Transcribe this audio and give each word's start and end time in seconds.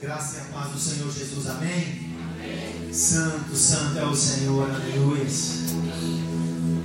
Graça 0.00 0.36
e 0.36 0.40
a 0.40 0.44
paz 0.56 0.70
do 0.70 0.78
Senhor 0.78 1.12
Jesus, 1.12 1.48
amém? 1.48 2.12
Santo, 2.92 3.56
santo 3.56 3.98
é 3.98 4.04
o 4.04 4.14
Senhor, 4.14 4.70
aleluia. 4.70 5.26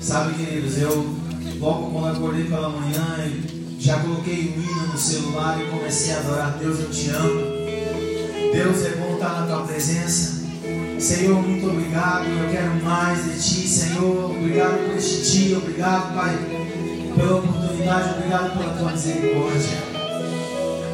Sabe, 0.02 0.34
queridos, 0.34 0.80
eu 0.80 1.16
logo 1.60 1.92
quando 1.92 2.18
acordei 2.18 2.46
pela 2.46 2.70
manhã, 2.70 3.32
já 3.78 4.00
coloquei 4.00 4.56
o 4.58 4.62
hino 4.64 4.88
no 4.88 4.98
celular 4.98 5.62
e 5.62 5.70
comecei 5.70 6.12
a 6.12 6.20
adorar. 6.22 6.58
Deus, 6.58 6.80
eu 6.80 6.90
te 6.90 7.10
amo. 7.12 7.42
Deus, 8.52 8.84
é 8.84 8.96
bom 8.96 9.14
estar 9.14 9.42
na 9.42 9.46
tua 9.46 9.68
presença. 9.68 10.44
Senhor, 11.00 11.40
muito 11.40 11.70
obrigado. 11.70 12.26
Eu 12.26 12.50
quero 12.50 12.84
mais 12.84 13.26
de 13.26 13.34
ti, 13.34 13.68
Senhor. 13.68 14.32
Obrigado 14.32 14.88
por 14.88 14.98
este 14.98 15.22
dia. 15.32 15.58
Obrigado, 15.60 16.16
Pai, 16.16 16.36
pela 17.16 17.36
oportunidade. 17.38 18.16
Obrigado 18.16 18.58
pela 18.58 18.74
tua 18.74 18.92
misericórdia. 18.92 19.93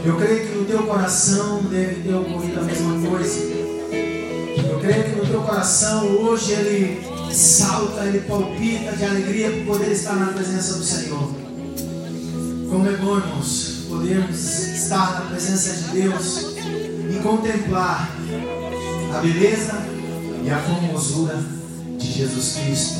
Eu 0.06 0.16
creio 0.16 0.48
que 0.48 0.56
no 0.56 0.66
teu 0.66 0.84
coração 0.84 1.62
deve 1.64 2.04
ter 2.04 2.14
ocorrido 2.16 2.60
a 2.60 2.64
mesma 2.64 3.10
coisa. 3.10 3.40
Eu 3.42 4.80
creio 4.80 5.04
que 5.04 5.16
no 5.18 5.26
teu 5.26 5.42
coração 5.42 6.06
hoje 6.06 6.54
ele 6.54 7.02
salta, 7.34 8.06
ele 8.06 8.22
palpita 8.22 8.96
de 8.96 9.04
alegria 9.04 9.52
por 9.52 9.78
poder 9.78 9.92
estar 9.92 10.16
na 10.16 10.28
presença 10.28 10.78
do 10.78 10.84
Senhor. 10.84 11.32
Como 12.70 12.88
é 12.88 12.96
bom, 12.98 13.18
irmãos, 13.18 13.86
podermos 13.90 14.60
estar 14.70 15.20
na 15.20 15.30
presença 15.32 15.74
de 15.74 16.02
Deus 16.02 16.56
e 16.58 17.20
contemplar 17.22 18.10
a 19.14 19.20
beleza 19.20 19.84
e 20.44 20.50
a 20.50 20.60
formosura 20.60 21.44
de 21.98 22.12
Jesus 22.12 22.58
Cristo, 22.64 23.00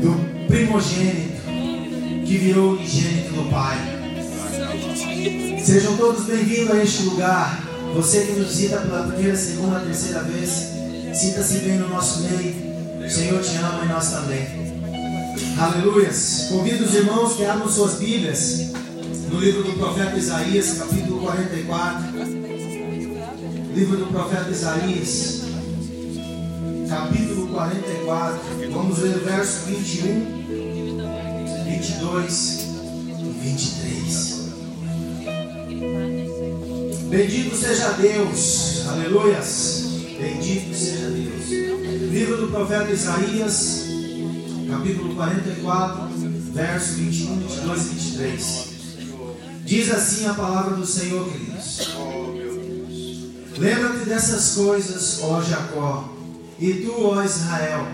do 0.00 0.46
primogênito 0.46 1.42
que 2.24 2.38
virou 2.38 2.72
unigênito 2.72 3.34
do 3.34 3.50
Pai. 3.50 3.97
Sejam 5.68 5.98
todos 5.98 6.24
bem-vindos 6.24 6.70
a 6.70 6.82
este 6.82 7.02
lugar. 7.02 7.62
Você 7.94 8.24
que 8.24 8.32
nos 8.32 8.48
visita 8.48 8.78
pela 8.78 9.02
primeira, 9.02 9.36
segunda, 9.36 9.80
terceira 9.80 10.22
vez, 10.22 10.48
sinta-se 11.12 11.58
bem 11.58 11.76
no 11.76 11.90
nosso 11.90 12.22
meio. 12.22 12.54
O 13.06 13.10
Senhor 13.10 13.42
te 13.42 13.54
ama 13.58 13.84
e 13.84 13.88
nós 13.88 14.10
também. 14.10 14.48
Aleluias. 15.58 16.46
Convido 16.48 16.86
os 16.86 16.94
irmãos 16.94 17.34
que 17.34 17.44
abram 17.44 17.68
suas 17.70 17.96
Bíblias 17.96 18.70
no 19.30 19.38
livro 19.38 19.62
do 19.62 19.72
profeta 19.74 20.16
Isaías, 20.16 20.78
capítulo 20.78 21.20
44. 21.20 22.02
Livro 23.74 23.98
do 23.98 24.06
profeta 24.06 24.50
Isaías, 24.50 25.42
capítulo 26.88 27.46
44. 27.48 28.40
Vamos 28.72 29.00
ler 29.00 29.18
o 29.18 29.20
verso 29.22 29.66
21, 29.66 30.46
22 31.66 32.68
e 33.18 33.38
23. 33.42 34.37
Bendito 37.08 37.56
seja 37.56 37.92
Deus, 37.92 38.86
aleluias. 38.86 39.84
Bendito 40.20 40.74
seja 40.74 41.08
Deus. 41.08 41.48
Livro 42.12 42.36
do 42.36 42.48
profeta 42.48 42.90
Isaías, 42.90 43.84
capítulo 44.70 45.14
44, 45.14 46.08
verso 46.52 46.92
21, 46.96 47.38
22 47.40 47.80
e 47.80 47.88
23. 47.88 48.66
Diz 49.64 49.90
assim 49.90 50.26
a 50.26 50.34
palavra 50.34 50.76
do 50.76 50.84
Senhor, 50.86 51.26
queridos. 51.32 51.96
Lembra-te 53.56 54.06
dessas 54.06 54.54
coisas, 54.54 55.20
ó 55.22 55.40
Jacó, 55.40 56.14
e 56.60 56.74
tu, 56.74 56.92
ó 57.06 57.24
Israel, 57.24 57.86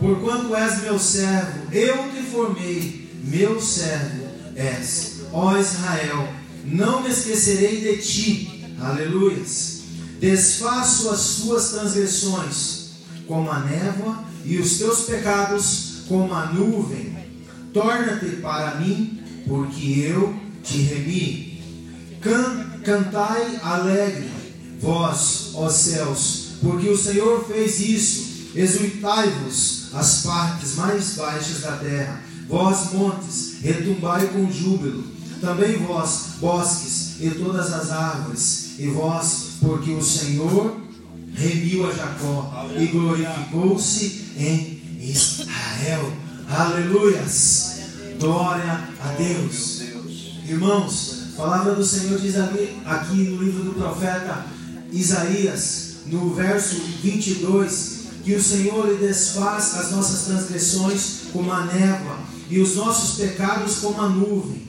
porquanto 0.00 0.56
és 0.56 0.82
meu 0.82 0.98
servo, 0.98 1.72
eu 1.72 2.10
te 2.10 2.22
formei, 2.24 3.08
meu 3.22 3.60
servo 3.60 4.26
és, 4.56 5.20
ó 5.32 5.56
Israel 5.56 6.37
não 6.70 7.02
me 7.02 7.10
esquecerei 7.10 7.80
de 7.80 8.02
ti. 8.02 8.74
Aleluias. 8.80 9.82
Desfaço 10.20 11.10
as 11.10 11.20
suas 11.20 11.70
transgressões 11.70 12.88
como 13.26 13.50
a 13.50 13.60
névoa 13.60 14.24
e 14.44 14.58
os 14.58 14.78
teus 14.78 15.00
pecados 15.00 16.02
como 16.08 16.32
a 16.34 16.46
nuvem. 16.46 17.16
Torna-te 17.72 18.36
para 18.36 18.76
mim, 18.76 19.20
porque 19.46 20.00
eu 20.00 20.34
te 20.62 20.78
remi. 20.78 21.62
Can, 22.20 22.80
cantai 22.82 23.60
alegre, 23.62 24.28
vós, 24.80 25.52
ó 25.54 25.68
céus, 25.68 26.48
porque 26.60 26.88
o 26.88 26.98
Senhor 26.98 27.46
fez 27.46 27.80
isso. 27.80 28.28
Exultai-vos 28.54 29.90
as 29.94 30.22
partes 30.22 30.74
mais 30.74 31.14
baixas 31.14 31.60
da 31.60 31.76
terra. 31.76 32.22
Vós, 32.48 32.92
montes, 32.92 33.56
retumbai 33.62 34.26
com 34.28 34.50
júbilo 34.50 35.17
também 35.40 35.78
vós, 35.78 36.34
bosques 36.40 37.16
e 37.20 37.30
todas 37.30 37.72
as 37.72 37.90
árvores, 37.90 38.70
e 38.78 38.88
vós, 38.88 39.52
porque 39.60 39.90
o 39.92 40.02
Senhor 40.02 40.76
remiu 41.34 41.88
a 41.88 41.92
Jacó 41.92 42.66
e 42.76 42.86
glorificou-se 42.86 44.32
em 44.36 44.82
Israel. 45.00 46.12
Aleluias! 46.48 47.78
Glória 48.18 48.88
a 49.00 49.08
Deus. 49.16 49.82
Irmãos, 50.48 51.34
a 51.34 51.36
palavra 51.36 51.74
do 51.74 51.84
Senhor 51.84 52.18
diz 52.18 52.36
aqui, 52.36 52.76
aqui 52.84 53.16
no 53.16 53.42
livro 53.42 53.64
do 53.64 53.74
profeta 53.74 54.46
Isaías, 54.90 55.96
no 56.06 56.34
verso 56.34 56.76
22, 57.02 57.98
que 58.24 58.34
o 58.34 58.42
Senhor 58.42 58.88
lhe 58.88 58.96
desfaz 58.96 59.76
as 59.76 59.90
nossas 59.92 60.26
transgressões 60.26 61.28
como 61.32 61.52
a 61.52 61.64
névoa 61.66 62.18
e 62.50 62.60
os 62.60 62.74
nossos 62.76 63.18
pecados 63.18 63.76
como 63.76 64.00
a 64.00 64.08
nuvem. 64.08 64.67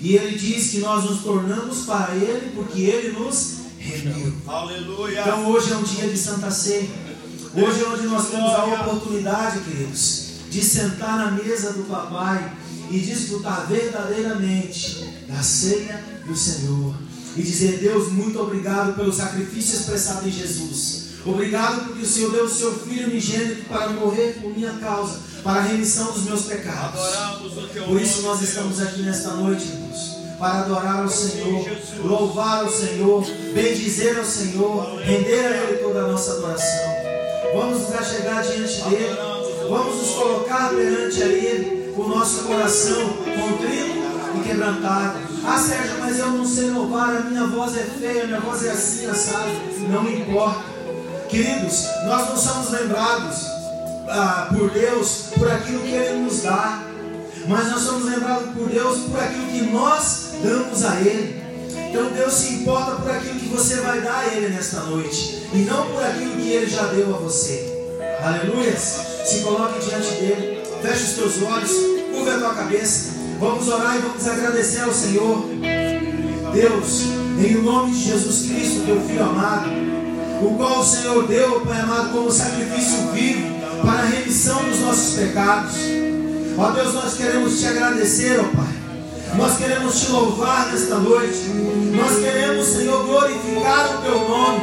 E 0.00 0.14
ele 0.14 0.38
diz 0.38 0.70
que 0.70 0.78
nós 0.78 1.04
nos 1.04 1.22
tornamos 1.22 1.84
para 1.84 2.14
ele 2.14 2.52
porque 2.54 2.82
ele 2.82 3.18
nos 3.18 3.56
remiu. 3.78 4.34
Aleluia. 4.46 5.20
Então 5.20 5.50
hoje 5.50 5.72
é 5.72 5.76
um 5.76 5.82
dia 5.82 6.08
de 6.08 6.18
Santa 6.18 6.50
Ceia. 6.50 6.88
Hoje 7.54 7.82
é 7.82 7.88
onde 7.88 8.06
nós 8.06 8.28
temos 8.28 8.52
a 8.52 8.64
oportunidade, 8.64 9.60
queridos, 9.60 10.26
de 10.50 10.62
sentar 10.62 11.16
na 11.16 11.30
mesa 11.30 11.72
do 11.72 11.84
papai 11.84 12.52
e 12.90 12.98
desfrutar 12.98 13.66
verdadeiramente 13.66 15.08
da 15.26 15.42
ceia 15.42 16.04
do 16.26 16.36
Senhor. 16.36 16.94
E 17.36 17.42
dizer, 17.42 17.78
Deus, 17.78 18.12
muito 18.12 18.38
obrigado 18.40 18.94
pelo 18.94 19.12
sacrifício 19.12 19.78
expressado 19.78 20.28
em 20.28 20.32
Jesus. 20.32 21.06
Obrigado 21.24 21.86
porque 21.86 22.02
o 22.02 22.06
Senhor 22.06 22.30
deu 22.30 22.44
o 22.44 22.50
seu 22.50 22.72
Filho 22.78 23.08
unigênito 23.08 23.64
para 23.64 23.88
morrer 23.90 24.38
por 24.40 24.54
minha 24.54 24.72
causa 24.74 25.20
para 25.46 25.60
a 25.60 25.62
remissão 25.62 26.10
dos 26.10 26.24
meus 26.24 26.42
pecados. 26.42 27.00
Por 27.86 28.02
isso 28.02 28.22
nós 28.22 28.42
estamos 28.42 28.82
aqui 28.82 29.02
nesta 29.02 29.30
noite, 29.30 29.64
irmãos, 29.64 30.16
para 30.40 30.62
adorar 30.62 31.02
ao 31.02 31.08
Senhor, 31.08 31.64
louvar 32.02 32.64
ao 32.64 32.70
Senhor, 32.70 33.24
bendizer 33.54 34.18
ao 34.18 34.24
Senhor, 34.24 34.98
render 34.98 35.46
a 35.46 35.56
Ele 35.62 35.78
toda 35.78 36.00
a 36.00 36.08
nossa 36.08 36.32
adoração. 36.32 36.96
Vamos 37.54 37.82
nos 37.82 37.94
achegar 37.94 38.42
diante 38.42 38.82
dEle, 38.90 39.16
vamos 39.70 39.96
nos 39.96 40.10
colocar 40.16 40.70
perante 40.70 41.22
a 41.22 41.26
Ele, 41.26 41.92
com 41.94 42.02
o 42.02 42.08
nosso 42.08 42.42
coração 42.42 43.08
contrito 43.08 43.98
e 44.34 44.48
quebrantado. 44.48 45.20
Ah, 45.44 45.58
Sérgio, 45.58 46.00
mas 46.00 46.18
eu 46.18 46.30
não 46.32 46.44
sei 46.44 46.70
louvar, 46.70 47.16
a 47.18 47.20
minha 47.20 47.46
voz 47.46 47.76
é 47.76 47.84
feia, 47.84 48.24
a 48.24 48.26
minha 48.26 48.40
voz 48.40 48.64
é 48.64 48.72
assim, 48.72 49.14
sabe? 49.14 49.52
Não 49.88 50.10
importa. 50.10 50.74
Queridos, 51.28 51.86
nós 52.04 52.28
não 52.30 52.36
somos 52.36 52.70
lembrados 52.70 53.55
ah, 54.08 54.48
por 54.56 54.70
Deus 54.70 55.26
por 55.36 55.50
aquilo 55.50 55.80
que 55.80 55.92
Ele 55.92 56.18
nos 56.20 56.42
dá, 56.42 56.82
mas 57.48 57.70
nós 57.70 57.82
somos 57.82 58.10
lembrados 58.10 58.54
por 58.54 58.68
Deus 58.68 58.98
por 59.00 59.20
aquilo 59.20 59.46
que 59.46 59.62
nós 59.72 60.30
damos 60.42 60.84
a 60.84 61.00
Ele. 61.00 61.42
Então 61.90 62.10
Deus 62.10 62.32
se 62.32 62.54
importa 62.54 62.92
por 62.96 63.10
aquilo 63.10 63.38
que 63.38 63.48
você 63.48 63.76
vai 63.76 64.00
dar 64.00 64.18
a 64.18 64.26
Ele 64.26 64.48
nesta 64.48 64.80
noite, 64.80 65.46
e 65.52 65.58
não 65.58 65.86
por 65.90 66.02
aquilo 66.02 66.36
que 66.36 66.48
Ele 66.50 66.66
já 66.66 66.86
deu 66.86 67.14
a 67.14 67.18
você. 67.18 67.72
Aleluia! 68.22 68.76
Se 68.76 69.40
coloque 69.42 69.84
diante 69.84 70.10
dele, 70.20 70.62
feche 70.82 71.04
os 71.04 71.12
teus 71.12 71.42
olhos, 71.42 71.70
curva 72.12 72.34
a 72.34 72.38
tua 72.38 72.54
cabeça. 72.54 73.16
Vamos 73.38 73.68
orar 73.68 73.96
e 73.96 73.98
vamos 73.98 74.26
agradecer 74.26 74.80
ao 74.80 74.92
Senhor. 74.92 75.44
Deus, 76.52 77.02
em 77.38 77.62
nome 77.62 77.92
de 77.92 78.04
Jesus 78.04 78.46
Cristo, 78.46 78.86
teu 78.86 79.00
Filho 79.02 79.24
amado, 79.24 79.68
o 80.42 80.54
qual 80.56 80.80
o 80.80 80.84
Senhor 80.84 81.26
deu, 81.26 81.60
Pai 81.60 81.80
amado, 81.80 82.12
como 82.12 82.30
sacrifício 82.30 83.10
vivo 83.12 83.55
para 83.84 84.02
a 84.02 84.06
remissão 84.06 84.62
dos 84.64 84.80
nossos 84.80 85.18
pecados. 85.18 85.74
Ó 86.58 86.70
Deus, 86.70 86.94
nós 86.94 87.14
queremos 87.14 87.58
te 87.58 87.66
agradecer, 87.66 88.40
ó 88.40 88.44
Pai. 88.56 88.76
Nós 89.36 89.58
queremos 89.58 90.00
te 90.00 90.10
louvar 90.12 90.72
nesta 90.72 90.96
noite. 90.96 91.50
Nós 91.94 92.18
queremos, 92.18 92.66
Senhor, 92.66 93.04
glorificar 93.04 93.98
o 93.98 94.02
teu 94.02 94.28
nome. 94.28 94.60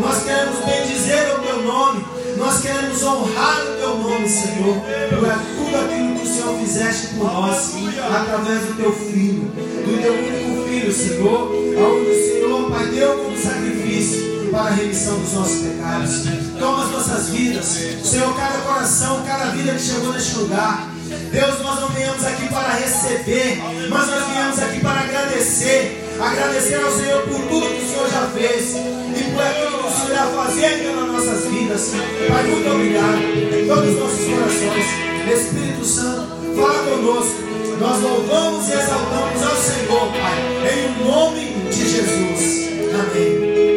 Nós 0.00 0.24
queremos 0.24 0.58
bendizer 0.64 1.34
o 1.36 1.42
teu 1.42 1.62
nome. 1.62 2.04
Nós 2.36 2.60
queremos 2.60 3.02
honrar 3.02 3.60
o 3.62 3.78
teu 3.78 3.96
nome, 3.98 4.28
Senhor, 4.28 4.76
por 4.76 5.64
tudo 5.64 5.76
aquilo 5.76 6.16
que 6.16 6.26
o 6.26 6.34
Senhor 6.34 6.58
fizeste 6.58 7.06
por 7.14 7.32
nós, 7.32 7.72
através 8.14 8.60
do 8.62 8.76
teu 8.76 8.92
filho, 8.92 9.44
do 9.44 10.02
teu 10.02 10.12
único 10.12 10.68
filho, 10.68 10.92
Senhor, 10.92 11.50
aonde 11.80 12.10
o 12.10 12.14
Senhor, 12.14 12.70
Pai, 12.70 12.86
deu 12.88 13.16
como 13.24 13.38
sacrifício 13.38 14.50
para 14.50 14.64
a 14.64 14.70
remissão 14.70 15.18
dos 15.18 15.32
nossos 15.32 15.62
pecados. 15.62 16.45
Toma 16.58 16.84
as 16.84 16.90
nossas 16.90 17.28
vidas, 17.28 17.64
Senhor, 17.64 18.34
cada 18.36 18.58
coração, 18.58 19.22
cada 19.26 19.46
vida 19.46 19.72
que 19.72 19.80
chegou 19.80 20.12
neste 20.12 20.36
lugar. 20.36 20.88
Deus, 21.30 21.60
nós 21.62 21.80
não 21.80 21.88
viemos 21.90 22.24
aqui 22.24 22.48
para 22.48 22.74
receber, 22.74 23.62
mas 23.90 24.06
nós 24.08 24.24
viemos 24.26 24.58
aqui 24.58 24.80
para 24.80 25.00
agradecer. 25.00 26.02
Agradecer 26.20 26.76
ao 26.76 26.90
Senhor 26.90 27.22
por 27.22 27.40
tudo 27.42 27.66
que 27.66 27.84
o 27.84 27.88
Senhor 27.88 28.10
já 28.10 28.26
fez. 28.28 28.74
e 28.74 29.32
por 29.32 29.42
aquilo 29.42 29.78
que 29.78 29.86
o 29.86 29.90
Senhor 29.90 30.10
irá 30.10 30.26
fazer 30.26 30.64
ainda 30.64 30.92
nas 30.92 31.12
nossas 31.12 31.44
vidas. 31.50 31.92
Pai, 32.28 32.42
muito 32.44 32.70
obrigado 32.70 33.18
em 33.18 33.68
todos 33.68 33.90
os 33.90 33.98
nossos 34.00 34.24
corações. 34.24 35.06
Espírito 35.32 35.84
Santo, 35.84 36.28
fala 36.56 36.84
conosco. 36.84 37.46
Nós 37.80 38.00
louvamos 38.00 38.68
e 38.68 38.72
exaltamos 38.72 39.42
ao 39.42 39.56
Senhor, 39.56 40.12
Pai, 40.12 40.72
em 40.72 41.04
nome 41.04 41.70
de 41.70 41.90
Jesus. 41.90 42.68
Amém. 42.94 43.75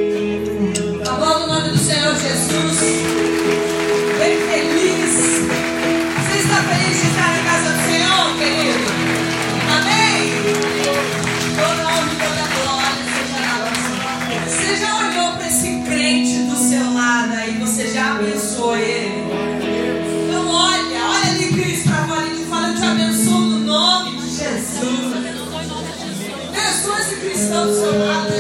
Jesus. 2.49 2.81
Bem 4.17 4.37
feliz. 4.49 5.13
Você 6.17 6.39
está 6.39 6.63
feliz 6.63 6.97
de 6.99 7.07
estar 7.07 7.29
na 7.29 7.43
casa 7.43 7.69
do 7.73 7.79
Senhor, 7.85 8.37
querido? 8.39 8.89
Amém? 9.69 10.17
Toda 11.55 11.83
honra 11.87 12.15
toda 12.17 12.43
glória 12.57 13.03
seja 13.13 13.37
dada. 13.45 13.69
Você 14.47 14.69
já 14.77 14.91
olhou 14.97 15.37
para 15.37 15.47
esse 15.47 15.69
crente 15.85 16.37
do 16.49 16.55
seu 16.55 16.91
lado 16.91 17.33
aí? 17.33 17.59
Você 17.59 17.87
já 17.87 18.15
abençoou 18.15 18.75
ele? 18.77 19.25
Então 20.27 20.47
olha, 20.49 21.05
olha 21.05 21.31
ali 21.31 21.53
Cristo 21.53 21.89
para 21.89 22.07
fora 22.07 22.25
e 22.25 22.45
fala, 22.49 22.69
eu 22.69 22.75
te 22.75 22.83
abençoo 22.83 23.41
no 23.41 23.59
nome 23.59 24.17
de 24.21 24.27
Jesus. 24.27 25.13
Abençoa 26.49 26.99
esse 26.99 27.15
cristão 27.15 27.67
do 27.67 27.73
seu 27.73 27.99
lado 27.99 28.38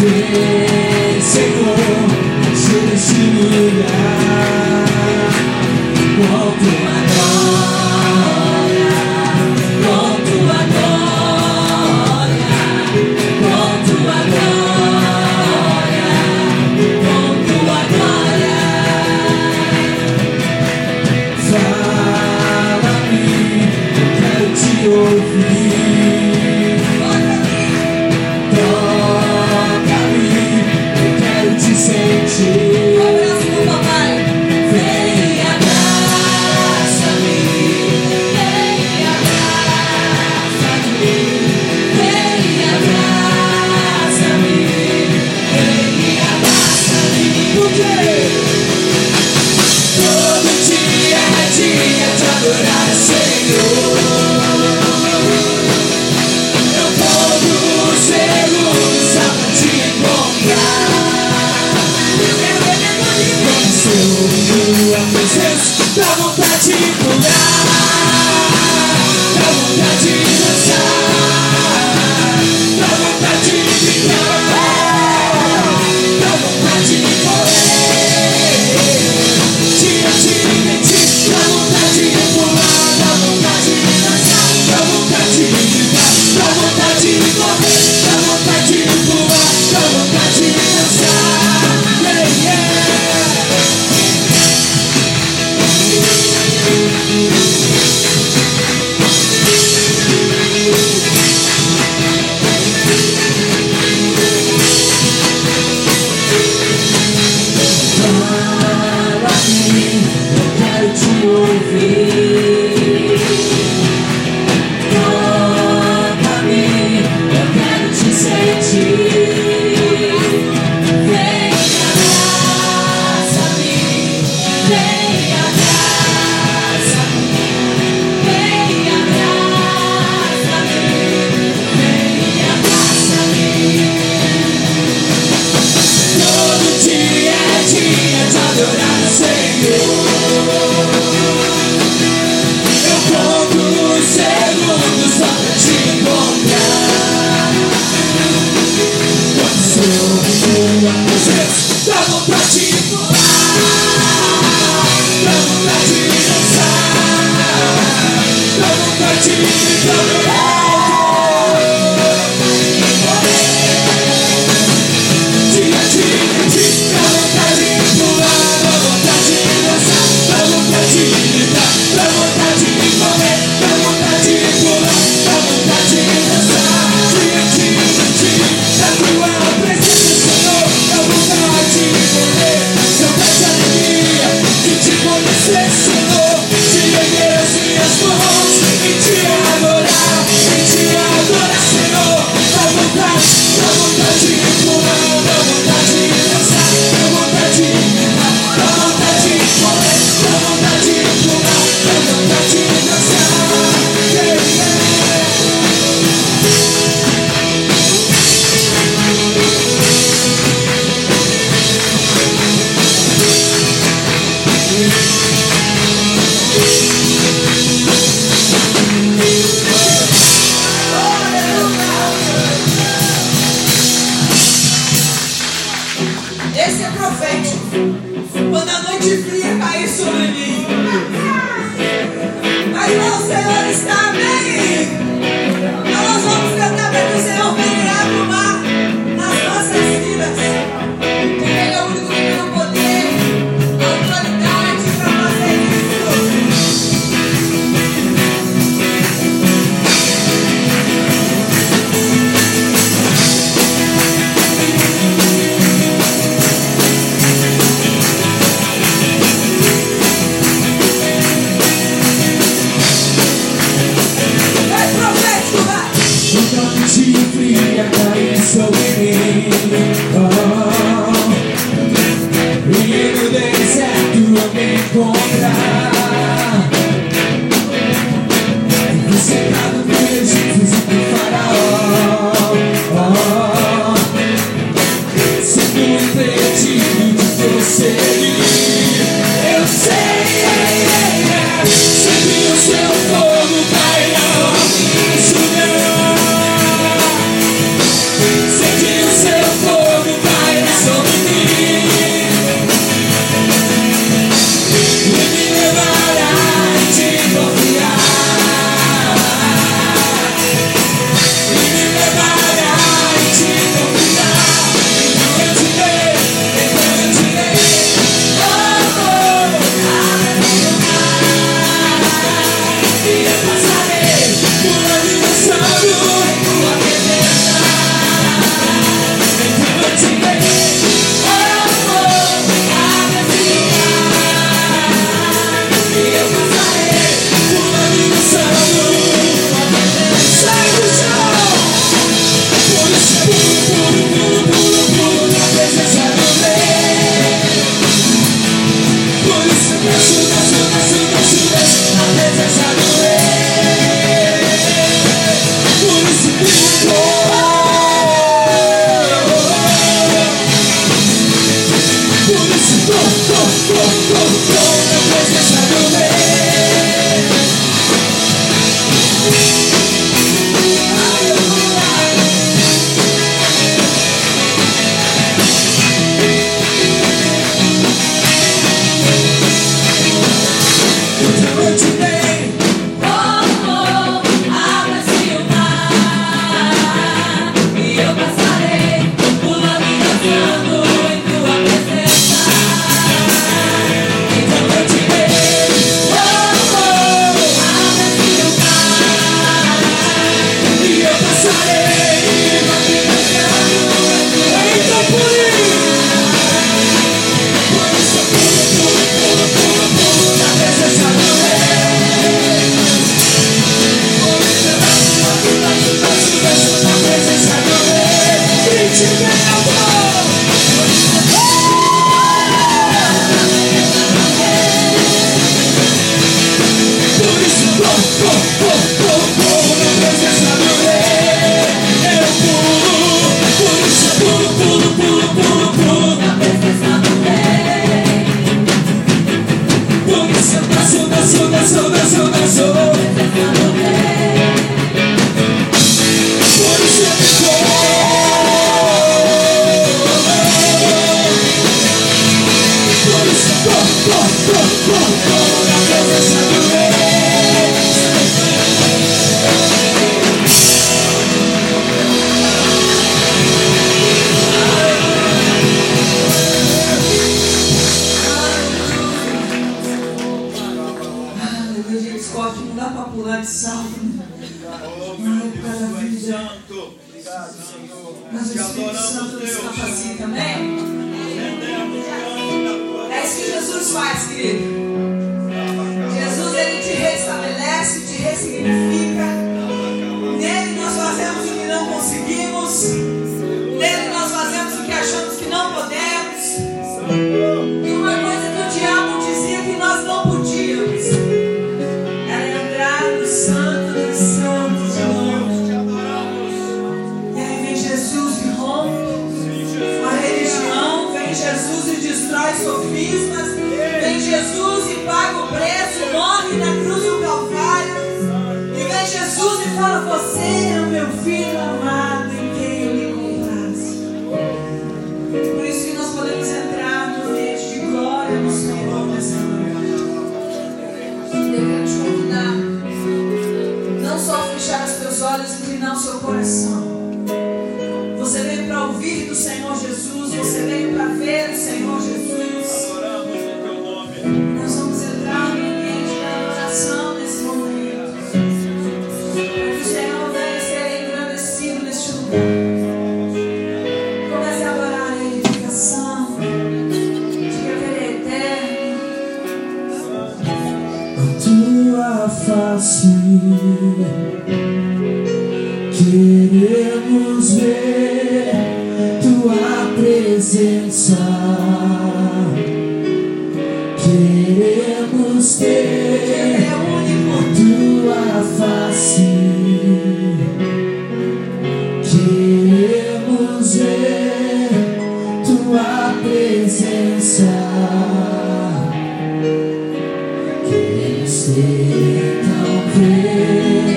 vencedor 0.00 1.90
Seja 2.54 2.94
esse 2.94 3.14
lugar. 3.14 4.84
O 6.18 6.22
alto 6.36 6.68
adora 6.86 7.79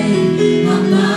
Senhor 0.04 0.36
Jesus, 0.36 1.13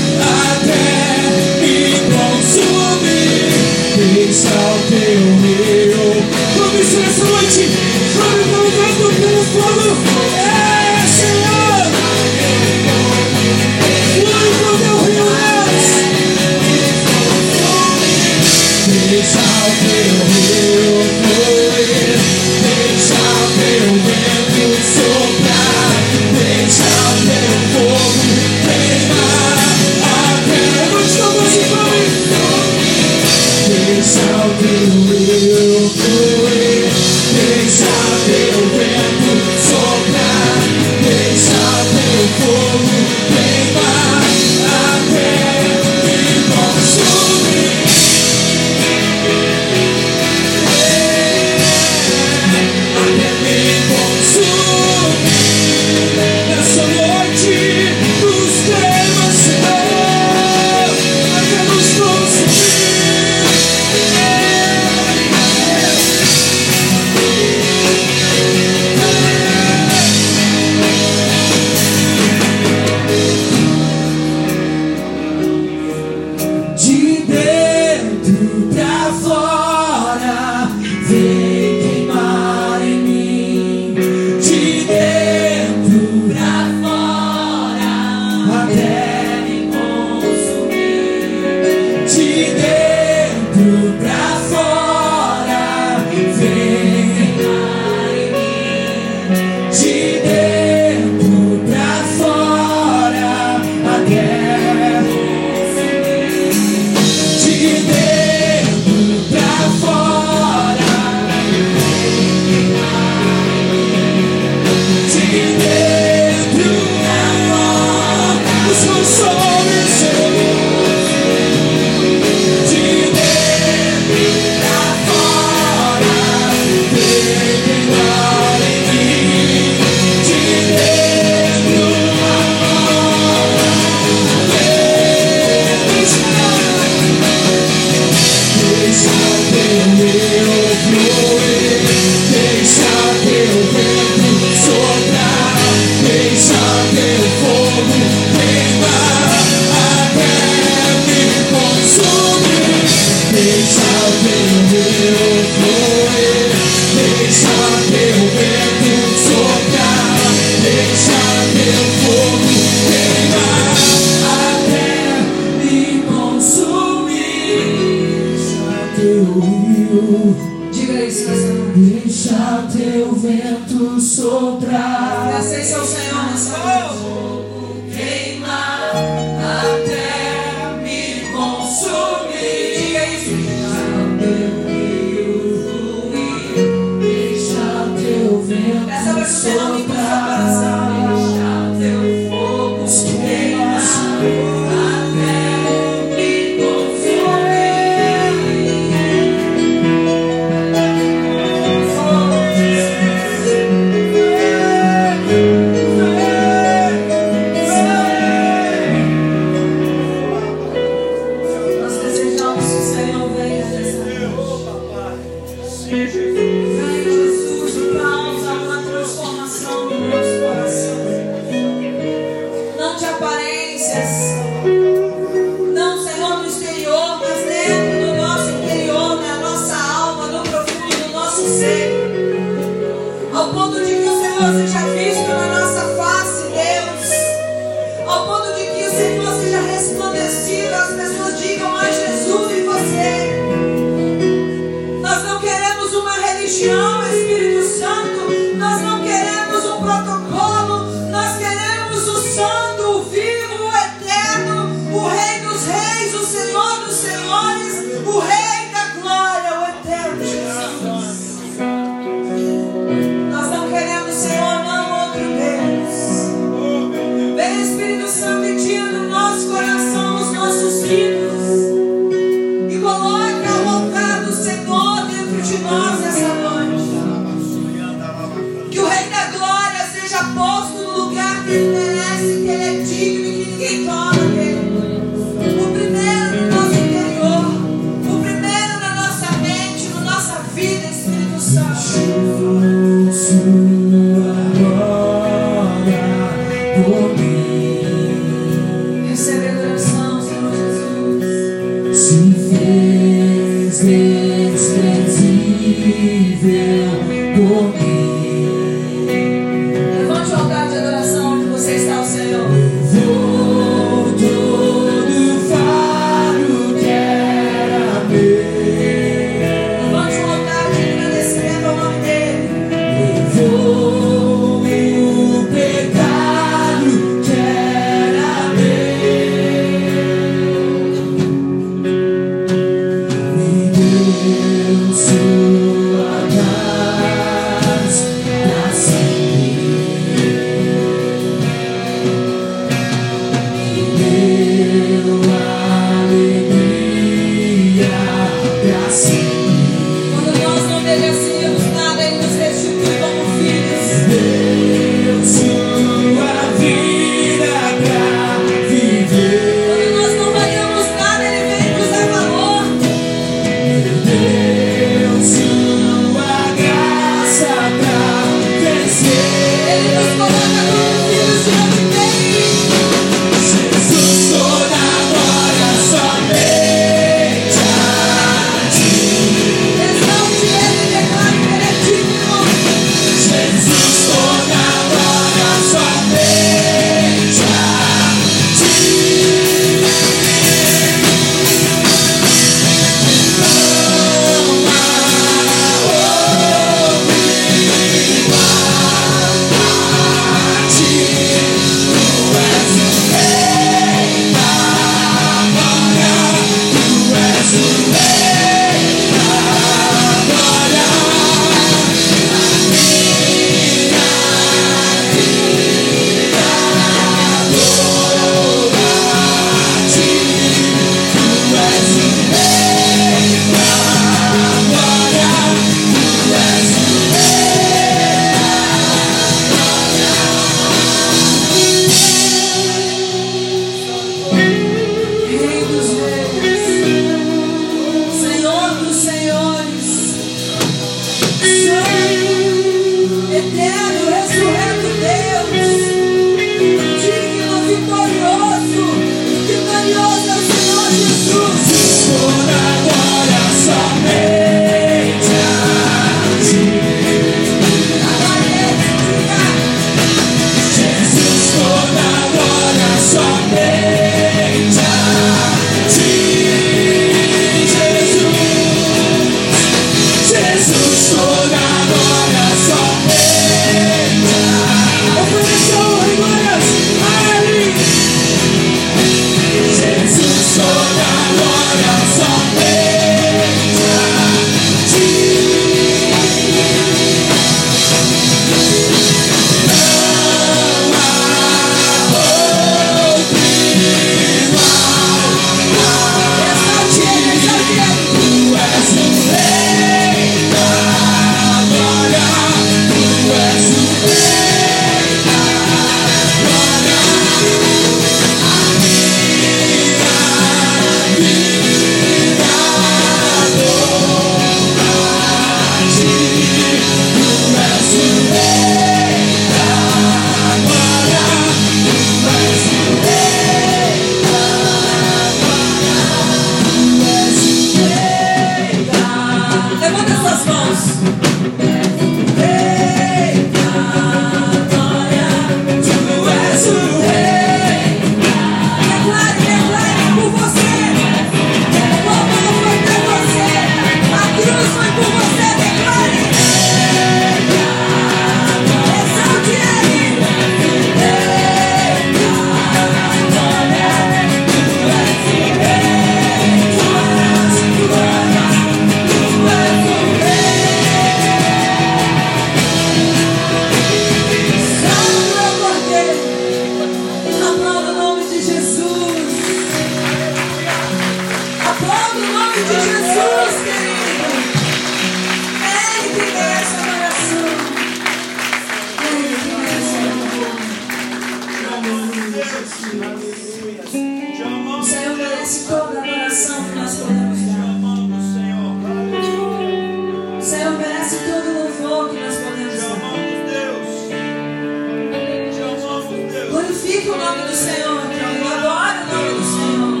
nome 597.30 597.48
do 597.48 597.54
Senhor, 597.54 598.02
então. 598.12 598.48
adoro 598.48 599.04
o 599.04 599.14
nome 599.14 599.34
do 599.38 599.44
Senhor. 599.44 600.00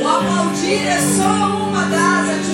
O 0.00 0.08
aplaudir 0.08 0.86
é 0.86 1.00
só 1.00 1.32
uma 1.66 1.82
das 1.86 2.28
atividades. 2.28 2.47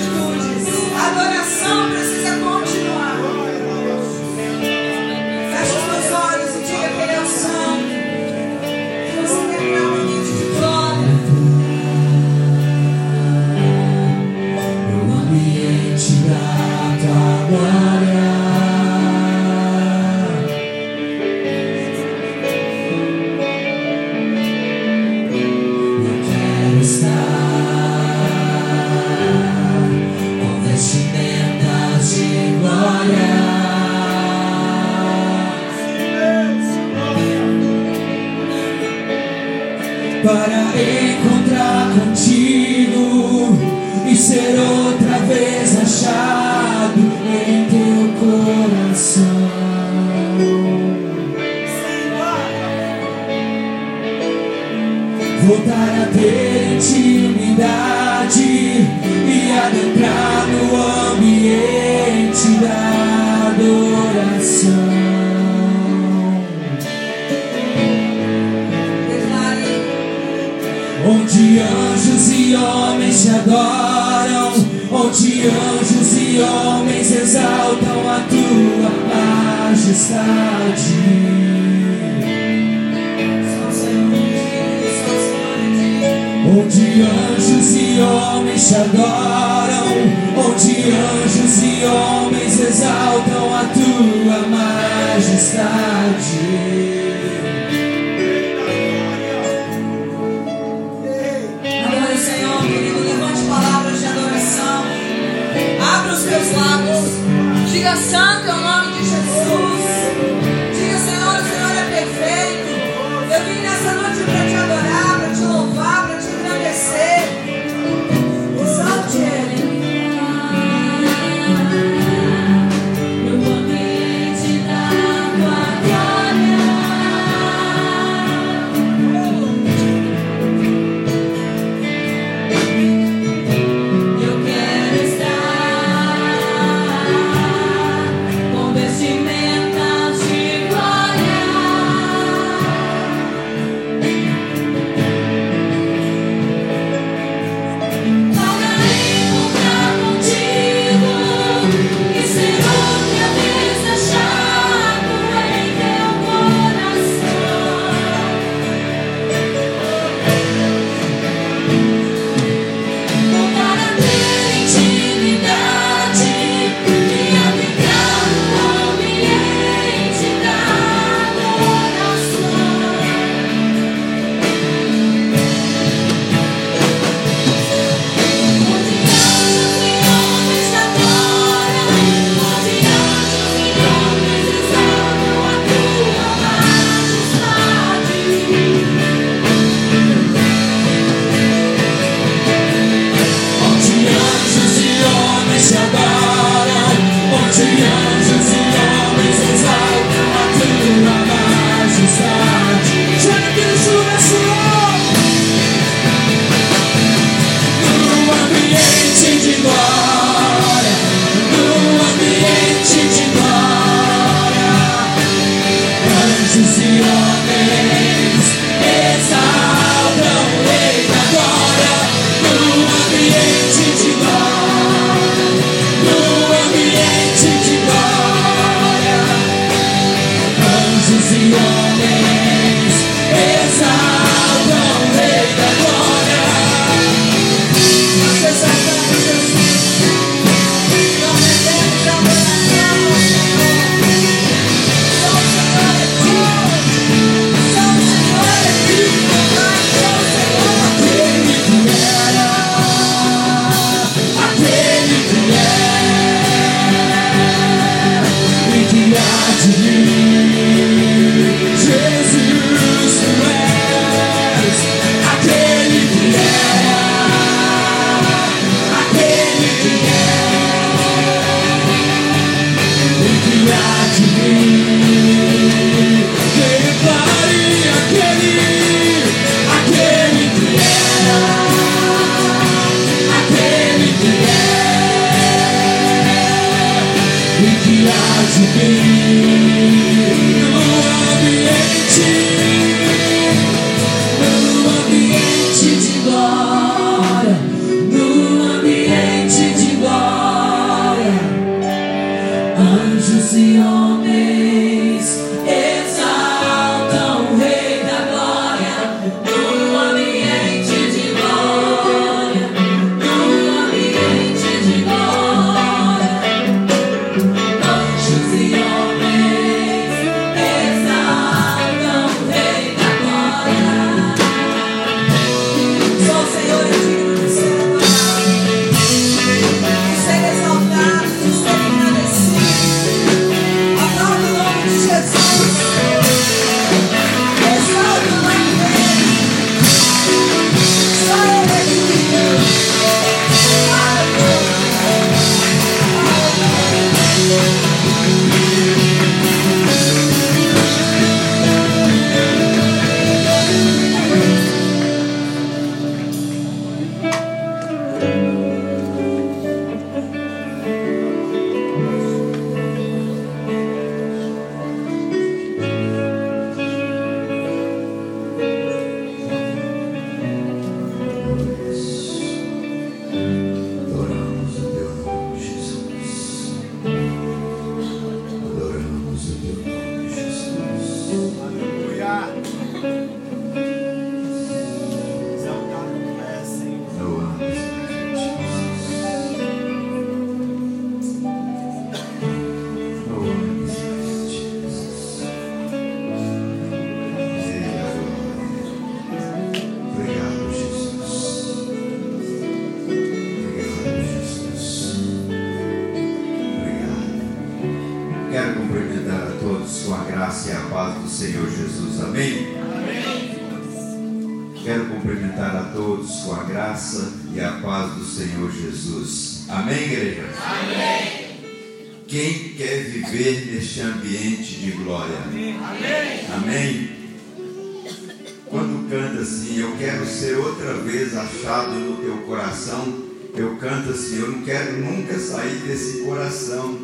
coração, 432.75 433.13
eu 433.55 433.77
canto 433.77 434.09
assim, 434.09 434.39
eu 434.39 434.51
não 434.51 434.61
quero 434.63 434.97
nunca 434.97 435.39
sair 435.39 435.77
desse 435.87 436.23
coração. 436.23 436.99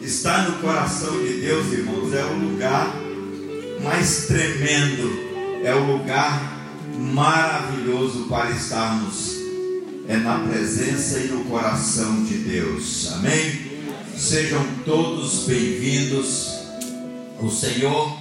Estar 0.00 0.48
no 0.48 0.58
coração 0.60 1.12
de 1.20 1.42
Deus, 1.42 1.70
irmãos, 1.72 2.14
é 2.14 2.24
o 2.24 2.38
lugar 2.38 2.90
mais 3.84 4.26
tremendo, 4.26 5.60
é 5.62 5.74
o 5.74 5.98
lugar 5.98 6.72
maravilhoso 6.98 8.28
para 8.30 8.50
estarmos. 8.50 9.38
É 10.08 10.16
na 10.16 10.38
presença 10.38 11.18
e 11.18 11.28
no 11.28 11.44
coração 11.44 12.24
de 12.24 12.38
Deus. 12.38 13.12
Amém? 13.12 13.70
Sejam 14.16 14.64
todos 14.86 15.44
bem-vindos. 15.46 16.48
O 17.40 17.50
Senhor 17.50 18.16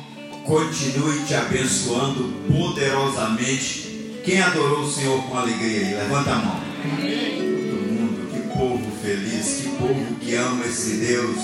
continue 0.46 1.24
te 1.26 1.34
abençoando 1.34 2.34
poderosamente. 2.52 4.20
Quem 4.24 4.42
adorou 4.42 4.82
o 4.82 4.92
Senhor 4.92 5.24
com 5.24 5.38
alegria? 5.38 5.98
Levanta 5.98 6.32
a 6.32 6.36
mão. 6.36 6.69
Todo 6.82 7.92
mundo, 7.92 8.30
que 8.32 8.58
povo 8.58 8.92
feliz, 9.02 9.62
que 9.62 9.70
povo 9.78 10.16
que 10.16 10.36
ama 10.36 10.66
esse 10.66 10.98
Deus, 10.98 11.38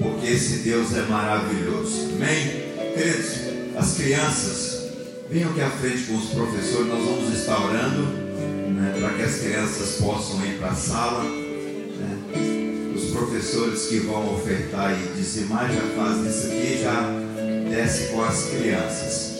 porque 0.00 0.26
esse 0.28 0.58
Deus 0.58 0.94
é 0.96 1.02
maravilhoso. 1.02 2.10
Amém? 2.14 2.62
Queridos, 2.94 3.76
as 3.76 3.94
crianças, 3.96 4.82
venham 5.30 5.50
aqui 5.50 5.60
à 5.62 5.70
frente 5.70 6.04
com 6.04 6.16
os 6.16 6.26
professores, 6.26 6.88
nós 6.88 7.04
vamos 7.04 7.38
estar 7.38 7.58
orando 7.60 8.02
né, 8.02 8.94
para 9.00 9.14
que 9.14 9.22
as 9.22 9.38
crianças 9.38 9.96
possam 10.00 10.44
ir 10.46 10.58
para 10.58 10.70
a 10.70 10.74
sala. 10.74 11.24
né. 11.24 12.92
Os 12.94 13.10
professores 13.10 13.86
que 13.86 13.98
vão 14.00 14.34
ofertar 14.34 14.92
e 14.92 15.16
dizimar 15.16 15.72
já 15.72 15.82
fazem 15.96 16.30
isso 16.30 16.46
aqui, 16.46 16.82
já 16.82 17.10
desce 17.68 18.12
com 18.12 18.22
as 18.22 18.44
crianças. 18.44 19.31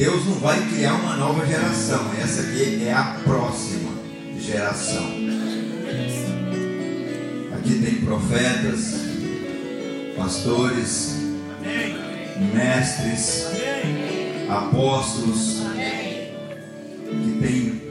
Deus 0.00 0.24
não 0.24 0.36
vai 0.36 0.58
criar 0.70 0.94
uma 0.94 1.14
nova 1.14 1.44
geração. 1.44 2.10
Essa 2.18 2.40
aqui 2.40 2.82
é 2.86 2.90
a 2.90 3.20
próxima 3.22 3.90
geração. 4.38 5.04
Aqui 7.52 7.82
tem 7.84 7.96
profetas, 7.96 8.94
pastores, 10.16 11.16
mestres, 12.54 13.44
apóstolos, 14.48 15.64
que 17.06 17.38
tem 17.42 17.82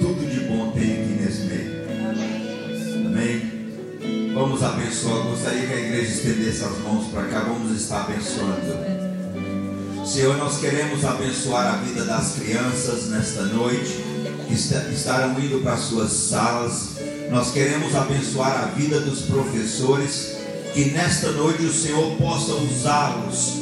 tudo 0.00 0.28
de 0.28 0.40
bom 0.48 0.72
tem 0.72 0.90
aqui 0.90 1.22
nesse 1.22 1.42
meio. 1.42 3.06
Amém? 3.06 4.34
Vamos 4.34 4.60
abençoar. 4.60 5.28
Gostaria 5.28 5.68
que 5.68 5.72
a 5.72 5.76
igreja 5.76 6.14
estendesse 6.14 6.64
as 6.64 6.78
mãos 6.80 7.06
para 7.12 7.28
cá. 7.28 7.44
Vamos 7.44 7.80
estar 7.80 8.00
abençoando. 8.00 8.93
Senhor, 10.04 10.36
nós 10.36 10.58
queremos 10.58 11.04
abençoar 11.04 11.74
a 11.74 11.76
vida 11.78 12.04
das 12.04 12.32
crianças 12.34 13.08
nesta 13.08 13.42
noite, 13.42 14.04
que 14.46 14.54
esta- 14.54 14.88
estarão 14.92 15.38
indo 15.40 15.62
para 15.62 15.76
suas 15.76 16.12
salas. 16.12 16.88
Nós 17.30 17.50
queremos 17.52 17.94
abençoar 17.94 18.64
a 18.64 18.66
vida 18.76 19.00
dos 19.00 19.22
professores, 19.22 20.34
que 20.74 20.86
nesta 20.90 21.30
noite 21.32 21.64
o 21.64 21.72
Senhor 21.72 22.16
possa 22.16 22.52
usá-los 22.52 23.52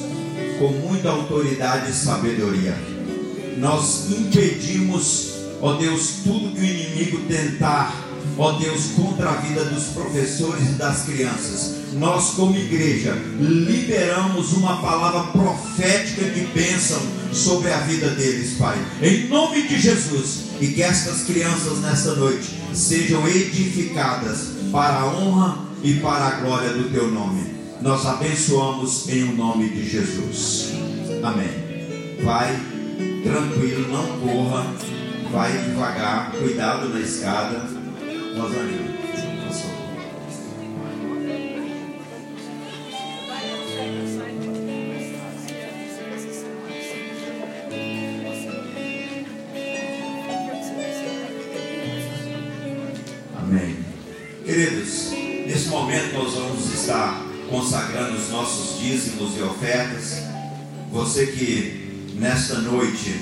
com 0.58 0.68
muita 0.68 1.10
autoridade 1.10 1.90
e 1.90 1.94
sabedoria. 1.94 2.76
Nós 3.58 4.10
impedimos, 4.10 5.28
ó 5.60 5.74
Deus, 5.74 6.14
tudo 6.24 6.54
que 6.54 6.60
o 6.60 6.64
inimigo 6.64 7.20
tentar, 7.28 7.94
ó 8.36 8.52
Deus, 8.52 8.86
contra 8.96 9.30
a 9.30 9.34
vida 9.34 9.64
dos 9.66 9.84
professores 9.94 10.62
e 10.70 10.72
das 10.72 11.02
crianças. 11.02 11.81
Nós, 11.92 12.30
como 12.30 12.56
igreja, 12.56 13.12
liberamos 13.38 14.52
uma 14.54 14.80
palavra 14.80 15.24
profética 15.32 16.24
de 16.24 16.40
bênção 16.46 17.00
sobre 17.32 17.70
a 17.70 17.78
vida 17.78 18.08
deles, 18.10 18.54
Pai. 18.58 18.76
Em 19.02 19.28
nome 19.28 19.66
de 19.66 19.80
Jesus. 19.80 20.52
E 20.60 20.68
que 20.68 20.82
estas 20.82 21.24
crianças 21.24 21.80
nesta 21.80 22.14
noite 22.14 22.48
sejam 22.72 23.26
edificadas 23.26 24.48
para 24.70 25.00
a 25.00 25.06
honra 25.06 25.58
e 25.82 25.94
para 25.94 26.26
a 26.26 26.30
glória 26.40 26.70
do 26.70 26.90
Teu 26.90 27.10
nome. 27.10 27.44
Nós 27.80 28.06
abençoamos 28.06 29.08
em 29.08 29.24
o 29.24 29.36
nome 29.36 29.68
de 29.68 29.88
Jesus. 29.88 30.68
Amém. 31.22 31.50
Vai 32.22 32.72
tranquilo, 33.22 33.88
não 33.88 34.18
corra, 34.18 34.66
vai 35.30 35.52
devagar, 35.52 36.32
cuidado 36.32 36.88
na 36.88 37.00
escada. 37.00 37.68
Rosângela, 38.36 38.92
por 39.00 39.21
Você 61.12 61.26
que 61.26 62.14
nesta 62.18 62.54
noite 62.60 63.20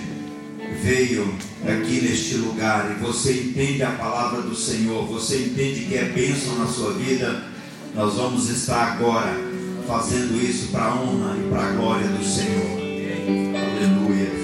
veio 0.80 1.34
aqui 1.66 2.01
neste 2.01 2.36
lugar 2.36 2.88
e 2.88 3.05
você 3.05 3.32
entende 3.32 3.82
a 3.82 3.91
palavra 3.91 4.43
do 4.43 4.55
Senhor, 4.55 5.05
você 5.07 5.38
entende 5.38 5.86
que 5.86 5.97
é 5.97 6.05
bênção 6.05 6.57
na 6.57 6.68
sua 6.68 6.93
vida, 6.93 7.43
nós 7.93 8.14
vamos 8.14 8.49
estar 8.49 8.93
agora 8.93 9.36
fazendo 9.88 10.41
isso 10.41 10.68
para 10.68 10.84
a 10.84 11.03
honra 11.03 11.36
e 11.36 11.51
para 11.51 11.64
a 11.64 11.72
glória 11.72 12.07
do 12.07 12.24
Senhor. 12.24 12.78
Aleluia. 13.59 14.39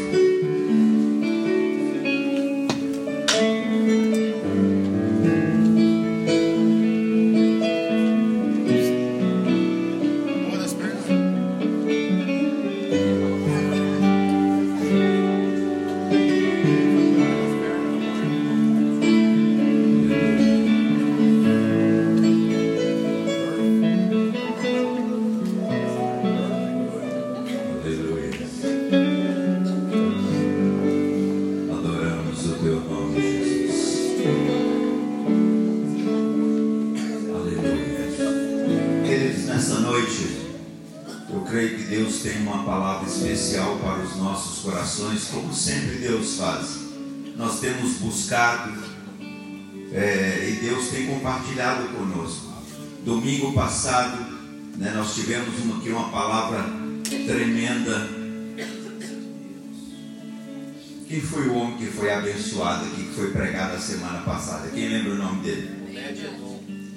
Abençoado 62.56 62.86
aqui, 62.86 63.04
que 63.04 63.14
foi 63.14 63.30
pregado 63.30 63.76
a 63.76 63.78
semana 63.78 64.20
passada? 64.20 64.68
Quem 64.70 64.88
lembra 64.88 65.12
o 65.12 65.16
nome 65.16 65.42
dele? 65.42 65.70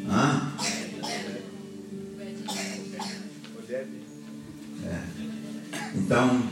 Hã? 0.10 0.54
É. 4.86 5.04
Então, 5.96 6.44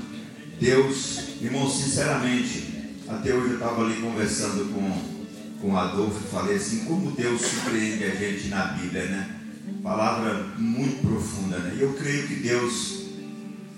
Deus, 0.59 1.19
irmão, 1.41 1.69
sinceramente, 1.69 2.95
até 3.07 3.33
hoje 3.33 3.51
eu 3.51 3.53
estava 3.53 3.83
ali 3.83 4.01
conversando 4.01 4.73
com, 4.73 5.61
com 5.61 5.77
Adolfo 5.77 6.19
e 6.25 6.29
falei 6.29 6.57
assim, 6.57 6.85
como 6.85 7.11
Deus 7.11 7.41
surpreende 7.41 8.03
a 8.03 8.15
gente 8.15 8.49
na 8.49 8.65
Bíblia, 8.65 9.05
né? 9.05 9.35
Palavra 9.81 10.47
muito 10.57 11.07
profunda, 11.07 11.57
né? 11.59 11.75
E 11.77 11.81
eu 11.81 11.93
creio 11.93 12.27
que 12.27 12.35
Deus, 12.35 13.05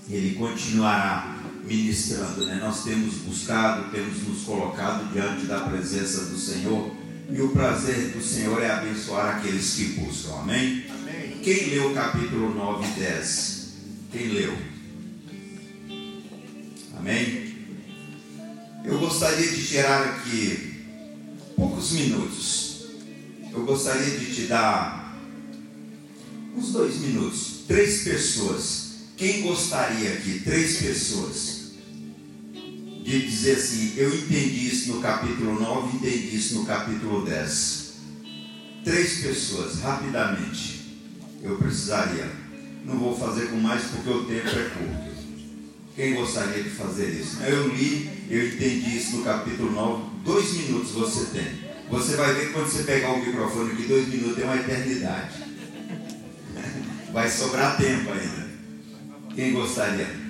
Ele 0.10 0.36
continuará 0.36 1.39
ministrando, 1.70 2.48
né? 2.48 2.60
Nós 2.60 2.84
temos 2.84 3.14
buscado, 3.16 3.92
temos 3.92 4.24
nos 4.28 4.42
colocado 4.42 5.14
diante 5.14 5.46
da 5.46 5.60
presença 5.62 6.26
do 6.26 6.38
Senhor 6.38 6.92
e 7.32 7.40
o 7.40 7.50
prazer 7.50 8.10
do 8.10 8.24
Senhor 8.24 8.62
é 8.62 8.72
abençoar 8.72 9.38
aqueles 9.38 9.76
que 9.76 9.86
buscam, 10.00 10.34
amém? 10.40 10.86
Quem 11.44 11.70
leu 11.70 11.92
o 11.92 11.94
capítulo 11.94 12.54
9 12.56 12.88
e 12.88 13.00
10? 13.00 13.68
Quem 14.12 14.28
leu? 14.30 14.58
Amém? 16.98 17.56
Eu 18.84 18.98
gostaria 18.98 19.48
de 19.48 19.68
tirar 19.68 20.04
aqui 20.08 20.86
poucos 21.56 21.92
minutos. 21.92 22.88
Eu 23.54 23.64
gostaria 23.64 24.18
de 24.18 24.34
te 24.34 24.42
dar 24.48 25.16
uns 26.58 26.72
dois 26.72 26.98
minutos. 26.98 27.64
Três 27.68 28.04
pessoas. 28.04 28.90
Quem 29.16 29.42
gostaria 29.44 30.14
aqui? 30.14 30.40
Três 30.40 30.78
pessoas. 30.78 31.59
De 33.10 33.26
dizer 33.26 33.56
assim: 33.56 33.96
Eu 33.98 34.14
entendi 34.14 34.68
isso 34.68 34.94
no 34.94 35.02
capítulo 35.02 35.60
9, 35.60 35.98
entendi 35.98 36.36
isso 36.36 36.60
no 36.60 36.66
capítulo 36.66 37.26
10. 37.26 37.94
Três 38.84 39.22
pessoas, 39.22 39.80
rapidamente. 39.80 40.96
Eu 41.42 41.58
precisaria. 41.58 42.30
Não 42.86 43.00
vou 43.00 43.18
fazer 43.18 43.48
com 43.48 43.56
mais 43.56 43.82
porque 43.86 44.12
o 44.12 44.26
tempo 44.26 44.48
é 44.50 44.70
curto. 44.70 45.10
Quem 45.96 46.14
gostaria 46.14 46.62
de 46.62 46.70
fazer 46.70 47.10
isso? 47.10 47.42
Eu 47.42 47.70
li, 47.70 48.28
eu 48.30 48.48
entendi 48.50 48.98
isso 48.98 49.18
no 49.18 49.24
capítulo 49.24 49.72
9. 49.72 50.04
Dois 50.24 50.54
minutos 50.54 50.92
você 50.92 51.36
tem. 51.36 51.48
Você 51.90 52.16
vai 52.16 52.32
ver 52.36 52.46
que 52.46 52.54
quando 52.54 52.68
você 52.68 52.84
pegar 52.84 53.14
o 53.14 53.26
microfone 53.26 53.72
aqui, 53.72 53.88
dois 53.88 54.08
minutos 54.08 54.38
é 54.38 54.46
uma 54.46 54.56
eternidade. 54.56 55.34
Vai 57.12 57.28
sobrar 57.28 57.76
tempo 57.76 58.12
ainda. 58.12 58.50
Quem 59.34 59.54
gostaria? 59.54 60.29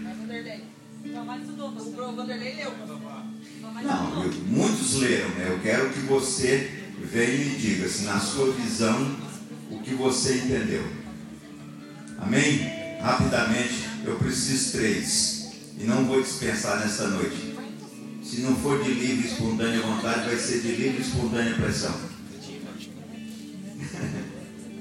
Não, 3.84 4.24
eu- 4.24 4.34
muitos 4.48 4.96
leram, 4.96 5.30
né? 5.30 5.48
Eu 5.50 5.60
quero 5.60 5.90
que 5.92 6.00
você 6.02 6.70
venha 7.02 7.46
e 7.46 7.56
diga, 7.58 7.88
se 7.88 8.04
na 8.04 8.20
sua 8.20 8.52
visão, 8.54 9.16
o 9.72 9.80
que 9.80 9.94
você 9.94 10.36
entendeu. 10.38 10.86
Amém? 12.18 12.60
Rapidamente, 13.02 13.88
eu 14.06 14.16
preciso 14.18 14.78
três. 14.78 15.52
E 15.80 15.84
não 15.86 16.06
vou 16.06 16.22
dispensar 16.22 16.80
nessa 16.80 17.08
noite. 17.08 17.56
Se 18.24 18.42
não 18.42 18.56
for 18.58 18.84
de 18.84 18.92
livre 18.92 19.28
e 19.28 19.32
espontânea 19.32 19.82
vontade, 19.82 20.26
vai 20.28 20.38
ser 20.38 20.60
de 20.62 20.76
livre 20.76 20.98
e 20.98 21.02
espontânea 21.02 21.56
pressão. 21.56 21.96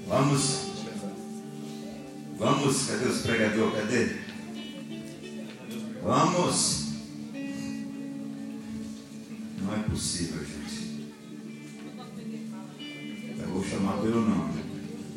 Vamos. 0.09 0.59
Vamos, 2.39 2.87
cadê 2.87 3.05
os 3.07 3.21
pregadores? 3.21 3.75
Cadê? 3.75 4.17
Vamos. 6.03 6.88
Não 9.69 9.77
é 9.77 9.81
possível, 9.81 10.41
gente. 10.47 11.13
Eu 13.39 13.49
vou 13.49 13.63
chamar 13.63 13.99
pelo 13.99 14.23
nome. 14.23 14.65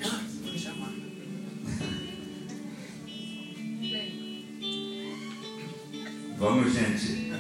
Vamos, 6.38 6.74
gente. 6.74 7.32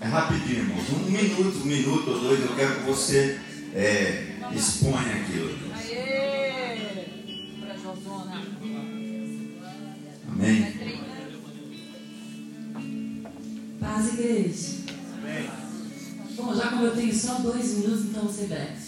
É 0.00 0.06
rapidinho, 0.06 0.58
irmãos. 0.58 0.90
Um 0.90 1.08
minuto, 1.08 1.58
um 1.58 1.64
minuto 1.64 2.10
ou 2.10 2.18
dois, 2.18 2.40
eu 2.40 2.56
quero 2.56 2.80
que 2.80 2.82
você 2.82 3.38
é, 3.72 4.34
exponha 4.52 5.14
aquilo. 5.14 5.63
Igreja. 14.34 14.84
Bom, 16.36 16.54
já 16.54 16.68
como 16.68 16.84
eu 16.84 16.94
tenho 16.96 17.14
só 17.14 17.34
dois 17.38 17.78
minutos, 17.78 18.06
então 18.06 18.22
você 18.24 18.46
breve. 18.46 18.84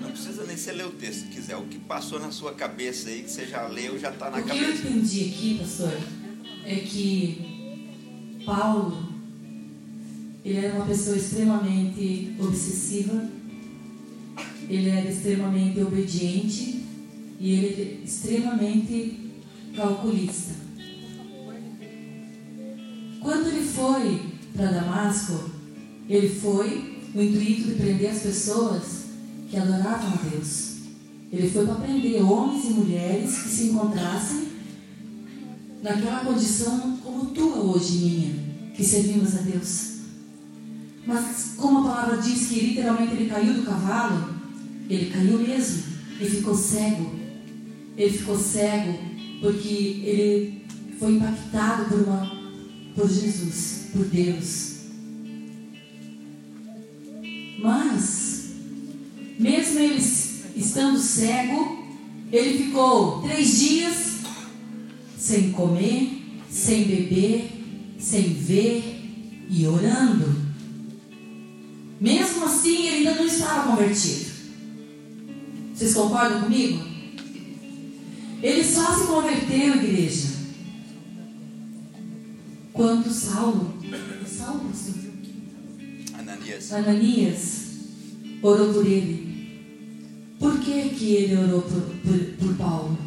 Não 0.00 0.10
precisa 0.10 0.44
nem 0.44 0.56
você 0.56 0.72
ler 0.72 0.86
o 0.86 0.90
texto, 0.92 1.20
se 1.20 1.26
quiser. 1.26 1.56
O 1.56 1.64
que 1.66 1.78
passou 1.78 2.18
na 2.18 2.30
sua 2.30 2.54
cabeça 2.54 3.08
aí, 3.10 3.22
que 3.22 3.30
você 3.30 3.46
já 3.46 3.66
leu, 3.66 3.98
já 3.98 4.10
está 4.10 4.30
na 4.30 4.38
O 4.38 4.42
que 4.42 4.50
eu 4.50 4.56
cabeça. 4.56 4.88
entendi 4.88 5.20
aqui, 5.28 5.58
pastor, 5.60 5.92
é 6.64 6.76
que 6.76 8.40
Paulo, 8.46 9.12
ele 10.44 10.58
era 10.58 10.74
uma 10.76 10.86
pessoa 10.86 11.16
extremamente 11.16 12.34
obsessiva, 12.38 13.28
ele 14.68 14.88
era 14.88 15.10
extremamente 15.10 15.80
obediente 15.82 16.82
e 17.38 17.52
ele 17.52 17.66
era 17.82 18.04
extremamente 18.04 19.30
calculista. 19.76 20.61
Quando 23.22 23.46
ele 23.46 23.64
foi 23.64 24.20
para 24.54 24.72
Damasco, 24.72 25.50
ele 26.08 26.28
foi 26.28 27.00
no 27.14 27.22
intuito 27.22 27.68
de 27.68 27.74
prender 27.74 28.10
as 28.10 28.18
pessoas 28.18 28.82
que 29.48 29.56
adoravam 29.56 30.12
a 30.12 30.28
Deus. 30.28 30.72
Ele 31.30 31.48
foi 31.48 31.64
para 31.64 31.76
prender 31.76 32.20
homens 32.20 32.64
e 32.64 32.72
mulheres 32.72 33.38
que 33.42 33.48
se 33.48 33.64
encontrassem 33.68 34.48
naquela 35.82 36.24
condição 36.24 36.98
como 37.02 37.26
tua 37.26 37.58
hoje, 37.58 37.98
minha, 37.98 38.72
que 38.74 38.84
servimos 38.84 39.36
a 39.36 39.42
Deus. 39.42 39.92
Mas 41.06 41.54
como 41.56 41.78
a 41.78 41.82
palavra 41.82 42.16
diz 42.18 42.48
que 42.48 42.60
literalmente 42.60 43.14
ele 43.14 43.30
caiu 43.30 43.54
do 43.54 43.62
cavalo, 43.62 44.34
ele 44.90 45.10
caiu 45.10 45.38
mesmo 45.38 45.84
e 46.20 46.24
ficou 46.24 46.56
cego. 46.56 47.10
Ele 47.96 48.18
ficou 48.18 48.36
cego 48.36 48.98
porque 49.40 50.02
ele 50.04 50.64
foi 50.98 51.12
impactado 51.12 51.84
por 51.86 52.00
uma 52.00 52.41
por 52.94 53.08
Jesus, 53.08 53.86
por 53.92 54.04
Deus. 54.06 54.72
Mas 57.58 58.52
mesmo 59.38 59.78
ele 59.78 60.02
estando 60.56 60.98
cego, 60.98 61.84
ele 62.30 62.64
ficou 62.64 63.22
três 63.22 63.58
dias 63.58 64.12
sem 65.18 65.52
comer, 65.52 66.22
sem 66.50 66.84
beber, 66.84 67.50
sem 67.98 68.22
ver 68.34 69.44
e 69.48 69.66
orando. 69.66 70.34
Mesmo 72.00 72.44
assim, 72.44 72.86
ele 72.88 73.08
ainda 73.08 73.14
não 73.14 73.26
estava 73.26 73.70
convertido. 73.70 74.32
Vocês 75.74 75.94
concordam 75.94 76.42
comigo? 76.42 76.84
Ele 78.42 78.64
só 78.64 78.98
se 78.98 79.06
converteu, 79.06 79.76
igreja, 79.76 80.31
quando 82.72 83.10
Saulo, 83.10 83.74
Saulo? 84.26 84.72
Ananias. 86.18 86.72
Ananias 86.72 87.62
orou 88.42 88.72
por 88.72 88.86
ele. 88.86 89.32
Por 90.38 90.58
que, 90.58 90.88
que 90.90 91.14
ele 91.14 91.36
orou 91.36 91.62
por, 91.62 91.80
por, 91.80 92.18
por 92.38 92.56
Paulo? 92.56 92.98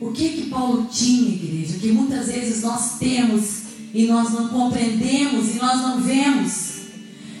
O 0.00 0.12
que 0.12 0.28
que 0.30 0.46
Paulo 0.48 0.88
tinha, 0.90 1.28
igreja? 1.28 1.78
Que 1.78 1.92
muitas 1.92 2.26
vezes 2.26 2.62
nós 2.62 2.98
temos 2.98 3.62
e 3.92 4.06
nós 4.06 4.32
não 4.32 4.48
compreendemos 4.48 5.54
e 5.54 5.58
nós 5.58 5.80
não 5.80 6.00
vemos. 6.00 6.78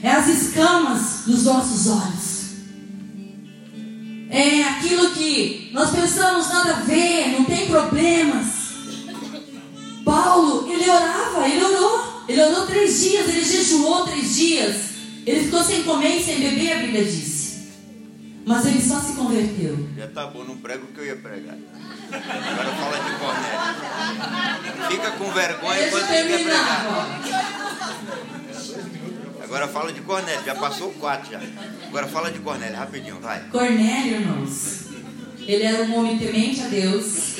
É 0.02 0.10
as 0.10 0.28
escamas 0.28 1.22
dos 1.26 1.44
nossos 1.44 1.86
olhos. 1.86 2.38
É 4.30 4.62
aquilo 4.62 5.10
que 5.10 5.70
nós 5.72 5.90
pensamos 5.90 6.48
nada 6.48 6.76
a 6.76 6.80
ver, 6.80 7.32
não 7.32 7.44
tem 7.44 7.66
problemas. 7.66 8.57
Paulo, 10.10 10.72
ele 10.72 10.88
orava, 10.90 11.48
ele 11.48 11.64
orou. 11.64 12.08
Ele 12.28 12.42
orou 12.42 12.66
três 12.66 13.00
dias, 13.00 13.28
ele 13.28 13.44
jejuou 13.44 14.04
três 14.06 14.34
dias. 14.34 14.76
Ele 15.26 15.44
ficou 15.44 15.62
sem 15.62 15.82
comer 15.82 16.16
e 16.18 16.22
sem 16.24 16.40
beber, 16.40 16.72
a 16.72 16.78
Bíblia 16.78 17.04
disse. 17.04 17.68
mas 18.46 18.64
ele 18.66 18.80
só 18.82 18.98
se 19.00 19.12
converteu. 19.12 19.88
Já 19.96 20.06
tá 20.08 20.26
bom, 20.26 20.44
não 20.44 20.56
prego 20.56 20.84
o 20.84 20.88
que 20.88 21.00
eu 21.00 21.06
ia 21.06 21.16
pregar. 21.16 21.56
Agora 22.10 22.70
fala 22.76 22.98
de 22.98 23.10
Cornélio. 23.18 24.90
Fica 24.90 25.10
com 25.12 25.30
vergonha 25.32 25.78
Deixa 25.80 25.96
eu 25.96 25.98
ele 25.98 26.06
quer 26.08 26.26
terminar 26.26 26.64
pregar. 26.64 26.80
agora. 26.86 27.08
Agora 29.44 29.68
fala 29.68 29.92
de 29.92 30.00
Cornélio, 30.02 30.44
já 30.44 30.54
passou 30.54 30.90
quatro 30.92 31.30
já. 31.32 31.40
Agora 31.86 32.06
fala 32.06 32.30
de 32.30 32.38
Cornélio, 32.38 32.76
rapidinho, 32.76 33.18
vai. 33.20 33.40
Cornélio, 33.50 34.20
irmãos, 34.20 34.80
ele 35.46 35.62
era 35.64 35.82
um 35.84 35.98
homem 35.98 36.18
temente 36.18 36.60
a 36.62 36.66
Deus, 36.68 37.36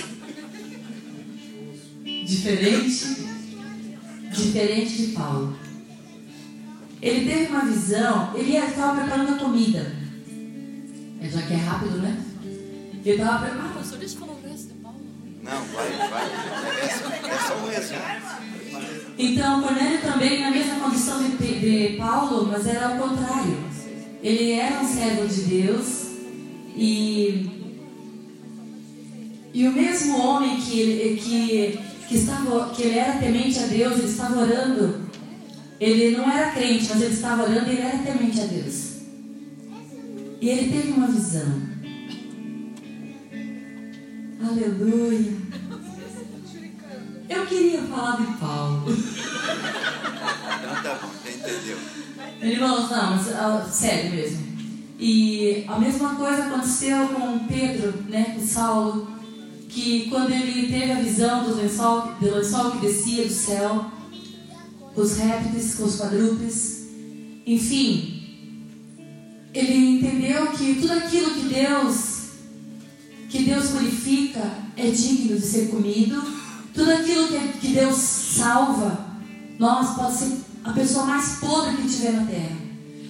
diferente, 2.29 3.27
diferente 4.37 4.97
de 5.07 5.13
Paulo. 5.15 5.57
Ele 7.01 7.31
teve 7.31 7.47
uma 7.51 7.65
visão, 7.65 8.37
ele 8.37 8.57
estava 8.57 9.01
preparando 9.01 9.35
a 9.35 9.39
comida. 9.39 9.97
É, 11.21 11.29
Já 11.29 11.43
que 11.43 11.53
é 11.55 11.57
rápido, 11.57 11.99
né? 11.99 12.21
Ele 13.05 13.11
estava 13.21 13.47
preparando. 13.47 13.75
Pastor, 13.75 13.99
deixa 13.99 14.15
eu 14.17 14.21
falar 14.21 14.33
o 14.33 14.43
resto 14.49 14.69
de 14.69 14.75
Paulo. 14.75 14.99
Não, 15.43 15.65
vai, 15.65 15.91
vai. 16.11 16.27
É, 16.85 16.89
só- 16.89 17.29
é 17.29 17.39
só 17.49 17.57
um 17.65 17.69
resumo. 17.71 19.09
Então, 19.19 19.63
Cornélio 19.63 20.01
também, 20.03 20.41
na 20.43 20.51
mesma 20.51 20.75
condição 20.81 21.23
de, 21.23 21.31
de 21.37 21.97
Paulo, 21.97 22.47
mas 22.53 22.67
era 22.67 22.89
ao 22.89 22.99
contrário. 23.09 23.57
Ele 24.23 24.53
era 24.53 24.81
um 24.81 24.87
servo 24.87 25.27
de 25.27 25.41
Deus 25.43 26.09
e, 26.77 27.49
e 29.55 29.67
o 29.69 29.73
mesmo 29.73 30.19
homem 30.19 30.57
que, 30.61 31.17
que, 31.23 31.79
que, 32.09 32.17
estava, 32.17 32.71
que 32.71 32.83
ele 32.83 32.99
era 32.99 33.19
temente 33.19 33.59
a 33.59 33.67
Deus, 33.67 33.99
ele 33.99 34.09
estava 34.09 34.41
orando. 34.41 35.09
Ele 35.79 36.17
não 36.17 36.29
era 36.29 36.51
crente, 36.53 36.89
mas 36.89 37.03
ele 37.03 37.15
estava 37.15 37.43
orando 37.43 37.69
e 37.69 37.73
ele 37.73 37.83
era 37.83 37.99
temente 37.99 38.41
a 38.41 38.47
Deus. 38.47 38.99
E 40.41 40.49
ele 40.49 40.73
teve 40.73 40.93
uma 40.93 41.07
visão. 41.07 41.69
Aleluia. 44.43 45.37
Eu 47.29 47.47
queria 47.47 47.83
falar 47.83 48.17
de 48.17 48.39
Paulo. 48.39 48.87
Então 48.89 50.83
tá 50.83 50.99
bom, 51.03 51.11
entendeu. 51.29 51.79
Ele 52.41 52.57
falou, 52.57 52.89
não, 52.89 53.17
mas 53.17 53.29
ah, 53.35 53.69
sério 53.71 54.13
mesmo. 54.13 54.49
E 54.99 55.65
a 55.69 55.79
mesma 55.79 56.15
coisa 56.15 56.45
aconteceu 56.45 57.09
com 57.09 57.47
Pedro, 57.47 58.03
né, 58.09 58.35
com 58.35 58.47
Saulo, 58.47 59.18
que 59.69 60.09
quando 60.09 60.31
ele 60.31 60.69
teve 60.69 60.93
a 60.93 61.01
visão 61.01 61.45
do 61.45 61.55
lençol, 61.55 62.13
do 62.21 62.35
lençol 62.35 62.73
que 62.73 62.87
descia 62.87 63.25
do 63.25 63.33
céu, 63.33 63.87
com 64.95 65.01
os 65.01 65.17
répteis, 65.17 65.75
com 65.75 65.85
os 65.85 65.97
quadrúpedes, 65.97 66.87
enfim, 67.47 68.19
ele 69.55 69.99
entendeu 69.99 70.49
que 70.49 70.75
tudo 70.77 70.93
aquilo 70.93 71.31
que 71.31 71.55
Deus 71.55 72.19
que 73.29 73.45
Deus 73.45 73.71
purifica 73.71 74.41
é 74.77 74.91
digno 74.91 75.37
de 75.37 75.45
ser 75.45 75.69
comido, 75.69 76.23
tudo 76.73 76.91
aquilo 76.91 77.29
que, 77.29 77.59
que 77.59 77.69
Deus 77.75 77.95
salva, 77.97 79.07
nós 79.59 79.97
pode 79.97 80.15
ser 80.15 80.39
a 80.65 80.73
pessoa 80.73 81.05
mais 81.05 81.37
podre 81.39 81.77
que 81.77 81.89
tiver 81.89 82.13
na 82.13 82.27
terra. 82.27 82.57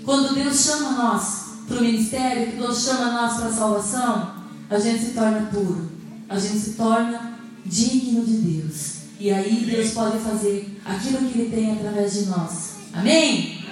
Quando 0.04 0.34
Deus 0.34 0.61
chama 0.61 0.90
nós 0.92 1.48
para 1.68 1.78
o 1.78 1.82
ministério, 1.82 2.50
que 2.50 2.56
Deus 2.56 2.82
chama 2.82 3.12
nós 3.12 3.34
para 3.34 3.46
a 3.46 3.52
salvação, 3.52 4.34
a 4.68 4.78
gente 4.78 5.04
se 5.04 5.11
torna 5.12 5.48
puro, 5.52 5.88
a 6.29 6.39
gente 6.39 6.59
se 6.59 6.72
torna 6.74 7.39
digno 7.64 8.24
de 8.24 8.37
Deus. 8.39 8.99
E 9.18 9.31
aí 9.31 9.64
Deus 9.66 9.91
pode 9.93 10.18
fazer 10.18 10.79
aquilo 10.85 11.29
que 11.29 11.39
Ele 11.39 11.51
tem 11.51 11.72
através 11.72 12.12
de 12.12 12.26
nós. 12.26 12.76
Amém? 12.93 13.64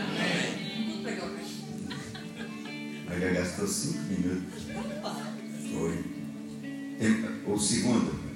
Mas 3.08 3.20
já 3.20 3.30
gastou 3.30 3.66
cinco 3.68 3.98
minutos. 4.08 4.62
Foi. 5.72 6.04
Tem- 6.98 7.36
o 7.46 7.58
segundo. 7.58 8.26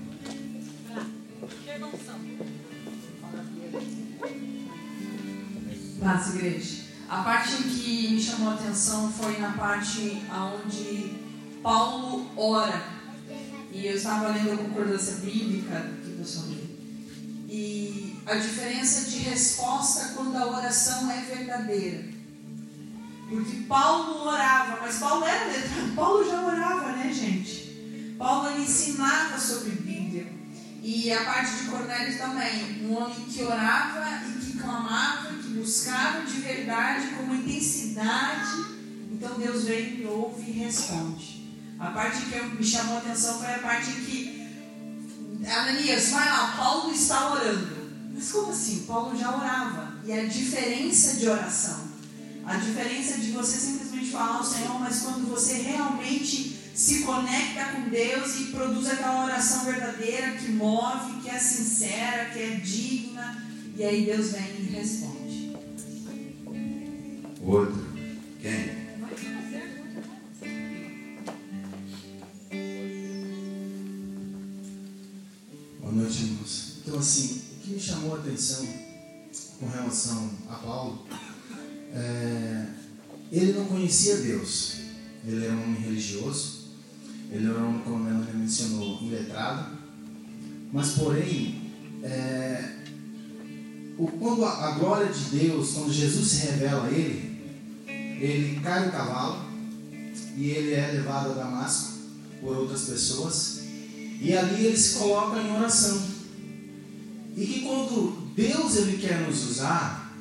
Paz, 6.01 6.35
igreja. 6.35 6.81
A 7.09 7.23
parte 7.23 7.57
que 7.65 8.09
me 8.13 8.23
chamou 8.23 8.51
a 8.51 8.55
atenção 8.55 9.13
foi 9.13 9.39
na 9.39 9.51
parte 9.53 10.23
onde 10.33 11.13
Paulo 11.63 12.31
ora. 12.37 13.00
E 13.73 13.87
eu 13.87 13.97
estava 13.97 14.29
lendo 14.29 14.53
a 14.53 14.57
concordância 14.57 15.17
bíblica 15.17 15.93
que 16.05 16.11
o 16.11 16.17
pessoal 16.17 16.47
lê. 16.49 16.71
E 17.49 18.17
a 18.27 18.35
diferença 18.35 19.11
de 19.11 19.19
resposta 19.19 20.13
quando 20.15 20.37
a 20.37 20.47
oração 20.47 21.11
é 21.11 21.21
verdadeira. 21.21 22.05
Porque 23.29 23.57
Paulo 23.69 24.27
orava, 24.27 24.81
mas 24.83 24.99
Paulo 24.99 25.25
era. 25.25 25.51
Paulo 25.95 26.29
já 26.29 26.45
orava, 26.45 26.93
né, 26.93 27.13
gente? 27.13 28.15
Paulo 28.19 28.61
ensinava 28.61 29.39
sobre 29.39 29.71
Bíblia. 29.71 30.27
E 30.83 31.13
a 31.13 31.25
parte 31.25 31.57
de 31.57 31.71
Cornélio 31.71 32.19
também. 32.19 32.85
Um 32.85 32.97
homem 32.97 33.21
que 33.27 33.43
orava 33.43 34.27
e 34.27 34.45
que 34.45 34.59
clamava, 34.59 35.35
que 35.35 35.49
buscava 35.49 36.23
de 36.23 36.41
verdade, 36.41 37.09
com 37.15 37.35
intensidade. 37.35 38.65
Então 39.13 39.39
Deus 39.39 39.65
vem, 39.65 40.05
ouve 40.07 40.51
e 40.51 40.53
responde. 40.53 41.40
A 41.81 41.87
parte 41.93 42.27
que 42.27 42.39
me 42.39 42.65
chamou 42.65 42.97
a 42.97 42.99
atenção 42.99 43.39
foi 43.39 43.55
a 43.55 43.59
parte 43.59 43.91
que 43.93 44.41
Ananias, 45.47 46.11
vai 46.11 46.29
lá, 46.29 46.55
Paulo 46.57 46.93
está 46.93 47.33
orando. 47.33 47.81
Mas 48.13 48.31
como 48.31 48.53
assim? 48.53 48.85
Paulo 48.87 49.17
já 49.17 49.35
orava. 49.35 49.95
E 50.05 50.13
a 50.13 50.27
diferença 50.27 51.17
de 51.17 51.29
oração. 51.29 51.89
A 52.45 52.57
diferença 52.57 53.19
de 53.19 53.31
você 53.33 53.59
simplesmente 53.59 54.11
falar 54.11 54.37
ao 54.37 54.45
Senhor, 54.45 54.79
mas 54.79 55.01
quando 55.01 55.29
você 55.29 55.55
realmente 55.55 56.59
se 56.75 57.01
conecta 57.01 57.65
com 57.73 57.89
Deus 57.89 58.41
e 58.41 58.45
produz 58.47 58.89
aquela 58.89 59.25
oração 59.25 59.65
verdadeira 59.65 60.33
que 60.33 60.51
move, 60.51 61.21
que 61.23 61.31
é 61.31 61.39
sincera, 61.39 62.31
que 62.31 62.39
é 62.39 62.51
digna, 62.57 63.47
e 63.77 63.85
aí 63.85 64.05
Deus 64.05 64.33
vem 64.33 64.43
e 64.59 64.71
responde. 64.73 65.57
Outro. 67.43 67.87
Quem? 68.41 68.80
Boa 75.91 76.03
noite, 76.05 76.23
irmãos. 76.23 76.75
Então, 76.87 77.01
assim, 77.01 77.43
o 77.57 77.61
que 77.63 77.71
me 77.73 77.81
chamou 77.81 78.15
a 78.15 78.19
atenção 78.21 78.65
com 79.59 79.69
relação 79.69 80.31
a 80.49 80.55
Paulo, 80.55 81.05
é, 81.93 82.67
ele 83.33 83.55
não 83.55 83.65
conhecia 83.65 84.19
Deus. 84.19 84.75
Ele 85.27 85.45
era 85.45 85.53
um 85.53 85.65
homem 85.65 85.81
religioso, 85.81 86.69
ele 87.33 87.45
era 87.51 87.59
um 87.65 87.81
como 87.81 87.97
a 87.97 87.99
Melanie 87.99 88.37
mencionou, 88.37 89.03
iletrado, 89.03 89.79
mas, 90.73 90.91
porém, 90.91 91.73
é, 92.05 92.77
o- 93.99 94.07
quando 94.07 94.45
a, 94.45 94.69
a 94.69 94.71
glória 94.79 95.13
de 95.13 95.39
Deus, 95.39 95.73
quando 95.73 95.93
Jesus 95.93 96.29
se 96.29 96.47
revela 96.47 96.87
a 96.87 96.91
ele, 96.93 97.43
ele 98.21 98.61
cai 98.61 98.85
do 98.85 98.93
cavalo 98.93 99.45
e 100.37 100.51
ele 100.51 100.73
é 100.73 100.93
levado 100.93 101.33
a 101.33 101.35
Damasco 101.35 101.95
por 102.41 102.57
outras 102.57 102.83
pessoas 102.83 103.60
e 104.21 104.37
ali 104.37 104.67
ele 104.67 104.77
se 104.77 104.99
coloca 104.99 105.41
em 105.41 105.57
oração. 105.57 106.03
E 107.37 107.47
que 107.47 107.61
quando 107.61 108.35
Deus 108.37 108.77
ele 108.77 108.99
quer 108.99 109.21
nos 109.27 109.49
usar, 109.49 110.15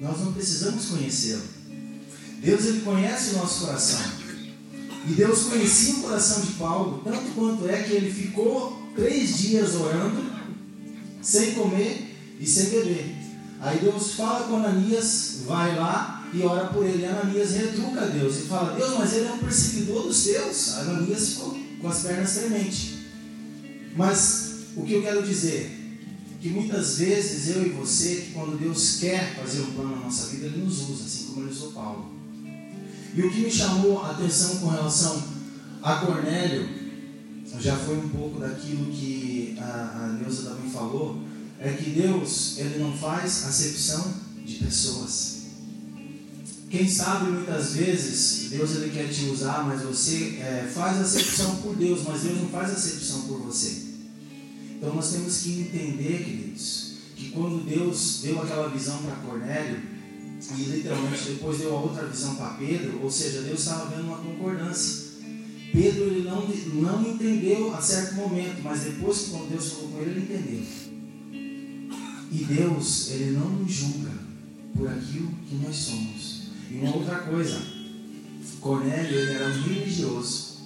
nós 0.00 0.20
não 0.20 0.32
precisamos 0.32 0.86
conhecê-lo. 0.86 1.42
Deus 2.42 2.64
ele 2.64 2.80
conhece 2.80 3.34
o 3.34 3.38
nosso 3.38 3.66
coração. 3.66 4.00
E 5.08 5.12
Deus 5.12 5.44
conhecia 5.44 5.94
o 5.96 6.02
coração 6.02 6.40
de 6.40 6.52
Paulo, 6.52 7.02
tanto 7.04 7.32
quanto 7.34 7.68
é 7.68 7.82
que 7.82 7.92
ele 7.92 8.10
ficou 8.10 8.90
três 8.96 9.36
dias 9.36 9.74
orando, 9.74 10.24
sem 11.20 11.54
comer 11.54 12.16
e 12.40 12.46
sem 12.46 12.70
beber. 12.70 13.14
Aí 13.60 13.78
Deus 13.78 14.14
fala 14.14 14.48
com 14.48 14.56
Ananias, 14.56 15.42
vai 15.46 15.76
lá 15.76 16.26
e 16.32 16.42
ora 16.42 16.68
por 16.68 16.84
ele. 16.84 17.04
Ananias 17.04 17.52
retruca 17.52 18.02
a 18.02 18.06
Deus 18.06 18.36
e 18.36 18.42
fala: 18.42 18.74
Deus, 18.74 18.98
mas 18.98 19.12
ele 19.12 19.26
é 19.26 19.32
um 19.32 19.38
perseguidor 19.38 20.02
dos 20.02 20.24
teus. 20.24 20.74
Ananias 20.78 21.28
ficou 21.30 21.56
com 21.80 21.88
as 21.88 22.02
pernas 22.02 22.34
trementes. 22.34 22.95
Mas 23.96 24.50
o 24.76 24.82
que 24.82 24.92
eu 24.92 25.02
quero 25.02 25.22
dizer? 25.22 25.72
Que 26.40 26.50
muitas 26.50 26.98
vezes 26.98 27.56
eu 27.56 27.66
e 27.66 27.70
você, 27.70 28.16
que 28.16 28.32
quando 28.32 28.58
Deus 28.58 28.96
quer 29.00 29.34
fazer 29.34 29.62
um 29.62 29.72
plano 29.72 29.96
na 29.96 30.02
nossa 30.02 30.28
vida, 30.28 30.46
Ele 30.46 30.62
nos 30.62 30.88
usa, 30.88 31.04
assim 31.04 31.26
como 31.28 31.40
Ele 31.42 31.50
usou 31.50 31.72
Paulo. 31.72 32.12
E 33.14 33.22
o 33.22 33.30
que 33.32 33.40
me 33.40 33.50
chamou 33.50 34.02
a 34.02 34.10
atenção 34.10 34.56
com 34.58 34.68
relação 34.68 35.22
a 35.82 35.96
Cornélio, 35.96 36.68
já 37.58 37.76
foi 37.76 37.96
um 37.96 38.08
pouco 38.10 38.38
daquilo 38.38 38.86
que 38.92 39.56
a, 39.58 40.02
a 40.04 40.06
Neuza 40.20 40.50
também 40.50 40.70
falou, 40.70 41.22
é 41.58 41.72
que 41.72 41.90
Deus 41.90 42.58
ele 42.58 42.78
não 42.78 42.92
faz 42.92 43.46
acepção 43.46 44.12
de 44.44 44.56
pessoas. 44.56 45.36
Quem 46.68 46.88
sabe 46.88 47.30
muitas 47.30 47.74
vezes 47.74 48.50
Deus 48.50 48.72
ele 48.76 48.90
quer 48.90 49.08
te 49.08 49.26
usar, 49.26 49.64
mas 49.64 49.82
você 49.82 50.38
é, 50.40 50.70
faz 50.72 51.00
acepção 51.00 51.56
por 51.56 51.76
Deus, 51.76 52.02
mas 52.06 52.22
Deus 52.22 52.42
não 52.42 52.48
faz 52.48 52.70
acepção 52.72 53.22
por 53.22 53.40
você. 53.40 53.85
Então 54.76 54.94
nós 54.94 55.12
temos 55.12 55.42
que 55.42 55.60
entender, 55.60 56.24
queridos, 56.24 56.92
que 57.16 57.30
quando 57.30 57.64
Deus 57.64 58.20
deu 58.22 58.40
aquela 58.42 58.68
visão 58.68 58.98
para 59.02 59.16
Cornélio, 59.16 59.96
E 60.38 60.62
literalmente 60.64 61.24
depois 61.24 61.58
deu 61.58 61.74
a 61.74 61.80
outra 61.80 62.06
visão 62.06 62.34
para 62.36 62.50
Pedro, 62.54 63.00
ou 63.02 63.10
seja, 63.10 63.40
Deus 63.40 63.60
estava 63.60 63.86
vendo 63.86 64.06
uma 64.06 64.18
concordância. 64.18 65.06
Pedro 65.72 66.04
ele 66.04 66.28
não, 66.28 66.46
não 66.74 67.10
entendeu 67.10 67.74
a 67.74 67.80
certo 67.80 68.14
momento, 68.16 68.62
mas 68.62 68.82
depois 68.82 69.18
que 69.18 69.30
quando 69.30 69.50
Deus 69.50 69.72
falou 69.72 69.88
com 69.90 70.00
ele, 70.02 70.10
ele 70.10 70.20
entendeu. 70.20 70.86
E 72.30 72.44
Deus, 72.44 73.10
ele 73.12 73.30
não 73.32 73.48
nos 73.48 73.72
julga 73.72 74.10
por 74.76 74.88
aquilo 74.88 75.32
que 75.48 75.56
nós 75.56 75.74
somos. 75.74 76.48
E 76.70 76.76
uma 76.76 76.96
outra 76.96 77.20
coisa, 77.20 77.60
Cornélio 78.60 79.18
ele 79.18 79.32
era 79.32 79.48
um 79.48 79.62
religioso. 79.62 80.58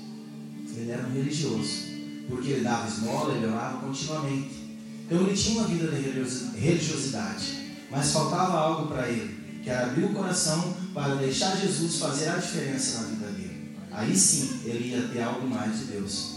Ele 0.77 0.91
era 0.91 1.07
um 1.07 1.13
religioso. 1.13 1.90
Porque 2.31 2.49
ele 2.51 2.65
dava 2.65 2.87
esmola, 2.89 3.35
ele 3.35 3.47
orava 3.47 3.79
continuamente. 3.79 4.79
Então 5.05 5.21
ele 5.23 5.37
tinha 5.37 5.59
uma 5.59 5.69
vida 5.69 5.89
de 5.89 6.01
religiosi- 6.01 6.57
religiosidade. 6.57 7.59
Mas 7.91 8.13
faltava 8.13 8.57
algo 8.57 8.87
para 8.89 9.09
ele, 9.09 9.61
que 9.65 9.69
era 9.69 9.87
abrir 9.87 10.05
o 10.05 10.15
coração 10.15 10.75
para 10.95 11.17
deixar 11.17 11.57
Jesus 11.57 11.99
fazer 11.99 12.29
a 12.29 12.37
diferença 12.37 13.01
na 13.03 13.09
vida 13.09 13.27
dele. 13.33 13.77
Aí 13.91 14.17
sim 14.17 14.61
ele 14.65 14.91
ia 14.95 15.03
ter 15.09 15.23
algo 15.23 15.47
mais 15.49 15.77
de 15.81 15.85
Deus. 15.87 16.37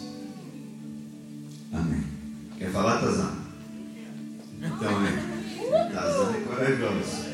Amém. 1.71 2.03
Quer 2.57 2.71
falar, 2.71 2.99
Tazan? 2.99 3.35
Então, 4.59 5.05
é. 5.05 5.89
Tazan 5.93 6.31
é 6.31 6.41
corajoso. 6.41 7.33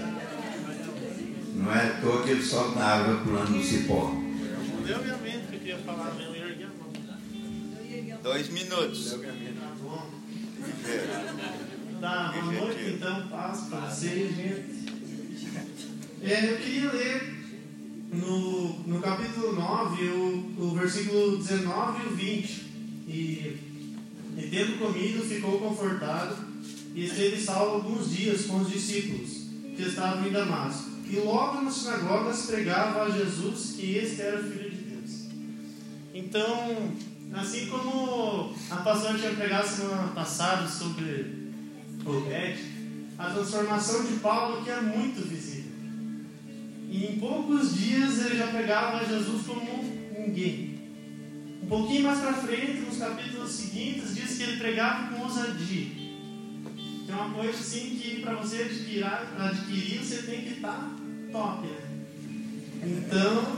Não 1.55 1.73
é 1.73 1.87
à 1.87 2.01
toa 2.01 2.23
que 2.23 2.29
ele 2.31 2.43
sobe 2.43 2.77
na 2.77 2.85
água 2.85 3.21
pulando 3.23 3.49
no 3.51 3.63
cipó. 3.63 4.13
Deu 4.85 5.03
minha 5.03 5.17
mente 5.17 5.47
que 5.49 5.55
eu 5.55 5.59
queria 5.59 5.77
falar 5.79 6.13
mesmo, 6.15 6.35
Dois 8.21 8.49
minutos. 8.49 9.11
Tá 9.11 9.75
bom? 9.81 10.09
Tá, 12.01 12.33
boa 12.33 12.51
noite 12.51 12.95
então, 12.95 13.27
paz 13.29 13.61
para 13.69 13.79
vocês, 13.79 14.35
gente. 14.35 14.89
É, 16.21 16.51
eu 16.51 16.57
queria 16.57 16.91
ler 16.91 17.33
no, 18.11 18.79
no 18.79 19.01
capítulo 19.01 19.53
9, 19.55 20.03
o, 20.03 20.55
o 20.59 20.71
versículo 20.71 21.37
19 21.37 22.03
e 22.03 22.07
o 22.07 22.15
20. 22.15 22.49
E, 23.07 23.57
e 24.37 24.49
tendo 24.51 24.79
comido, 24.79 25.23
ficou 25.23 25.57
confortado 25.59 26.35
e 26.93 27.05
esteve 27.05 27.41
salvo 27.41 27.75
alguns 27.75 28.11
dias 28.11 28.45
com 28.45 28.57
os 28.57 28.69
discípulos 28.69 29.47
que 29.77 29.83
estavam 29.83 30.27
em 30.27 30.31
Damasco. 30.31 30.89
E 31.09 31.15
logo 31.15 31.61
nas 31.61 31.75
sinagogas 31.75 32.47
pregava 32.47 33.03
a 33.03 33.09
Jesus 33.09 33.75
que 33.77 33.95
este 33.95 34.21
era 34.21 34.41
o 34.41 34.43
Filho 34.43 34.69
de 34.71 34.77
Deus. 34.77 35.11
Então, 36.13 36.91
assim 37.33 37.67
como 37.67 38.53
a 38.69 38.75
pastora 38.77 39.17
tinha 39.17 39.33
pregado 39.33 39.67
semana 39.67 40.07
passada 40.09 40.67
sobre 40.67 41.49
Obed, 42.05 42.59
a 43.17 43.29
transformação 43.31 44.05
de 44.05 44.13
Paulo 44.19 44.59
aqui 44.59 44.69
é 44.69 44.81
muito 44.81 45.27
visível. 45.27 45.71
E 46.89 47.05
em 47.05 47.19
poucos 47.19 47.75
dias 47.75 48.25
ele 48.25 48.37
já 48.37 48.47
pregava 48.47 49.05
Jesus 49.05 49.45
como 49.45 49.83
ninguém. 50.17 50.79
Um 51.61 51.67
pouquinho 51.67 52.03
mais 52.03 52.19
para 52.19 52.33
frente, 52.33 52.81
nos 52.81 52.97
capítulos 52.97 53.51
seguintes, 53.51 54.15
diz 54.15 54.37
que 54.37 54.43
ele 54.43 54.57
pregava 54.57 55.13
com 55.13 55.21
ousadia. 55.21 55.85
Que 57.05 57.11
é 57.11 57.13
uma 57.13 57.31
coisa 57.31 57.59
assim 57.59 57.99
que 58.01 58.21
para 58.21 58.35
você 58.35 58.63
adquirir, 58.63 59.05
adquirir, 59.05 59.99
você 59.99 60.23
tem 60.23 60.41
que 60.41 60.53
estar 60.53 60.95
top. 61.31 61.67
Né? 61.67 61.77
Então, 62.81 63.57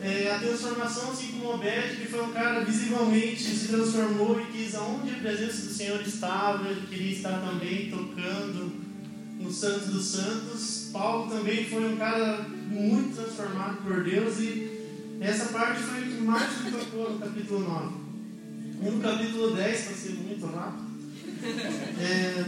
é, 0.00 0.32
a 0.32 0.38
transformação, 0.38 1.10
assim 1.10 1.32
como 1.32 1.54
Obed, 1.54 1.96
que 1.96 2.06
foi 2.06 2.22
um 2.22 2.32
cara 2.32 2.64
visivelmente 2.64 3.42
se 3.42 3.68
transformou 3.68 4.40
e 4.40 4.46
quis 4.46 4.74
aonde 4.76 5.10
a 5.10 5.18
presença 5.18 5.66
do 5.66 5.72
Senhor 5.72 6.00
estava, 6.00 6.68
ele 6.68 6.86
queria 6.86 7.12
estar 7.12 7.40
também 7.40 7.90
tocando 7.90 8.72
no 9.40 9.50
Santos 9.50 9.88
dos 9.88 10.04
Santos. 10.06 10.90
Paulo 10.92 11.30
também 11.30 11.64
foi 11.64 11.92
um 11.92 11.96
cara 11.96 12.46
muito 12.48 13.16
transformado 13.16 13.82
por 13.82 14.04
Deus 14.04 14.38
e 14.38 14.78
essa 15.20 15.46
parte 15.46 15.82
foi 15.82 16.02
o 16.02 16.06
que 16.06 16.22
mais 16.22 16.64
me 16.64 16.70
tocou 16.70 17.14
no 17.14 17.18
capítulo 17.18 17.60
9. 17.60 17.94
E 18.80 18.90
no 18.90 19.00
capítulo 19.00 19.56
10, 19.56 19.82
para 19.82 19.94
ser 19.94 20.12
muito 20.12 20.46
rápido, 20.46 20.86
é, 22.00 22.44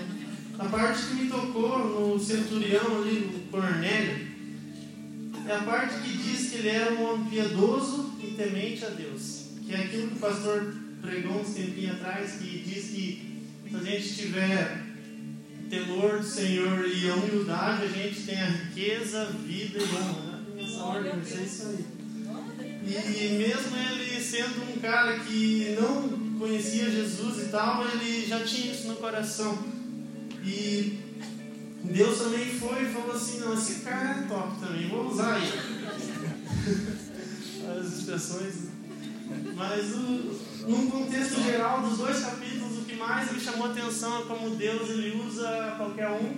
a 0.57 0.65
parte 0.67 1.03
que 1.07 1.15
me 1.15 1.29
tocou 1.29 1.79
no 1.79 2.21
centurião 2.21 3.03
ali, 3.03 3.33
no 3.33 3.51
Cornélio, 3.51 4.30
é 5.51 5.57
a 5.57 5.63
parte 5.63 6.01
que 6.01 6.17
diz 6.17 6.51
que 6.51 6.59
ele 6.59 6.69
era 6.69 6.93
um 6.95 7.11
homem 7.11 7.29
piedoso 7.29 8.15
e 8.23 8.29
temente 8.37 8.85
a 8.85 8.91
Deus. 8.91 9.47
Que 9.67 9.75
é 9.75 9.79
aquilo 9.79 10.09
que 10.09 10.15
o 10.15 10.21
pastor 10.21 10.75
pregou 11.03 11.41
uns 11.41 11.55
tempinhos 11.55 11.97
atrás, 11.97 12.33
que 12.33 12.59
diz 12.61 12.85
que 12.87 13.41
se 13.69 13.77
a 13.77 13.79
gente 13.81 14.15
tiver 14.15 14.83
temor 15.69 16.19
do 16.19 16.27
Senhor 16.27 16.87
e 16.87 17.11
a 17.11 17.15
humildade, 17.15 17.85
a 17.85 17.89
gente 17.89 18.23
tem 18.23 18.41
a 18.41 18.47
riqueza, 18.47 19.27
vida 19.45 19.79
e 19.79 19.83
honra. 19.83 20.23
né? 20.23 20.63
Nessa 20.63 20.83
ordem, 20.83 21.13
é 21.13 21.43
isso 21.43 21.67
aí. 21.67 21.85
E, 22.87 23.25
e 23.25 23.39
mesmo 23.39 23.77
ele 23.77 24.21
sendo 24.21 24.73
um 24.73 24.81
cara 24.81 25.19
que 25.21 25.77
não 25.81 26.39
conhecia 26.39 26.91
Jesus 26.91 27.47
e 27.47 27.49
tal, 27.51 27.87
ele 27.89 28.27
já 28.27 28.41
tinha 28.45 28.73
isso 28.73 28.89
no 28.89 28.97
coração. 28.97 29.59
E 30.45 30.99
Deus 31.85 32.19
também 32.19 32.47
foi 32.47 32.83
e 32.83 32.93
falou 32.93 33.13
assim, 33.13 33.41
não, 33.41 33.55
esse 33.55 33.81
cara 33.81 34.11
é 34.11 34.23
top 34.29 34.61
também, 34.61 34.89
vou 34.89 35.11
usar 35.11 35.35
aí. 35.35 35.51
As 37.79 37.99
expressões. 37.99 38.71
Mas 39.55 39.95
o, 39.95 40.39
num 40.69 40.91
contexto 40.91 41.41
geral 41.43 41.83
dos 41.83 41.99
dois 41.99 42.21
capítulos, 42.21 42.79
o 42.79 42.85
que 42.85 42.97
mais 42.97 43.33
me 43.33 43.41
chamou 43.41 43.67
a 43.67 43.71
atenção 43.71 44.21
é 44.21 44.25
como 44.25 44.57
Deus 44.57 44.91
ele 44.91 45.23
usa 45.25 45.75
qualquer 45.77 46.11
um, 46.11 46.35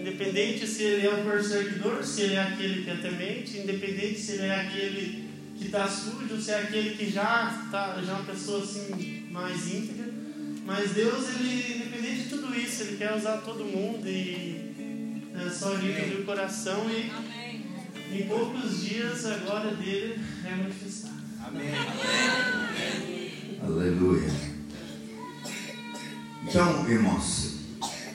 independente 0.00 0.66
se 0.66 0.82
ele 0.82 1.06
é 1.06 1.14
um 1.14 1.24
perseguidor, 1.24 2.02
se 2.02 2.22
ele 2.22 2.34
é 2.34 2.42
aquele 2.42 2.84
que 2.84 2.90
é 2.90 2.96
temente, 2.96 3.58
independente 3.58 4.18
se 4.18 4.32
ele 4.32 4.46
é 4.46 4.60
aquele 4.60 5.26
que 5.56 5.66
está 5.66 5.88
sujo, 5.88 6.40
se 6.40 6.50
é 6.50 6.60
aquele 6.60 6.96
que 6.96 7.10
já 7.10 7.62
está 7.64 8.02
já 8.02 8.12
é 8.12 8.14
uma 8.14 8.24
pessoa 8.24 8.62
assim 8.62 9.26
mais 9.30 9.72
íntegra. 9.72 10.15
Mas 10.66 10.90
Deus, 10.90 11.28
ele, 11.28 11.76
independente 11.76 12.22
de 12.24 12.28
tudo 12.28 12.52
isso, 12.54 12.82
ele 12.82 12.96
quer 12.96 13.16
usar 13.16 13.36
todo 13.38 13.64
mundo 13.64 14.06
e 14.08 15.22
é 15.32 15.48
só 15.48 15.72
a 15.72 15.78
gente 15.78 16.00
abrir 16.00 16.22
o 16.22 16.24
coração 16.24 16.90
e 16.90 17.12
em 18.12 18.26
poucos 18.26 18.82
dias 18.82 19.24
a 19.26 19.36
glória 19.36 19.76
dele 19.76 20.20
é 20.44 20.56
manifestada. 20.56 21.14
Aleluia. 23.62 24.28
Então, 26.42 26.90
irmãos, 26.90 27.60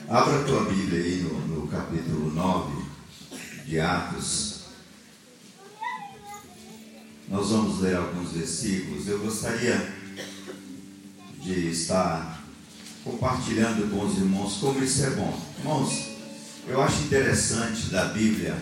abra 0.08 0.40
a 0.40 0.44
tua 0.44 0.64
Bíblia 0.64 1.02
aí 1.02 1.22
no, 1.22 1.46
no 1.46 1.68
capítulo 1.68 2.30
9 2.34 2.84
de 3.64 3.80
Atos. 3.80 4.64
Nós 7.30 7.48
vamos 7.48 7.80
ler 7.80 7.96
alguns 7.96 8.32
versículos. 8.32 9.08
Eu 9.08 9.20
gostaria 9.20 9.90
de 11.40 11.70
estar 11.70 12.41
compartilhando 13.04 13.90
com 13.90 14.04
os 14.04 14.18
irmãos 14.18 14.58
como 14.60 14.82
isso 14.82 15.04
é 15.04 15.10
bom. 15.10 15.40
Irmãos, 15.58 16.10
eu 16.68 16.80
acho 16.80 17.02
interessante 17.02 17.90
da 17.90 18.06
Bíblia, 18.06 18.56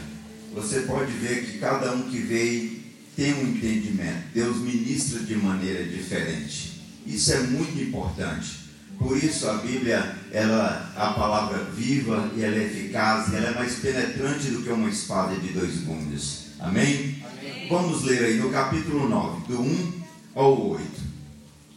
você 0.55 0.81
pode 0.81 1.13
ver 1.13 1.45
que 1.45 1.59
cada 1.59 1.93
um 1.93 2.03
que 2.11 2.19
veio 2.19 2.81
tem 3.17 3.35
um 3.35 3.49
entendimento. 3.49 4.25
Deus 4.33 4.57
ministra 4.59 5.21
de 5.21 5.37
maneira 5.37 5.85
diferente. 5.85 6.81
Isso 7.07 7.33
é 7.33 7.41
muito 7.43 7.81
importante. 7.81 8.61
Por 8.99 9.17
isso 9.17 9.49
a 9.49 9.55
Bíblia, 9.55 10.15
ela, 10.31 10.93
a 10.97 11.13
palavra 11.13 11.65
viva 11.65 12.31
e 12.37 12.43
ela 12.43 12.57
é 12.57 12.65
eficaz, 12.65 13.33
ela 13.33 13.49
é 13.49 13.55
mais 13.55 13.77
penetrante 13.77 14.51
do 14.51 14.63
que 14.63 14.71
uma 14.71 14.89
espada 14.89 15.35
de 15.37 15.49
dois 15.49 15.79
gumes. 15.83 16.47
Amém? 16.59 17.23
Vamos 17.69 18.05
ler 18.05 18.25
aí 18.25 18.37
no 18.39 18.51
capítulo 18.51 19.09
9, 19.09 19.47
do 19.49 19.63
1 19.63 19.93
ao 20.35 20.71
8. 20.73 20.85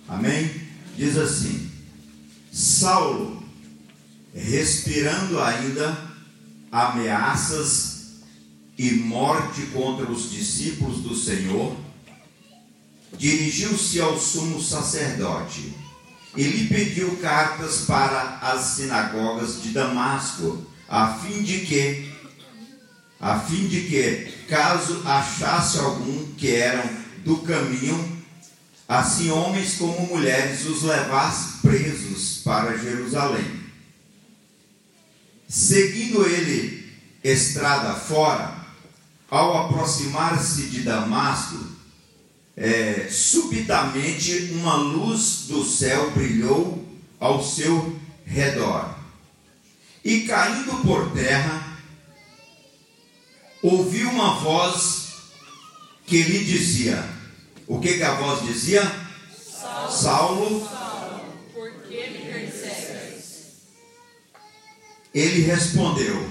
Amém? 0.10 0.50
Diz 0.98 1.18
assim: 1.18 1.63
Saulo, 2.54 3.44
respirando 4.32 5.42
ainda 5.42 5.98
ameaças 6.72 8.22
e 8.78 8.92
morte 8.92 9.64
contra 9.74 10.06
os 10.12 10.30
discípulos 10.30 10.98
do 10.98 11.16
Senhor, 11.16 11.76
dirigiu-se 13.18 14.00
ao 14.00 14.20
sumo 14.20 14.62
sacerdote 14.62 15.74
e 16.38 16.44
lhe 16.44 16.68
pediu 16.68 17.18
cartas 17.18 17.86
para 17.88 18.38
as 18.40 18.62
sinagogas 18.76 19.64
de 19.64 19.70
Damasco, 19.70 20.64
a 20.88 21.08
fim 21.08 21.42
de 21.42 21.62
que, 21.62 22.14
a 23.20 23.40
fim 23.40 23.68
de 23.68 23.82
que, 23.82 24.32
caso 24.48 25.02
achasse 25.08 25.80
algum 25.80 26.34
que 26.36 26.54
eram 26.54 26.88
do 27.26 27.38
caminho, 27.38 28.13
assim 29.00 29.32
homens 29.32 29.76
como 29.76 30.08
mulheres 30.08 30.66
os 30.66 30.84
levasse 30.84 31.58
presos 31.62 32.42
para 32.44 32.78
Jerusalém. 32.78 33.64
Seguindo 35.48 36.26
ele 36.28 36.94
estrada 37.24 37.96
fora, 37.96 38.56
ao 39.30 39.66
aproximar-se 39.66 40.68
de 40.68 40.82
Damasco, 40.82 41.58
é, 42.56 43.08
subitamente 43.10 44.52
uma 44.52 44.76
luz 44.76 45.46
do 45.48 45.66
céu 45.66 46.12
brilhou 46.12 46.88
ao 47.20 47.44
seu 47.44 48.00
redor. 48.26 48.96
E 50.06 50.22
caindo 50.22 50.84
por 50.84 51.12
terra, 51.14 51.80
ouviu 53.64 54.10
uma 54.10 54.36
voz 54.36 55.14
que 56.06 56.22
lhe 56.22 56.44
dizia: 56.44 57.23
O 57.68 57.80
que, 57.80 57.94
que 57.98 58.04
a 58.04 58.16
voz 58.16 58.46
dizia? 58.46 58.82
Saulo, 59.90 60.68
Por 61.54 61.72
que 61.84 62.10
me 62.10 62.32
persegues? 62.32 63.24
ele 65.14 65.42
respondeu: 65.44 66.30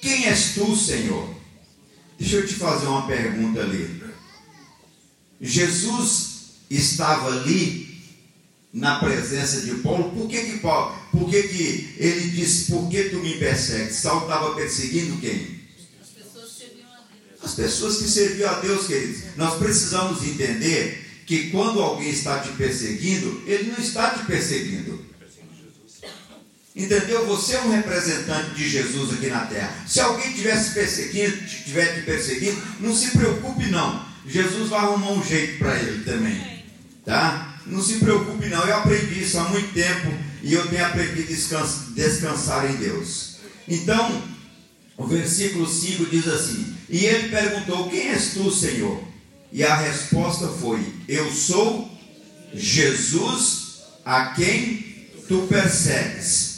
Quem 0.00 0.26
és 0.26 0.54
tu, 0.54 0.74
Senhor? 0.76 1.34
Deixa 2.18 2.36
eu 2.36 2.46
te 2.46 2.54
fazer 2.54 2.86
uma 2.86 3.06
pergunta 3.06 3.60
ali. 3.60 4.02
Jesus 5.40 6.30
estava 6.70 7.28
ali 7.28 8.00
na 8.72 8.98
presença 9.00 9.60
de 9.62 9.74
Paulo. 9.82 10.10
Por 10.12 10.28
que 10.28 10.40
que 10.40 10.58
Paulo? 10.60 10.96
Por 11.10 11.28
que 11.28 11.42
que 11.42 11.94
ele 11.98 12.30
disse: 12.30 12.70
Por 12.70 12.88
que 12.88 13.10
tu 13.10 13.16
me 13.16 13.34
persegues? 13.38 13.96
Saulo 13.96 14.22
estava 14.22 14.54
perseguindo 14.54 15.20
quem? 15.20 15.61
As 17.42 17.54
pessoas 17.54 17.98
que 17.98 18.08
serviam 18.08 18.50
a 18.50 18.60
Deus, 18.60 18.86
queridos. 18.86 19.22
Nós 19.36 19.58
precisamos 19.58 20.22
entender 20.22 21.22
que 21.26 21.50
quando 21.50 21.80
alguém 21.80 22.10
está 22.10 22.38
te 22.40 22.50
perseguindo, 22.50 23.42
ele 23.46 23.70
não 23.70 23.78
está 23.78 24.10
te 24.10 24.24
perseguindo. 24.24 25.04
Entendeu? 26.74 27.26
Você 27.26 27.54
é 27.54 27.60
um 27.60 27.70
representante 27.70 28.54
de 28.54 28.68
Jesus 28.68 29.12
aqui 29.12 29.26
na 29.26 29.44
terra. 29.46 29.84
Se 29.86 30.00
alguém 30.00 30.28
estivesse 30.30 30.70
perseguindo, 30.70 31.36
estiver 31.44 31.94
te 31.94 32.00
perseguindo, 32.02 32.60
não 32.80 32.96
se 32.96 33.10
preocupe 33.10 33.66
não. 33.66 34.04
Jesus 34.26 34.70
vai 34.70 34.80
arrumar 34.80 35.10
um 35.12 35.24
jeito 35.24 35.58
para 35.58 35.76
ele 35.78 36.02
também. 36.04 36.64
Tá? 37.04 37.60
Não 37.66 37.82
se 37.82 37.94
preocupe 37.96 38.46
não. 38.46 38.64
Eu 38.66 38.76
aprendi 38.76 39.22
isso 39.22 39.38
há 39.38 39.44
muito 39.50 39.72
tempo 39.74 40.12
e 40.42 40.54
eu 40.54 40.66
tenho 40.68 40.84
aprendido 40.86 41.22
a 41.22 41.26
descans- 41.26 41.94
descansar 41.94 42.70
em 42.70 42.76
Deus. 42.76 43.36
Então, 43.68 44.22
o 44.96 45.06
versículo 45.06 45.68
5 45.68 46.06
diz 46.06 46.26
assim: 46.26 46.74
E 46.88 47.04
ele 47.04 47.28
perguntou: 47.28 47.88
Quem 47.88 48.08
és 48.08 48.34
tu, 48.34 48.50
Senhor? 48.50 49.02
E 49.52 49.62
a 49.62 49.74
resposta 49.74 50.48
foi: 50.48 50.84
Eu 51.08 51.30
sou 51.30 51.90
Jesus 52.54 53.82
a 54.04 54.26
quem 54.34 55.08
tu 55.28 55.46
persegues. 55.48 56.52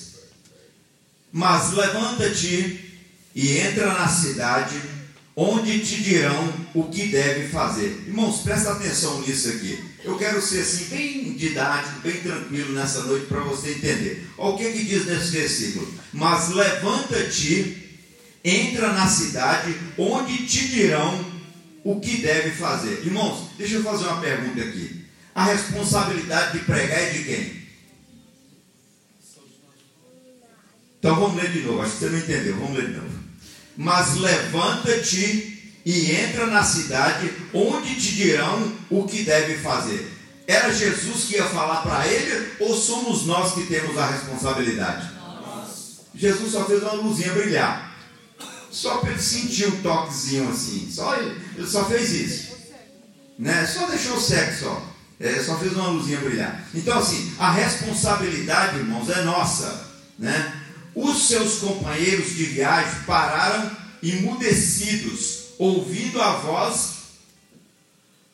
Mas 1.32 1.72
levanta-te 1.72 2.92
e 3.34 3.58
entra 3.58 3.92
na 3.92 4.06
cidade, 4.06 4.80
onde 5.34 5.80
te 5.80 6.00
dirão 6.02 6.52
o 6.72 6.84
que 6.84 7.08
deve 7.08 7.48
fazer. 7.48 8.04
Irmãos, 8.06 8.42
presta 8.42 8.70
atenção 8.70 9.20
nisso 9.22 9.48
aqui. 9.48 9.82
Eu 10.04 10.16
quero 10.16 10.40
ser 10.40 10.60
assim, 10.60 10.84
bem 10.84 11.32
didático, 11.32 12.00
bem 12.00 12.20
tranquilo 12.20 12.72
nessa 12.72 13.02
noite 13.02 13.26
para 13.26 13.40
você 13.40 13.70
entender. 13.70 14.28
Olha 14.38 14.54
o 14.54 14.58
que, 14.58 14.72
que 14.72 14.84
diz 14.84 15.06
nesse 15.06 15.30
versículo: 15.30 15.92
Mas 16.12 16.50
levanta-te 16.50 17.83
entra 18.44 18.92
na 18.92 19.08
cidade 19.08 19.74
onde 19.96 20.46
te 20.46 20.68
dirão 20.68 21.24
o 21.82 21.98
que 21.98 22.18
deve 22.18 22.50
fazer. 22.50 23.02
Irmãos, 23.04 23.48
deixa 23.56 23.76
eu 23.76 23.82
fazer 23.82 24.04
uma 24.06 24.20
pergunta 24.20 24.60
aqui. 24.60 25.04
A 25.34 25.44
responsabilidade 25.44 26.58
de 26.58 26.64
pregar 26.64 26.98
é 26.98 27.10
de 27.10 27.24
quem? 27.24 27.64
Então 30.98 31.16
vamos 31.16 31.36
ler 31.36 31.50
de 31.50 31.60
novo, 31.60 31.82
acho 31.82 31.92
que 31.92 31.98
você 31.98 32.08
não 32.08 32.18
entendeu, 32.18 32.56
vamos 32.56 32.78
ler 32.78 32.86
de 32.86 32.94
novo. 32.94 33.18
Mas 33.76 34.16
levanta-te 34.16 35.72
e 35.84 36.12
entra 36.12 36.46
na 36.46 36.62
cidade 36.62 37.30
onde 37.52 37.94
te 37.96 38.14
dirão 38.14 38.72
o 38.88 39.04
que 39.04 39.22
deve 39.22 39.58
fazer. 39.58 40.10
Era 40.46 40.72
Jesus 40.72 41.24
que 41.24 41.36
ia 41.36 41.44
falar 41.44 41.82
para 41.82 42.06
ele 42.06 42.52
ou 42.60 42.74
somos 42.74 43.26
nós 43.26 43.54
que 43.54 43.66
temos 43.66 43.98
a 43.98 44.06
responsabilidade? 44.06 45.10
Jesus 46.14 46.52
só 46.52 46.64
fez 46.64 46.82
uma 46.82 46.92
luzinha 46.92 47.32
brilhar. 47.32 47.83
Só 48.74 48.98
para 48.98 49.12
ele 49.12 49.22
sentir 49.22 49.68
um 49.68 49.82
toquezinho 49.82 50.50
assim. 50.50 50.90
Só 50.90 51.14
ele, 51.14 51.40
ele 51.56 51.66
só 51.66 51.84
fez 51.84 52.10
isso. 52.10 52.48
Né? 53.38 53.64
Só 53.66 53.86
deixou 53.86 54.16
o 54.16 54.20
sexo, 54.20 54.66
ó. 54.66 54.82
É, 55.20 55.40
só 55.40 55.56
fez 55.56 55.72
uma 55.74 55.90
luzinha 55.90 56.18
brilhar. 56.18 56.66
Então, 56.74 56.98
assim, 56.98 57.32
a 57.38 57.52
responsabilidade, 57.52 58.78
irmãos, 58.78 59.08
é 59.08 59.22
nossa. 59.22 59.88
Né? 60.18 60.60
Os 60.92 61.28
seus 61.28 61.58
companheiros 61.58 62.34
de 62.34 62.46
viagem 62.46 63.00
pararam 63.06 63.70
emudecidos, 64.02 65.50
ouvindo 65.56 66.20
a 66.20 66.32
voz, 66.32 66.94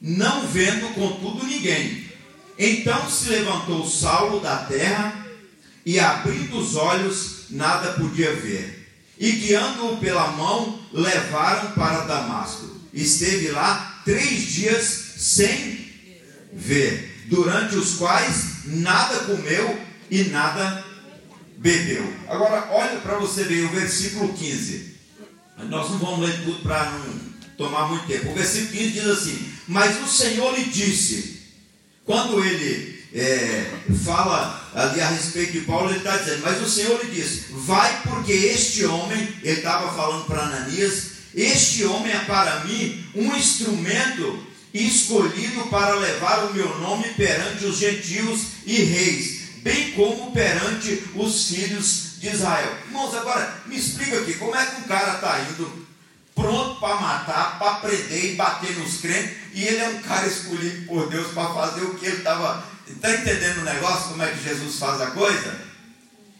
não 0.01 0.47
vendo 0.47 0.95
contudo 0.95 1.45
ninguém. 1.45 2.11
Então 2.59 3.11
se 3.11 3.29
levantou 3.29 3.87
Saulo 3.87 4.41
da 4.41 4.57
terra 4.65 5.27
e, 5.85 6.01
abrindo 6.01 6.59
os 6.59 6.77
olhos, 6.77 7.45
nada 7.51 7.93
podia 7.93 8.35
ver. 8.35 8.80
E 9.21 9.33
guiando-o 9.33 9.99
pela 9.99 10.29
mão, 10.29 10.81
levaram 10.91 11.73
para 11.73 12.07
Damasco. 12.07 12.67
Esteve 12.95 13.49
lá 13.49 14.01
três 14.03 14.47
dias 14.47 14.85
sem 15.19 15.93
ver, 16.51 17.27
durante 17.27 17.77
os 17.77 17.97
quais 17.97 18.65
nada 18.65 19.19
comeu 19.21 19.79
e 20.11 20.25
nada 20.25 20.83
bebeu. 21.59 22.11
Agora, 22.29 22.69
olha 22.71 22.99
para 23.01 23.19
você 23.19 23.45
ver 23.45 23.67
o 23.67 23.69
versículo 23.69 24.33
15. 24.33 24.97
Nós 25.69 25.91
não 25.91 25.99
vamos 25.99 26.21
ler 26.21 26.43
tudo 26.43 26.63
para 26.63 26.91
não 26.91 27.21
tomar 27.59 27.89
muito 27.89 28.07
tempo. 28.07 28.31
O 28.31 28.35
versículo 28.35 28.73
15 28.73 28.91
diz 28.91 29.07
assim: 29.07 29.53
Mas 29.69 30.03
o 30.03 30.09
Senhor 30.09 30.59
lhe 30.59 30.65
disse, 30.65 31.43
quando 32.07 32.43
ele 32.43 33.00
é, 33.15 33.73
fala 34.05 34.71
ali 34.75 35.01
a 35.01 35.09
respeito 35.09 35.53
de 35.53 35.61
Paulo, 35.61 35.91
ele 35.91 35.99
está 35.99 36.17
dizendo, 36.17 36.43
mas 36.43 36.61
o 36.61 36.69
Senhor 36.69 37.05
lhe 37.05 37.11
disse, 37.11 37.47
vai 37.51 38.03
porque 38.03 38.33
este 38.33 38.85
homem, 38.85 39.19
ele 39.43 39.59
estava 39.59 39.93
falando 39.95 40.27
para 40.27 40.43
Ananias, 40.43 41.11
este 41.35 41.85
homem 41.85 42.13
é 42.13 42.21
para 42.21 42.65
mim 42.65 43.05
um 43.15 43.35
instrumento 43.35 44.47
escolhido 44.73 45.67
para 45.67 45.95
levar 45.95 46.45
o 46.45 46.55
meu 46.55 46.79
nome 46.79 47.09
perante 47.15 47.65
os 47.65 47.79
gentios 47.79 48.41
e 48.65 48.77
reis, 48.83 49.41
bem 49.63 49.93
como 49.93 50.33
perante 50.33 51.03
os 51.15 51.49
filhos 51.49 52.11
de 52.21 52.29
Israel. 52.29 52.77
Irmãos, 52.87 53.15
agora 53.15 53.63
me 53.67 53.77
explica 53.77 54.21
aqui, 54.21 54.35
como 54.35 54.55
é 54.55 54.65
que 54.65 54.83
um 54.83 54.85
cara 54.85 55.15
está 55.15 55.41
indo 55.51 55.87
pronto 56.35 56.81
para 56.81 56.97
para 57.61 57.75
prender 57.75 58.33
e 58.33 58.37
bater 58.37 58.75
nos 58.79 59.03
crentes, 59.03 59.37
e 59.53 59.63
ele 59.63 59.77
é 59.77 59.89
um 59.91 60.01
cara 60.01 60.27
escolhido 60.27 60.87
por 60.87 61.11
Deus 61.11 61.31
para 61.35 61.53
fazer 61.53 61.83
o 61.83 61.95
que 61.95 62.07
ele 62.07 62.17
estava. 62.17 62.65
Está 62.89 63.13
entendendo 63.13 63.59
o 63.59 63.65
negócio, 63.65 64.09
como 64.09 64.23
é 64.23 64.31
que 64.31 64.43
Jesus 64.43 64.79
faz 64.79 64.99
a 65.01 65.11
coisa? 65.11 65.61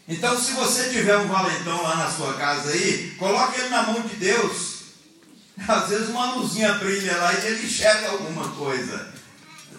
Então, 0.07 0.37
se 0.37 0.51
você 0.53 0.89
tiver 0.89 1.15
um 1.17 1.27
valentão 1.27 1.81
lá 1.83 1.95
na 1.95 2.11
sua 2.11 2.33
casa 2.33 2.71
aí, 2.71 3.15
coloque 3.19 3.61
ele 3.61 3.69
na 3.69 3.83
mão 3.83 4.01
de 4.01 4.15
Deus. 4.15 4.81
Às 5.67 5.89
vezes 5.89 6.09
uma 6.09 6.33
luzinha 6.33 6.73
brilha 6.73 7.15
lá 7.17 7.33
e 7.33 7.45
ele 7.45 7.65
enxerga 7.65 8.09
alguma 8.09 8.49
coisa. 8.49 9.13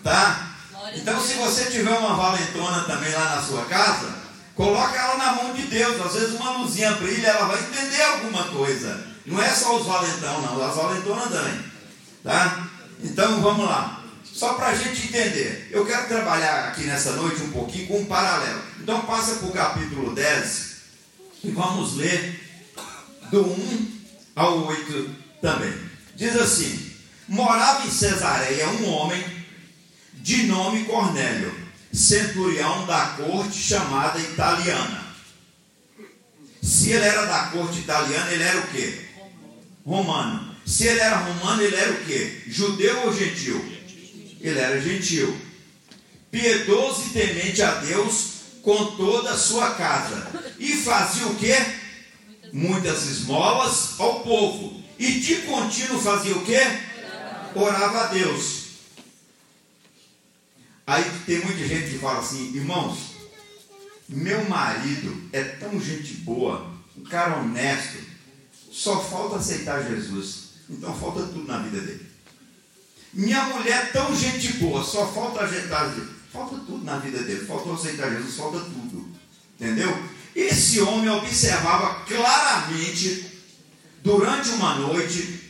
Tá? 0.02 0.54
Então, 0.94 1.20
se 1.20 1.34
você 1.34 1.64
tiver 1.66 1.90
uma 1.90 2.14
valentona 2.14 2.84
também 2.84 3.12
lá 3.12 3.36
na 3.36 3.42
sua 3.42 3.64
casa, 3.64 4.14
coloque 4.54 4.96
ela 4.96 5.16
na 5.16 5.32
mão 5.32 5.52
de 5.52 5.62
Deus. 5.62 6.00
Às 6.00 6.14
vezes 6.14 6.40
uma 6.40 6.58
luzinha 6.58 6.92
brilha, 6.92 7.26
ela 7.26 7.46
vai 7.46 7.58
entender 7.58 8.02
alguma 8.02 8.44
coisa. 8.44 9.11
Não 9.26 9.40
é 9.40 9.48
só 9.50 9.76
os 9.76 9.86
valentão, 9.86 10.42
não, 10.42 10.62
as 10.62 10.76
valentonas 10.76 11.28
também. 11.28 11.64
Tá? 12.24 12.68
Então 13.02 13.40
vamos 13.40 13.66
lá. 13.66 14.02
Só 14.24 14.54
para 14.54 14.68
a 14.68 14.74
gente 14.74 15.08
entender, 15.08 15.68
eu 15.70 15.84
quero 15.84 16.08
trabalhar 16.08 16.68
aqui 16.68 16.84
nessa 16.84 17.12
noite 17.12 17.42
um 17.42 17.52
pouquinho 17.52 17.86
com 17.86 18.00
um 18.00 18.06
paralelo. 18.06 18.62
Então 18.80 19.02
passa 19.02 19.36
para 19.36 19.48
o 19.48 19.52
capítulo 19.52 20.14
10 20.14 20.72
e 21.44 21.50
vamos 21.50 21.96
ler 21.96 22.40
do 23.30 23.42
1 23.42 24.00
ao 24.34 24.66
8 24.66 25.10
também. 25.40 25.72
Diz 26.16 26.36
assim: 26.36 26.92
Morava 27.28 27.86
em 27.86 27.90
Cesareia 27.90 28.68
um 28.68 28.88
homem 28.88 29.22
de 30.14 30.44
nome 30.44 30.84
Cornélio, 30.84 31.54
centurião 31.92 32.86
da 32.86 33.16
corte 33.18 33.58
chamada 33.58 34.18
italiana. 34.18 35.02
Se 36.62 36.90
ele 36.90 37.04
era 37.04 37.26
da 37.26 37.46
corte 37.46 37.80
italiana, 37.80 38.30
ele 38.30 38.42
era 38.42 38.60
o 38.60 38.66
quê? 38.68 39.08
Romano. 39.84 40.54
Se 40.64 40.86
ele 40.86 41.00
era 41.00 41.16
romano, 41.16 41.62
ele 41.62 41.76
era 41.76 41.92
o 41.92 42.04
quê? 42.04 42.42
Judeu 42.46 43.06
ou 43.06 43.14
gentil? 43.14 43.62
Ele 44.40 44.58
era 44.58 44.80
gentil. 44.80 45.36
Piedoso 46.30 47.06
e 47.06 47.10
temente 47.10 47.62
a 47.62 47.74
Deus 47.76 48.32
com 48.62 48.96
toda 48.96 49.32
a 49.32 49.38
sua 49.38 49.74
casa. 49.74 50.54
E 50.58 50.72
fazia 50.76 51.26
o 51.26 51.36
quê? 51.36 51.56
Muitas 52.52 53.06
esmolas 53.06 53.98
ao 53.98 54.20
povo. 54.20 54.82
E 54.98 55.20
de 55.20 55.36
contínuo 55.42 56.00
fazia 56.00 56.36
o 56.36 56.44
quê? 56.44 56.60
Orava 57.54 58.04
a 58.04 58.06
Deus. 58.06 58.62
Aí 60.86 61.04
tem 61.26 61.38
muita 61.44 61.66
gente 61.66 61.90
que 61.90 61.98
fala 61.98 62.18
assim, 62.18 62.54
irmãos, 62.54 62.98
meu 64.08 64.44
marido 64.48 65.28
é 65.32 65.42
tão 65.42 65.80
gente 65.80 66.14
boa, 66.16 66.70
um 66.96 67.04
cara 67.04 67.38
honesto, 67.38 67.98
só 68.72 68.98
falta 68.98 69.36
aceitar 69.36 69.86
Jesus. 69.86 70.52
Então 70.70 70.94
falta 70.94 71.24
tudo 71.24 71.46
na 71.46 71.58
vida 71.58 71.80
dele. 71.80 72.06
Minha 73.12 73.44
mulher 73.44 73.82
é 73.82 73.86
tão 73.86 74.16
gente 74.16 74.54
boa, 74.54 74.82
só 74.82 75.06
falta 75.06 75.42
ajeitar. 75.42 75.94
Falta 76.32 76.56
tudo 76.56 76.82
na 76.82 76.96
vida 76.98 77.22
dele. 77.22 77.44
Faltou 77.44 77.74
aceitar 77.74 78.10
Jesus, 78.10 78.36
falta 78.36 78.60
tudo. 78.60 79.06
Entendeu? 79.60 80.02
Esse 80.34 80.80
homem 80.80 81.10
observava 81.10 82.06
claramente 82.06 83.26
durante 84.02 84.48
uma 84.48 84.76
noite, 84.76 85.40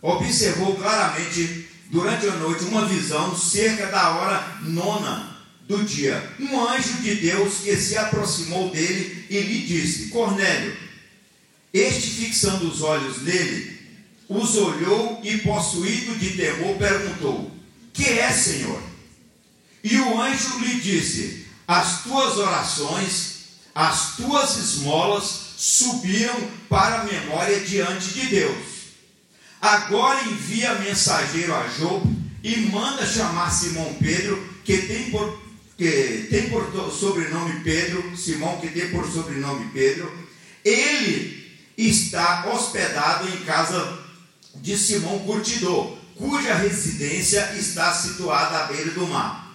observou 0.00 0.74
claramente, 0.76 1.68
durante 1.90 2.26
a 2.26 2.36
noite, 2.36 2.64
uma 2.64 2.86
visão 2.86 3.36
cerca 3.36 3.88
da 3.88 4.16
hora 4.16 4.58
nona 4.62 5.36
do 5.68 5.84
dia. 5.84 6.34
Um 6.40 6.66
anjo 6.66 6.94
de 7.02 7.16
Deus 7.16 7.58
que 7.58 7.76
se 7.76 7.98
aproximou 7.98 8.70
dele 8.70 9.26
e 9.28 9.38
lhe 9.38 9.66
disse: 9.66 10.08
Cornélio, 10.08 10.87
este 11.72 12.10
fixando 12.10 12.68
os 12.68 12.82
olhos 12.82 13.22
nele, 13.22 13.78
os 14.28 14.56
olhou 14.56 15.20
e, 15.22 15.38
possuído 15.38 16.16
de 16.16 16.30
temor, 16.30 16.76
perguntou: 16.76 17.50
Que 17.92 18.06
é, 18.06 18.30
Senhor? 18.30 18.82
E 19.82 19.96
o 19.98 20.20
anjo 20.20 20.58
lhe 20.58 20.80
disse: 20.80 21.46
As 21.66 22.02
tuas 22.02 22.36
orações, 22.36 23.36
as 23.74 24.16
tuas 24.16 24.56
esmolas 24.56 25.48
subiram 25.56 26.36
para 26.68 27.00
a 27.00 27.04
memória 27.04 27.60
diante 27.60 28.08
de 28.08 28.26
Deus. 28.26 28.78
Agora 29.60 30.24
envia 30.24 30.74
mensageiro 30.76 31.54
a 31.54 31.66
Job 31.66 32.06
e 32.44 32.56
manda 32.70 33.04
chamar 33.04 33.50
Simão 33.50 33.94
Pedro, 33.94 34.56
que 34.64 34.78
tem 34.78 35.10
por, 35.10 35.42
que 35.76 36.28
tem 36.30 36.48
por 36.48 36.70
sobrenome 36.92 37.60
Pedro, 37.64 38.16
Simão 38.16 38.60
que 38.60 38.68
tem 38.68 38.90
por 38.90 39.10
sobrenome 39.10 39.70
Pedro. 39.72 40.12
Ele 40.64 41.37
está 41.78 42.50
hospedado 42.52 43.28
em 43.28 43.44
casa 43.44 43.98
de 44.56 44.76
Simão 44.76 45.20
Curtidor, 45.20 45.96
cuja 46.16 46.54
residência 46.54 47.54
está 47.56 47.94
situada 47.94 48.64
à 48.64 48.66
beira 48.66 48.90
do 48.90 49.06
mar. 49.06 49.46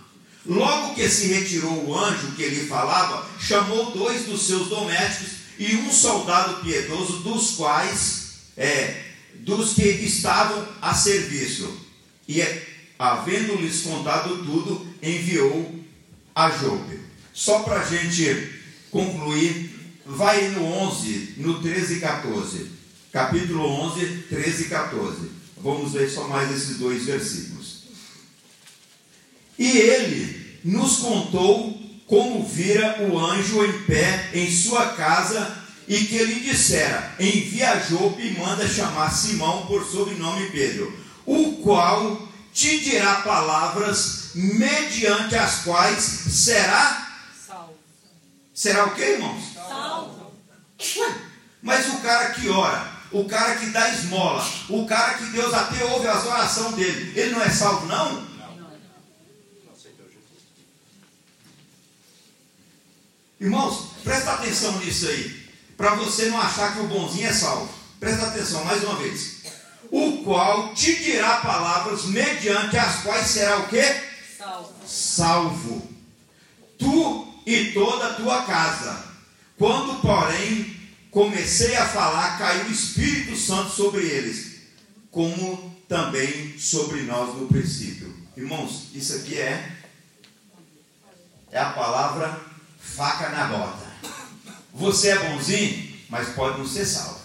Logo 0.45 0.95
que 0.95 1.07
se 1.09 1.27
retirou 1.27 1.85
o 1.85 1.97
anjo 1.97 2.31
que 2.31 2.47
lhe 2.47 2.65
falava, 2.65 3.27
chamou 3.39 3.91
dois 3.91 4.25
dos 4.25 4.43
seus 4.43 4.69
domésticos 4.69 5.33
e 5.59 5.75
um 5.75 5.91
soldado 5.91 6.61
piedoso, 6.61 7.19
dos 7.19 7.51
quais, 7.51 8.33
é, 8.55 9.03
dos 9.35 9.73
que 9.73 9.83
estavam 9.83 10.65
a 10.81 10.93
serviço. 10.93 11.77
E, 12.27 12.41
havendo-lhes 12.97 13.81
contado 13.81 14.43
tudo, 14.45 14.87
enviou 15.01 15.83
a 16.33 16.49
Jope. 16.49 16.99
Só 17.33 17.59
para 17.59 17.81
a 17.81 17.85
gente 17.85 18.61
concluir, 18.91 19.72
vai 20.05 20.49
no 20.49 20.63
11, 20.63 21.35
no 21.37 21.61
13 21.61 21.95
e 21.95 21.99
14. 21.99 22.71
Capítulo 23.11 23.65
11, 23.65 24.05
13 24.29 24.63
e 24.63 24.69
14. 24.69 25.31
Vamos 25.57 25.93
ver 25.93 26.09
só 26.09 26.27
mais 26.27 26.51
esses 26.51 26.77
dois 26.77 27.05
versículos. 27.05 27.83
E 29.57 29.77
ele 29.77 30.59
nos 30.63 30.97
contou 30.97 31.79
como 32.07 32.45
vira 32.45 33.07
o 33.09 33.17
anjo 33.17 33.63
em 33.63 33.83
pé 33.83 34.29
em 34.33 34.51
sua 34.51 34.87
casa 34.93 35.63
e 35.87 36.03
que 36.05 36.23
lhe 36.23 36.39
dissera: 36.41 37.15
Envia 37.19 37.79
Jope 37.79 38.21
e 38.21 38.37
manda 38.37 38.67
chamar 38.67 39.11
Simão 39.11 39.65
por 39.67 39.85
sobrenome 39.85 40.49
Pedro, 40.49 40.91
o 41.25 41.53
qual 41.63 42.27
te 42.53 42.79
dirá 42.79 43.15
palavras 43.21 44.31
mediante 44.35 45.35
as 45.35 45.63
quais 45.63 46.03
será. 46.03 47.07
Salvo. 47.47 47.75
Será 48.53 48.85
o 48.85 48.95
que, 48.95 49.01
irmãos? 49.01 49.52
Mas 51.61 51.87
o 51.87 51.97
cara 51.99 52.31
que 52.31 52.49
ora, 52.49 52.91
o 53.11 53.25
cara 53.25 53.55
que 53.55 53.67
dá 53.67 53.89
esmola, 53.89 54.45
o 54.69 54.85
cara 54.85 55.13
que 55.13 55.25
Deus 55.25 55.53
até 55.53 55.83
ouve 55.85 56.07
as 56.07 56.25
orações 56.25 56.75
dele, 56.75 57.19
ele 57.19 57.31
não 57.31 57.41
é 57.41 57.49
salvo, 57.49 57.85
não? 57.85 58.33
Irmãos, 63.39 63.89
presta 64.03 64.33
atenção 64.33 64.77
nisso 64.79 65.07
aí, 65.07 65.49
para 65.75 65.95
você 65.95 66.25
não 66.25 66.39
achar 66.39 66.73
que 66.73 66.79
o 66.79 66.87
bonzinho 66.87 67.27
é 67.27 67.33
salvo. 67.33 67.69
Presta 67.99 68.27
atenção 68.27 68.63
mais 68.65 68.83
uma 68.83 68.95
vez. 68.95 69.43
O 69.91 70.23
qual 70.23 70.73
te 70.73 70.95
dirá 71.03 71.37
palavras 71.37 72.05
mediante 72.05 72.77
as 72.77 73.01
quais 73.03 73.27
será 73.27 73.59
o 73.59 73.67
quê? 73.67 74.01
Salvo. 74.37 74.73
salvo, 74.85 75.89
tu 76.79 77.41
e 77.45 77.71
toda 77.73 78.07
a 78.07 78.13
tua 78.15 78.41
casa. 78.43 79.03
Quando, 79.57 80.01
porém, 80.01 80.72
comecei 81.13 81.75
a 81.75 81.85
falar, 81.85 82.37
caiu 82.39 82.65
o 82.65 82.71
Espírito 82.71 83.37
Santo 83.37 83.69
sobre 83.69 84.03
eles, 84.03 84.53
como 85.11 85.73
também 85.87 86.57
sobre 86.57 87.03
nós 87.03 87.35
no 87.35 87.47
princípio. 87.47 88.13
Irmãos, 88.35 88.87
isso 88.95 89.15
aqui 89.15 89.37
é 89.37 89.77
é 91.51 91.59
a 91.59 91.69
palavra 91.69 92.41
faca 92.79 93.29
na 93.29 93.45
bota. 93.45 93.85
Você 94.73 95.09
é 95.09 95.29
bonzinho, 95.29 95.93
mas 96.09 96.29
pode 96.29 96.57
não 96.57 96.67
ser 96.67 96.83
salvo. 96.83 97.21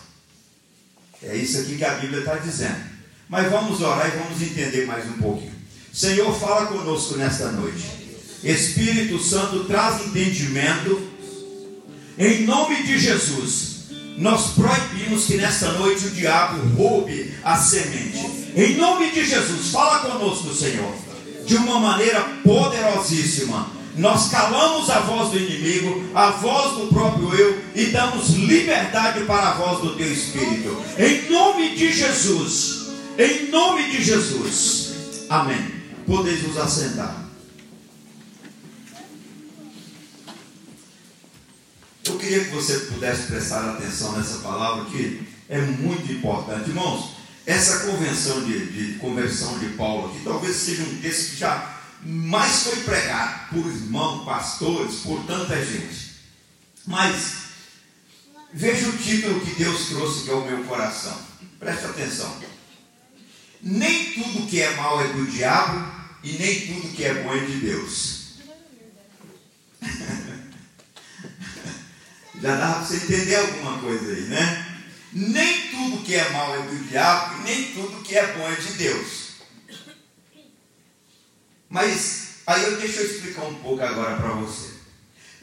É 1.22 1.34
isso 1.34 1.58
aqui 1.58 1.78
que 1.78 1.84
a 1.84 1.94
Bíblia 1.94 2.20
está 2.20 2.36
dizendo. 2.36 2.84
Mas 3.26 3.50
vamos 3.50 3.80
orar 3.80 4.06
e 4.06 4.18
vamos 4.18 4.42
entender 4.42 4.86
mais 4.86 5.06
um 5.06 5.14
pouquinho. 5.14 5.54
Senhor, 5.92 6.38
fala 6.38 6.66
conosco 6.66 7.16
nesta 7.16 7.50
noite. 7.52 7.86
Espírito 8.44 9.18
Santo, 9.18 9.64
traz 9.64 10.06
entendimento. 10.06 11.10
Em 12.18 12.44
nome 12.44 12.82
de 12.82 12.98
Jesus, 12.98 13.77
nós 14.18 14.50
proibimos 14.50 15.26
que 15.26 15.36
nesta 15.36 15.72
noite 15.72 16.06
o 16.06 16.10
diabo 16.10 16.60
roube 16.76 17.32
a 17.44 17.56
semente. 17.56 18.18
Em 18.56 18.76
nome 18.76 19.12
de 19.12 19.24
Jesus, 19.24 19.70
fala 19.70 20.00
conosco, 20.00 20.52
Senhor, 20.52 20.92
de 21.46 21.54
uma 21.54 21.78
maneira 21.78 22.20
poderosíssima. 22.42 23.70
Nós 23.96 24.28
calamos 24.28 24.90
a 24.90 25.00
voz 25.00 25.30
do 25.30 25.38
inimigo, 25.38 26.04
a 26.14 26.30
voz 26.30 26.78
do 26.78 26.86
próprio 26.88 27.32
eu 27.32 27.62
e 27.76 27.86
damos 27.86 28.30
liberdade 28.30 29.20
para 29.24 29.50
a 29.50 29.54
voz 29.54 29.80
do 29.82 29.94
teu 29.96 30.12
Espírito. 30.12 30.76
Em 30.98 31.30
nome 31.30 31.76
de 31.76 31.92
Jesus, 31.92 32.88
em 33.16 33.48
nome 33.50 33.88
de 33.90 34.02
Jesus. 34.02 34.94
Amém. 35.28 35.64
Podeis 36.06 36.42
nos 36.42 36.56
assentar. 36.56 37.27
Eu 42.08 42.18
queria 42.18 42.42
que 42.44 42.50
você 42.50 42.78
pudesse 42.80 43.26
prestar 43.26 43.68
atenção 43.68 44.16
nessa 44.16 44.38
palavra 44.38 44.86
que 44.86 45.28
é 45.46 45.60
muito 45.60 46.10
importante. 46.10 46.70
Irmãos, 46.70 47.16
essa 47.44 47.86
convenção 47.86 48.44
de, 48.44 48.66
de 48.66 48.98
conversão 48.98 49.58
de 49.58 49.68
Paulo 49.70 50.10
aqui 50.10 50.24
talvez 50.24 50.56
seja 50.56 50.84
um 50.84 51.00
texto 51.00 51.30
que 51.32 51.36
já 51.36 51.78
mais 52.02 52.62
foi 52.62 52.76
pregado 52.76 53.50
por 53.50 53.66
irmãos, 53.66 54.24
pastores, 54.24 55.00
por 55.00 55.22
tanta 55.26 55.62
gente. 55.62 56.16
Mas 56.86 57.32
veja 58.54 58.88
o 58.88 58.96
título 58.96 59.40
que 59.40 59.62
Deus 59.62 59.88
trouxe 59.88 60.24
que 60.24 60.30
é 60.30 60.34
o 60.34 60.46
meu 60.46 60.64
coração. 60.64 61.18
Preste 61.58 61.84
atenção. 61.84 62.34
Nem 63.60 64.12
tudo 64.12 64.46
que 64.48 64.62
é 64.62 64.74
mal 64.76 64.98
é 65.02 65.08
do 65.08 65.26
diabo 65.26 65.92
e 66.24 66.32
nem 66.32 66.66
tudo 66.68 66.94
que 66.94 67.04
é 67.04 67.22
bom 67.22 67.34
é 67.34 67.40
de 67.40 67.56
Deus. 67.58 68.28
Já 72.40 72.56
dá 72.56 72.74
para 72.74 72.84
você 72.84 72.96
entender 72.96 73.36
alguma 73.36 73.78
coisa 73.78 74.12
aí, 74.12 74.22
né? 74.22 74.82
Nem 75.12 75.68
tudo 75.70 76.04
que 76.04 76.14
é 76.14 76.28
mal 76.30 76.54
é 76.54 76.62
do 76.62 76.88
diabo 76.88 77.42
nem 77.42 77.72
tudo 77.72 78.02
que 78.02 78.16
é 78.16 78.26
bom 78.34 78.48
é 78.48 78.54
de 78.54 78.72
Deus. 78.74 79.28
Mas 81.68 82.28
aí 82.46 82.62
eu 82.64 82.78
deixa 82.78 83.00
eu 83.00 83.06
explicar 83.06 83.42
um 83.42 83.54
pouco 83.56 83.82
agora 83.82 84.16
para 84.16 84.32
você. 84.34 84.74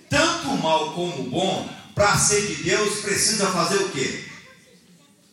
Tanto 0.10 0.50
o 0.50 0.62
mal 0.62 0.94
como 0.94 1.22
o 1.22 1.30
bom, 1.30 1.70
para 1.94 2.18
ser 2.18 2.46
de 2.48 2.64
Deus, 2.64 3.02
precisa 3.02 3.48
fazer 3.52 3.78
o 3.78 3.90
quê? 3.90 4.26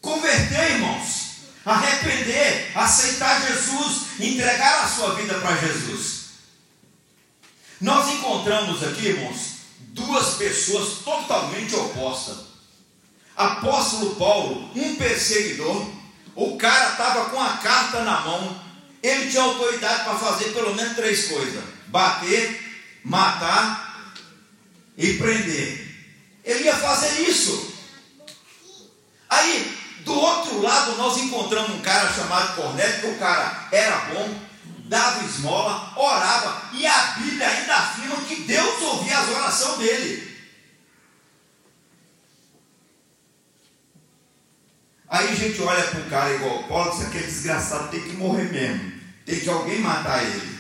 Converter, 0.01 0.73
irmãos. 0.73 1.23
Arrepender, 1.65 2.77
aceitar 2.77 3.41
Jesus, 3.47 4.19
entregar 4.19 4.85
a 4.85 4.89
sua 4.89 5.15
vida 5.15 5.35
para 5.35 5.57
Jesus. 5.57 6.23
Nós 7.81 8.13
encontramos 8.13 8.83
aqui, 8.83 9.07
irmãos, 9.07 9.52
duas 9.93 10.35
pessoas 10.35 10.99
totalmente 11.05 11.75
opostas. 11.75 12.37
Apóstolo 13.37 14.17
Paulo, 14.17 14.71
um 14.75 14.97
perseguidor, 14.97 15.87
o 16.35 16.57
cara 16.57 16.91
estava 16.91 17.31
com 17.31 17.41
a 17.41 17.57
carta 17.59 18.03
na 18.03 18.21
mão, 18.21 18.61
ele 19.03 19.31
tinha 19.31 19.43
autoridade 19.43 20.05
para 20.05 20.19
fazer 20.19 20.53
pelo 20.53 20.75
menos 20.75 20.97
três 20.97 21.29
coisas: 21.29 21.65
bater, 21.89 23.01
matar 23.05 24.13
e 24.97 25.15
prender. 25.15 25.93
Ele 26.45 26.65
ia 26.65 26.77
fazer 26.77 27.23
isso. 27.23 27.73
Aí, 29.29 29.79
do 30.05 30.15
outro 30.15 30.61
lado, 30.61 30.97
nós 30.97 31.17
encontramos 31.19 31.71
um 31.71 31.81
cara 31.81 32.13
chamado 32.13 32.55
Cornélio, 32.57 33.01
que 33.01 33.07
o 33.09 33.19
cara 33.19 33.69
era 33.73 33.97
bom, 34.13 34.42
dava 34.93 35.25
esmola, 35.25 35.91
orava, 35.97 36.69
e 36.75 36.87
a 36.87 37.03
Bíblia 37.17 37.49
ainda 37.49 37.75
afirma 37.75 38.17
que 38.17 38.43
Deus 38.43 38.83
ouvia 38.83 39.19
as 39.19 39.29
orações 39.31 39.79
dele. 39.79 40.33
Aí 45.09 45.29
a 45.29 45.35
gente 45.35 45.61
olha 45.63 45.83
para 45.83 46.01
um 46.01 46.09
cara 46.11 46.35
igual 46.35 46.65
Paulo 46.65 46.91
e 46.91 46.97
diz: 46.97 47.07
aquele 47.07 47.27
desgraçado 47.27 47.89
tem 47.89 48.03
que 48.03 48.17
morrer 48.17 48.53
mesmo, 48.53 48.93
tem 49.25 49.41
que 49.41 49.49
alguém 49.49 49.81
matar 49.81 50.23
ele. 50.23 50.59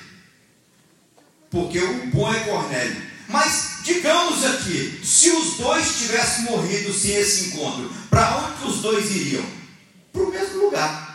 Porque 1.50 1.78
o 1.78 2.06
bom 2.06 2.32
é 2.32 2.40
Cornélio. 2.40 3.12
Mas 3.28 3.80
digamos 3.82 4.44
aqui, 4.44 5.00
Se 5.04 5.30
os 5.30 5.56
dois 5.56 5.98
tivessem 5.98 6.44
morrido 6.44 6.92
sem 6.92 7.14
esse 7.16 7.48
encontro, 7.48 7.90
para 8.08 8.36
onde 8.38 8.64
os 8.64 8.80
dois 8.80 9.14
iriam? 9.14 9.44
Para 10.12 10.22
o 10.22 10.30
mesmo 10.30 10.64
lugar. 10.64 11.12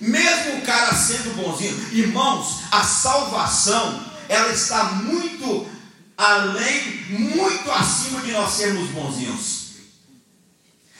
Mesmo 0.00 0.56
o 0.56 0.59
cara 0.70 0.94
sendo 0.94 1.34
bonzinho, 1.34 1.76
irmãos, 1.90 2.60
a 2.70 2.84
salvação, 2.84 4.06
ela 4.28 4.52
está 4.52 4.84
muito 4.84 5.68
além, 6.16 7.06
muito 7.08 7.68
acima 7.72 8.20
de 8.20 8.30
nós 8.30 8.52
sermos 8.52 8.88
bonzinhos. 8.90 9.70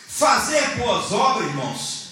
Fazer 0.08 0.76
boas 0.76 1.12
obras, 1.12 1.48
irmãos, 1.48 2.08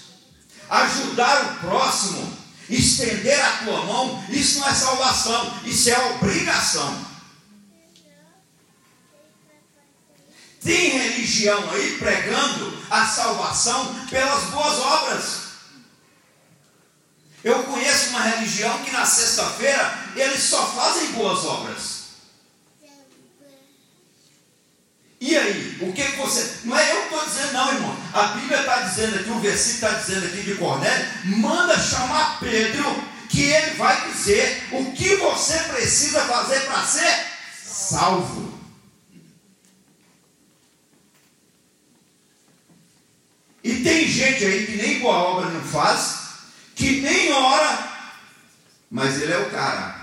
ajudar 0.69 1.43
o 1.43 1.67
próximo, 1.67 2.33
estender 2.69 3.37
a 3.43 3.57
tua 3.65 3.83
mão, 3.83 4.23
isso 4.29 4.59
não 4.59 4.69
é 4.69 4.73
salvação, 4.73 5.59
isso 5.65 5.89
é 5.89 6.11
obrigação. 6.13 7.09
Tem 10.63 10.91
religião 10.91 11.69
aí 11.71 11.97
pregando 11.99 12.77
a 12.89 13.05
salvação 13.05 13.93
pelas 14.09 14.43
boas 14.45 14.79
obras. 14.79 15.48
Eu 17.43 17.63
conheço 17.63 18.09
uma 18.09 18.21
religião 18.21 18.83
que 18.83 18.91
na 18.91 19.05
sexta-feira 19.05 20.11
eles 20.15 20.43
só 20.43 20.65
fazem 20.67 21.13
boas 21.13 21.45
obras. 21.45 21.99
E 25.21 25.37
aí, 25.37 25.77
o 25.81 25.91
que 25.91 26.03
você. 26.15 26.59
Não 26.63 26.77
é 26.77 26.91
eu 26.91 27.01
que 27.07 27.13
estou 27.13 27.25
dizendo, 27.25 27.53
não, 27.53 27.73
irmão. 27.73 27.97
A 28.13 28.23
Bíblia 28.27 28.61
está 28.61 28.81
dizendo 28.81 29.19
aqui, 29.19 29.29
o 29.29 29.39
versículo 29.39 29.91
está 29.91 29.99
dizendo 29.99 30.25
aqui 30.27 30.41
de 30.43 30.55
Cornélio, 30.55 31.07
manda 31.25 31.77
chamar 31.77 32.39
Pedro, 32.39 33.03
que 33.29 33.41
ele 33.41 33.75
vai 33.75 34.09
dizer 34.09 34.67
o 34.71 34.91
que 34.93 35.17
você 35.17 35.59
precisa 35.59 36.21
fazer 36.21 36.61
para 36.61 36.85
ser 36.85 37.25
salvo. 37.53 38.59
E 43.61 43.83
tem 43.83 44.07
gente 44.07 44.45
aí 44.45 44.65
que 44.65 44.77
nem 44.77 44.99
boa 44.99 45.17
obra 45.17 45.49
não 45.49 45.61
faz, 45.61 46.18
que 46.79 47.01
nem 47.01 47.29
ora, 47.33 47.91
mas 48.89 49.21
ele 49.21 49.33
é 49.33 49.37
o 49.37 49.51
cara. 49.51 49.99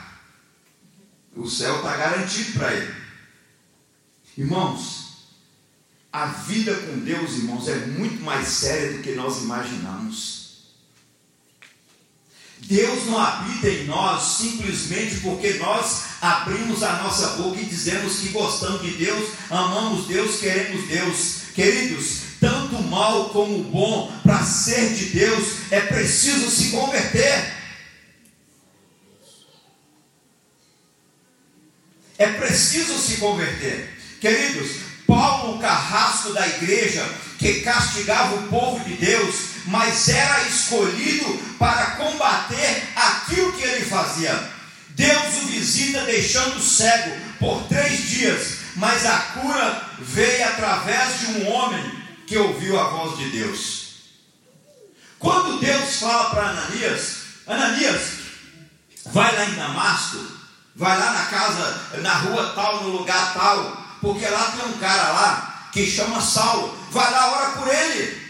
O 1.35 1.49
céu 1.49 1.77
está 1.77 1.97
garantido 1.97 2.53
para 2.59 2.75
ele. 2.75 2.95
Irmãos, 4.37 5.31
a 6.13 6.27
vida 6.27 6.75
com 6.75 6.99
Deus, 6.99 7.33
irmãos, 7.33 7.67
é 7.67 7.75
muito 7.87 8.23
mais 8.23 8.47
séria 8.49 8.93
do 8.93 9.03
que 9.03 9.13
nós 9.13 9.39
imaginamos. 9.39 10.37
Deus 12.59 13.07
não 13.07 13.19
habita 13.19 13.69
em 13.69 13.87
nós 13.87 14.23
simplesmente 14.23 15.21
porque 15.21 15.55
nós 15.55 16.05
abrimos 16.21 16.83
a 16.83 17.03
nossa 17.03 17.29
boca 17.43 17.59
e 17.59 17.65
dizemos 17.65 18.19
que 18.19 18.29
gostamos 18.31 18.83
de 18.83 18.91
Deus, 18.93 19.31
amamos 19.49 20.07
Deus, 20.07 20.41
queremos 20.41 20.87
Deus. 20.89 21.37
Queridos, 21.55 22.26
tanto 22.41 22.83
mal 22.83 23.31
como 23.31 23.65
bom, 23.65 24.13
para 24.23 24.45
ser 24.45 24.95
de 24.95 25.07
Deus, 25.07 25.45
é 25.71 25.81
preciso 25.81 26.51
se 26.51 26.71
converter. 26.71 27.55
É 32.19 32.27
preciso 32.29 32.99
se 32.99 33.17
converter. 33.17 33.95
Queridos, 34.21 34.71
Paulo, 35.07 35.57
o 35.57 35.59
carrasco 35.59 36.33
da 36.33 36.47
igreja, 36.47 37.07
que 37.39 37.61
castigava 37.61 38.37
o 38.37 38.49
povo 38.49 38.83
de 38.85 38.95
Deus, 38.95 39.35
mas 39.67 40.09
era 40.09 40.43
escolhido 40.49 41.27
para 41.59 41.93
combater 41.93 42.83
aquilo 42.95 43.53
que 43.53 43.63
ele 43.63 43.85
fazia. 43.85 44.51
Deus 44.91 45.43
o 45.43 45.47
visita 45.47 46.05
deixando 46.07 46.61
cego 46.61 47.15
por 47.39 47.63
três 47.65 48.09
dias, 48.09 48.57
mas 48.77 49.05
a 49.05 49.19
cura 49.19 49.91
veio 49.99 50.49
através 50.49 51.21
de 51.21 51.27
um 51.27 51.49
homem 51.53 51.96
que 52.27 52.37
ouviu 52.37 52.79
a 52.79 52.89
voz 52.89 53.19
de 53.19 53.31
Deus. 53.31 53.87
Quando 55.19 55.61
Deus 55.61 55.97
fala 55.97 56.31
para 56.31 56.49
Ananias, 56.49 57.17
Ananias, 57.47 58.03
vai 59.07 59.35
lá 59.35 59.45
em 59.45 59.55
Damasco, 59.55 60.19
vai 60.75 60.99
lá 60.99 61.13
na 61.13 61.25
casa, 61.27 62.01
na 62.03 62.15
rua 62.15 62.53
tal, 62.55 62.85
no 62.85 62.91
lugar 62.91 63.33
tal, 63.33 63.85
porque 64.01 64.27
lá 64.27 64.53
tem 64.53 64.67
um 64.67 64.79
cara 64.79 65.13
lá 65.13 65.69
que 65.73 65.87
chama 65.87 66.21
Saulo, 66.21 66.77
vai 66.91 67.11
lá, 67.11 67.33
ora 67.33 67.51
por 67.53 67.69
ele. 67.69 68.27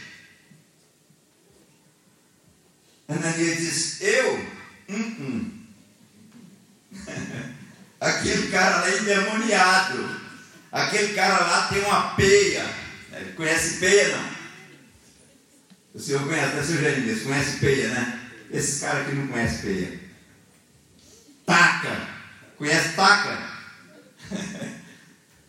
Ananias 3.09 3.59
diz, 3.59 4.01
eu? 4.01 4.47
Hum, 4.89 5.17
hum. 5.21 5.57
Aquele 8.01 8.49
cara 8.49 8.81
lá 8.81 8.91
é 8.91 8.99
endemoniado. 8.99 10.21
Aquele 10.71 11.15
cara 11.15 11.45
lá 11.45 11.69
tem 11.69 11.83
uma 11.83 12.15
peia. 12.15 12.86
Conhece 13.37 13.79
peia, 13.79 14.17
não? 14.17 14.37
O 15.95 15.99
senhor 15.99 16.23
conhece, 16.25 16.55
né, 16.55 16.63
senhor 16.63 16.83
Jeremias? 16.83 17.23
Conhece 17.23 17.59
peia, 17.59 17.89
né? 17.89 18.21
Esse 18.51 18.81
cara 18.81 19.01
aqui 19.01 19.15
não 19.15 19.27
conhece 19.29 19.63
peia. 19.63 20.01
Taca. 21.47 22.09
Conhece 22.59 22.89
taca? 22.91 23.57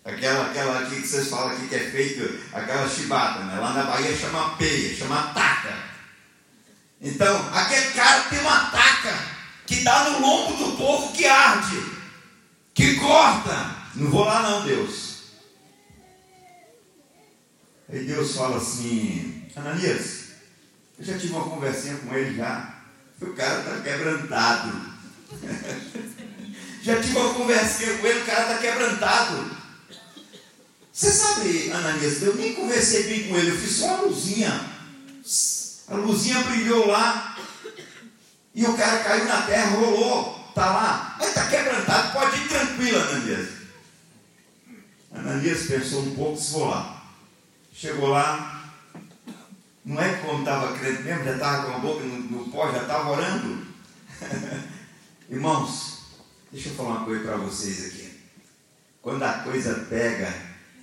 aquela, 0.06 0.46
aquela 0.50 0.80
aqui 0.80 1.02
que 1.02 1.08
vocês 1.08 1.28
falam 1.28 1.56
aqui 1.56 1.68
que 1.68 1.76
é 1.76 1.80
feito, 1.80 2.40
aquela 2.54 2.88
chibata, 2.88 3.44
né? 3.44 3.60
Lá 3.60 3.74
na 3.74 3.84
Bahia 3.84 4.16
chama 4.16 4.56
peia, 4.58 4.96
chama 4.96 5.34
taca. 5.34 5.76
Então, 7.02 7.50
aquele 7.54 7.92
cara 7.92 8.22
tem 8.24 8.40
uma 8.40 8.72
taca 8.72 9.20
que 9.66 9.84
dá 9.84 10.10
no 10.10 10.20
lombo 10.20 10.66
do 10.66 10.78
povo 10.78 11.14
que 11.14 11.26
arde, 11.26 11.84
que 12.74 12.96
corta. 12.96 13.76
Não 13.96 14.10
vou 14.10 14.26
lá 14.26 14.42
não, 14.42 14.66
Deus. 14.66 15.07
Aí 17.90 18.04
Deus 18.04 18.36
fala 18.36 18.58
assim, 18.58 19.46
Ananias, 19.56 20.28
eu 21.00 21.06
já 21.06 21.18
tive 21.18 21.34
uma 21.34 21.50
conversinha 21.50 21.96
com 21.98 22.14
ele 22.14 22.36
já. 22.36 22.82
O 23.22 23.34
cara 23.34 23.60
está 23.60 23.82
quebrantado. 23.82 24.98
já 26.84 27.02
tive 27.02 27.18
uma 27.18 27.34
conversinha 27.34 27.98
com 27.98 28.08
ele, 28.08 28.20
o 28.20 28.26
cara 28.26 28.42
está 28.42 28.58
quebrantado. 28.58 29.58
Você 30.92 31.12
sabe, 31.12 31.72
Ananias, 31.72 32.22
eu 32.24 32.36
nem 32.36 32.56
conversei 32.56 33.04
bem 33.04 33.30
com 33.30 33.38
ele, 33.38 33.52
eu 33.52 33.58
fiz 33.58 33.78
só 33.78 33.86
uma 33.86 34.02
luzinha. 34.08 34.66
A 35.88 35.96
luzinha 35.96 36.44
brilhou 36.44 36.88
lá. 36.88 37.38
E 38.54 38.66
o 38.66 38.76
cara 38.76 39.02
caiu 39.04 39.26
na 39.26 39.44
terra, 39.44 39.78
rolou. 39.78 40.46
Está 40.50 40.66
lá. 40.66 41.16
Mas 41.20 41.30
está 41.30 41.48
quebrantado, 41.48 42.12
pode 42.12 42.38
ir 42.38 42.50
tranquilo, 42.50 43.00
Ananias. 43.00 43.50
Ananias 45.14 45.68
pensou 45.68 46.02
um 46.02 46.16
pouco, 46.16 46.38
se 46.38 46.52
for 46.52 46.70
lá. 46.70 46.97
Chegou 47.80 48.10
lá, 48.10 48.74
não 49.86 50.02
é 50.02 50.16
que 50.16 50.26
quando 50.26 50.40
estava 50.40 50.76
crente 50.76 51.04
mesmo, 51.04 51.24
já 51.24 51.34
estava 51.34 51.68
com 51.68 51.76
a 51.76 51.78
boca 51.78 52.04
no, 52.06 52.20
no 52.24 52.52
pó, 52.52 52.72
já 52.72 52.82
estava 52.82 53.12
orando. 53.12 53.68
Irmãos, 55.30 56.00
deixa 56.52 56.70
eu 56.70 56.74
falar 56.74 56.90
uma 56.90 57.06
coisa 57.06 57.24
para 57.24 57.38
vocês 57.38 57.86
aqui. 57.86 58.20
Quando 59.00 59.22
a 59.22 59.34
coisa 59.44 59.86
pega, 59.88 60.34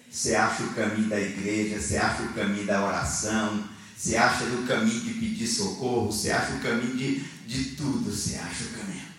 você 0.09 0.37
acha 0.37 0.63
o 0.63 0.73
caminho 0.73 1.09
da 1.09 1.21
igreja, 1.21 1.81
você 1.81 1.97
acha 1.97 2.23
o 2.23 2.33
caminho 2.33 2.65
da 2.65 2.87
oração, 2.87 3.69
você 3.97 4.17
acha 4.17 4.45
o 4.45 4.65
caminho 4.65 5.01
de 5.01 5.15
pedir 5.15 5.49
socorro, 5.49 6.13
você 6.13 6.31
acha 6.31 6.53
o 6.53 6.61
caminho 6.61 6.97
de, 6.97 7.19
de 7.45 7.75
tudo, 7.75 8.09
você 8.09 8.37
acha 8.37 8.67
o 8.67 8.69
caminho. 8.69 9.14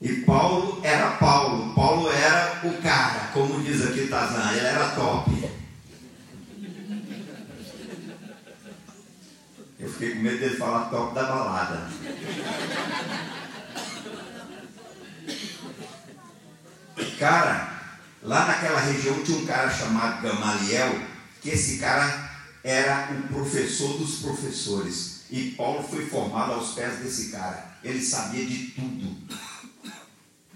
E 0.00 0.12
Paulo 0.22 0.80
era 0.84 1.12
Paulo, 1.12 1.74
Paulo 1.74 2.10
era 2.10 2.60
o 2.64 2.82
cara, 2.82 3.30
como 3.32 3.62
diz 3.62 3.80
aqui 3.86 4.08
Tazan, 4.08 4.52
ele 4.52 4.66
era 4.66 4.90
top. 4.90 5.50
Eu 9.78 9.90
fiquei 9.90 10.14
com 10.14 10.20
medo 10.20 10.38
dele 10.38 10.56
falar 10.56 10.90
top 10.90 11.14
da 11.14 11.22
balada. 11.24 11.88
Cara, 17.18 17.80
lá 18.22 18.46
naquela 18.46 18.80
região 18.80 19.22
tinha 19.24 19.38
um 19.38 19.46
cara 19.46 19.70
chamado 19.70 20.20
Gamaliel, 20.20 21.00
que 21.40 21.50
esse 21.50 21.78
cara 21.78 22.30
era 22.62 23.10
o 23.12 23.28
professor 23.28 23.96
dos 23.96 24.16
professores. 24.16 25.24
E 25.30 25.52
Paulo 25.52 25.82
foi 25.82 26.04
formado 26.06 26.52
aos 26.52 26.74
pés 26.74 26.98
desse 26.98 27.30
cara. 27.30 27.78
Ele 27.82 28.02
sabia 28.02 28.44
de 28.44 28.66
tudo 28.68 29.16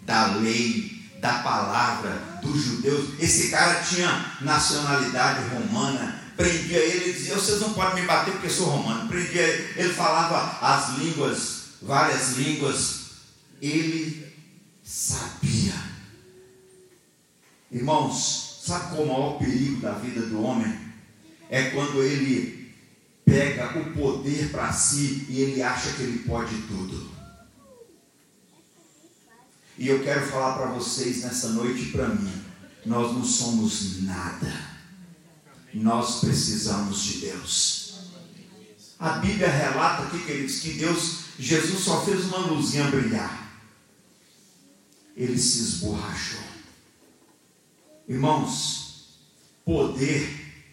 da 0.02 0.36
lei, 0.36 1.01
da 1.20 1.35
palavra 1.40 2.10
dos 2.43 2.62
judeus. 2.62 3.10
Esse 3.18 3.51
cara 3.51 3.82
tinha 3.82 4.36
nacionalidade 4.40 5.48
romana, 5.48 6.20
prendia 6.36 6.78
ele 6.78 7.10
e 7.10 7.12
dizia: 7.12 7.35
Vocês 7.35 7.60
não 7.60 7.72
podem 7.72 8.02
me 8.02 8.06
bater 8.06 8.32
porque 8.32 8.47
eu 8.47 8.51
sou 8.51 8.68
romano. 8.68 9.09
Prendia 9.09 9.43
ele, 9.43 9.81
ele 9.81 9.93
falava 9.94 10.59
as 10.60 10.98
línguas, 10.98 11.62
várias 11.82 12.36
línguas. 12.36 13.01
Ele 13.60 14.27
sabia. 14.82 15.74
Irmãos, 17.70 18.62
sabe 18.64 18.90
qual 18.90 19.01
é 19.01 19.05
o 19.05 19.09
maior 19.09 19.39
perigo 19.39 19.81
da 19.81 19.93
vida 19.93 20.22
do 20.22 20.43
homem? 20.43 20.77
É 21.48 21.70
quando 21.70 22.02
ele 22.02 22.74
pega 23.24 23.78
o 23.78 23.93
poder 23.93 24.51
para 24.51 24.72
si 24.72 25.27
e 25.28 25.40
ele 25.40 25.62
acha 25.62 25.93
que 25.93 26.02
ele 26.02 26.18
pode 26.20 26.55
tudo. 26.62 27.10
E 29.81 29.89
eu 29.89 30.02
quero 30.02 30.27
falar 30.27 30.59
para 30.59 30.73
vocês 30.73 31.23
nessa 31.23 31.48
noite 31.48 31.86
para 31.86 32.07
mim: 32.07 32.31
nós 32.85 33.15
não 33.15 33.24
somos 33.24 34.02
nada. 34.02 34.69
Nós 35.73 36.20
precisamos 36.20 37.01
de 37.02 37.19
Deus. 37.20 37.94
A 38.98 39.12
Bíblia 39.12 39.48
relata 39.48 40.02
aqui, 40.02 40.19
queridos, 40.27 40.59
que 40.59 40.74
Deus, 40.74 41.20
Jesus 41.39 41.82
só 41.82 42.05
fez 42.05 42.27
uma 42.27 42.40
luzinha 42.40 42.90
brilhar. 42.90 43.51
Ele 45.16 45.39
se 45.39 45.61
esborrachou. 45.61 46.44
Irmãos, 48.07 49.15
poder 49.65 50.69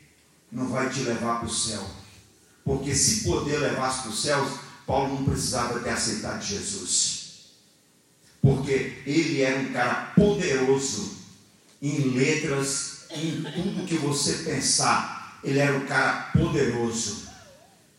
não 0.51 0.67
vai 0.67 0.89
te 0.89 0.99
levar 0.99 1.39
para 1.39 1.47
o 1.47 1.53
céu. 1.53 1.89
Porque 2.65 2.93
se 2.93 3.23
poder 3.23 3.57
levasse 3.59 4.01
para 4.01 4.11
os 4.11 4.21
céus, 4.21 4.59
Paulo 4.85 5.13
não 5.13 5.23
precisava 5.23 5.79
ter 5.79 5.91
aceitado 5.91 6.43
Jesus. 6.43 7.16
Porque 8.47 9.01
ele 9.05 9.41
era 9.41 9.59
um 9.59 9.73
cara 9.73 10.13
poderoso 10.15 11.17
em 11.81 12.11
letras, 12.11 12.99
em 13.11 13.41
tudo 13.43 13.85
que 13.85 13.95
você 13.95 14.33
pensar. 14.49 15.37
Ele 15.43 15.59
era 15.59 15.75
um 15.75 15.85
cara 15.85 16.31
poderoso. 16.31 17.27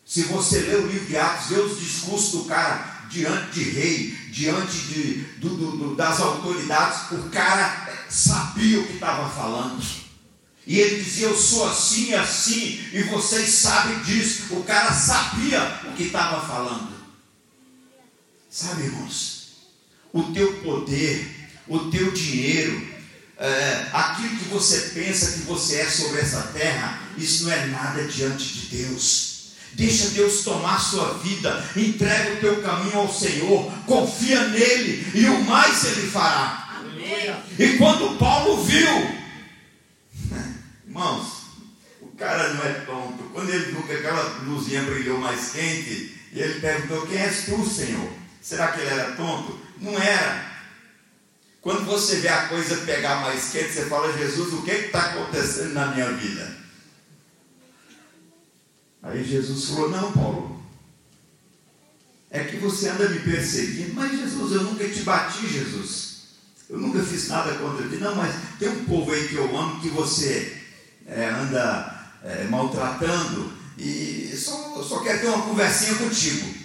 Se 0.06 0.22
você 0.22 0.60
ler 0.60 0.76
o 0.78 0.86
livro 0.86 1.06
de 1.06 1.18
Atos, 1.18 1.48
vê 1.50 1.60
os 1.60 1.78
discursos 1.78 2.32
do 2.32 2.44
cara 2.46 3.06
diante 3.10 3.50
de 3.52 3.62
rei, 3.70 4.10
diante 4.30 4.78
de, 4.78 5.14
do- 5.38 5.54
do- 5.54 5.94
das 5.94 6.18
autoridades, 6.18 7.10
o 7.12 7.28
cara 7.28 8.06
sabia 8.08 8.80
o 8.80 8.86
que 8.86 8.94
estava 8.94 9.28
falando. 9.28 9.84
E 10.66 10.78
ele 10.80 11.02
dizia: 11.04 11.26
Eu 11.28 11.36
sou 11.36 11.68
assim 11.68 12.08
e 12.08 12.14
assim, 12.14 12.80
e 12.94 13.02
vocês 13.02 13.50
sabem 13.50 14.00
disso. 14.02 14.54
O 14.54 14.62
cara 14.64 14.92
sabia 14.94 15.80
o 15.84 15.92
que 15.94 16.04
estava 16.04 16.40
falando. 16.46 16.96
Sabe, 18.50 18.84
irmãos, 18.84 19.37
o 20.12 20.22
teu 20.32 20.52
poder, 20.60 21.28
o 21.66 21.78
teu 21.90 22.10
dinheiro, 22.12 22.86
é, 23.38 23.86
aquilo 23.92 24.36
que 24.36 24.44
você 24.46 24.90
pensa 24.94 25.32
que 25.32 25.40
você 25.40 25.76
é 25.76 25.88
sobre 25.88 26.20
essa 26.20 26.42
terra, 26.54 27.00
isso 27.16 27.44
não 27.44 27.52
é 27.52 27.66
nada 27.66 28.02
diante 28.04 28.44
de 28.44 28.76
Deus. 28.76 29.38
Deixa 29.74 30.08
Deus 30.08 30.42
tomar 30.42 30.80
sua 30.80 31.14
vida, 31.18 31.64
entrega 31.76 32.34
o 32.34 32.40
teu 32.40 32.62
caminho 32.62 32.98
ao 32.98 33.12
Senhor, 33.12 33.70
confia 33.86 34.48
nele 34.48 35.06
e 35.14 35.26
o 35.26 35.44
mais 35.44 35.84
ele 35.84 36.10
fará. 36.10 36.82
E 37.58 37.78
quando 37.78 38.18
Paulo 38.18 38.64
viu, 38.64 38.88
irmãos, 40.86 41.38
o 42.02 42.08
cara 42.16 42.54
não 42.54 42.64
é 42.64 42.72
tonto. 42.72 43.30
Quando 43.32 43.50
ele 43.50 43.72
viu 43.72 43.82
que 43.82 43.92
aquela 43.92 44.22
luzinha 44.44 44.82
brilhou 44.82 45.18
mais 45.18 45.52
quente, 45.52 46.18
ele 46.32 46.60
perguntou: 46.60 47.06
Quem 47.06 47.18
és 47.18 47.44
tu, 47.44 47.64
Senhor? 47.64 48.10
Será 48.42 48.68
que 48.68 48.80
ele 48.80 48.90
era 48.90 49.12
tonto? 49.12 49.58
Não 49.80 49.98
era. 49.98 50.48
Quando 51.60 51.84
você 51.84 52.16
vê 52.16 52.28
a 52.28 52.48
coisa 52.48 52.76
pegar 52.78 53.22
mais 53.22 53.50
quente, 53.50 53.72
você 53.72 53.86
fala: 53.86 54.16
Jesus, 54.16 54.52
o 54.52 54.62
que 54.62 54.70
está 54.70 55.10
acontecendo 55.10 55.74
na 55.74 55.86
minha 55.88 56.10
vida? 56.12 56.56
Aí 59.02 59.24
Jesus 59.24 59.70
falou: 59.70 59.90
Não, 59.90 60.12
Paulo, 60.12 60.62
é 62.30 62.44
que 62.44 62.56
você 62.56 62.88
anda 62.88 63.08
me 63.08 63.20
perseguindo, 63.20 63.94
mas 63.94 64.12
Jesus, 64.12 64.52
eu 64.52 64.62
nunca 64.62 64.88
te 64.88 65.00
bati, 65.00 65.46
Jesus. 65.46 66.08
Eu 66.68 66.78
nunca 66.78 67.02
fiz 67.02 67.28
nada 67.28 67.54
contra 67.54 67.88
ti. 67.88 67.96
Não, 67.96 68.14
mas 68.14 68.34
tem 68.58 68.68
um 68.68 68.84
povo 68.84 69.10
aí 69.12 69.26
que 69.28 69.34
eu 69.34 69.56
amo 69.56 69.80
que 69.80 69.88
você 69.88 70.60
é, 71.06 71.26
anda 71.26 72.10
é, 72.22 72.44
maltratando 72.44 73.52
e 73.78 74.34
só, 74.36 74.82
só 74.82 75.00
quer 75.00 75.20
ter 75.20 75.28
uma 75.28 75.46
conversinha 75.46 75.94
contigo. 75.94 76.57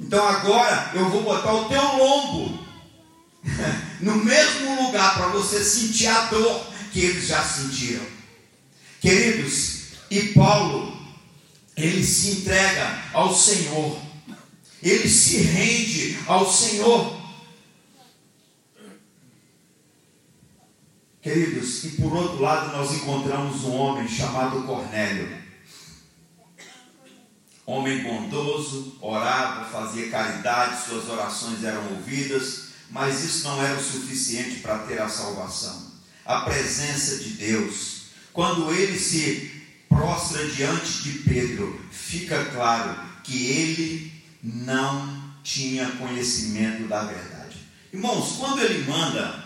Então 0.00 0.26
agora 0.26 0.92
eu 0.94 1.10
vou 1.10 1.22
botar 1.22 1.52
o 1.52 1.68
teu 1.68 1.82
lombo 1.82 2.58
no 4.00 4.16
mesmo 4.16 4.86
lugar 4.86 5.14
para 5.14 5.28
você 5.28 5.62
sentir 5.62 6.06
a 6.06 6.24
dor 6.24 6.66
que 6.90 7.00
eles 7.00 7.26
já 7.26 7.44
sentiram. 7.44 8.06
Queridos, 9.00 9.80
e 10.10 10.32
Paulo, 10.32 10.98
ele 11.76 12.04
se 12.04 12.40
entrega 12.40 13.04
ao 13.12 13.34
Senhor, 13.34 13.98
ele 14.82 15.08
se 15.08 15.42
rende 15.42 16.18
ao 16.26 16.50
Senhor. 16.50 17.20
Queridos, 21.22 21.84
e 21.84 21.88
por 21.90 22.12
outro 22.14 22.40
lado 22.40 22.76
nós 22.76 22.92
encontramos 22.94 23.64
um 23.64 23.76
homem 23.76 24.08
chamado 24.08 24.62
Cornélio. 24.62 25.39
Homem 27.70 28.02
bondoso, 28.02 28.96
orava, 29.00 29.64
fazia 29.64 30.10
caridade, 30.10 30.84
suas 30.84 31.08
orações 31.08 31.62
eram 31.62 31.80
ouvidas, 31.92 32.70
mas 32.90 33.22
isso 33.22 33.46
não 33.46 33.62
era 33.62 33.78
o 33.78 33.80
suficiente 33.80 34.56
para 34.56 34.78
ter 34.78 35.00
a 35.00 35.08
salvação. 35.08 35.86
A 36.26 36.40
presença 36.40 37.18
de 37.18 37.30
Deus, 37.34 38.06
quando 38.32 38.74
ele 38.74 38.98
se 38.98 39.52
prostra 39.88 40.48
diante 40.48 41.04
de 41.04 41.18
Pedro, 41.20 41.80
fica 41.92 42.46
claro 42.46 43.02
que 43.22 43.46
ele 43.46 44.24
não 44.42 45.32
tinha 45.44 45.92
conhecimento 45.92 46.88
da 46.88 47.04
verdade. 47.04 47.56
Irmãos, 47.92 48.32
quando 48.36 48.62
ele 48.62 48.82
manda, 48.90 49.44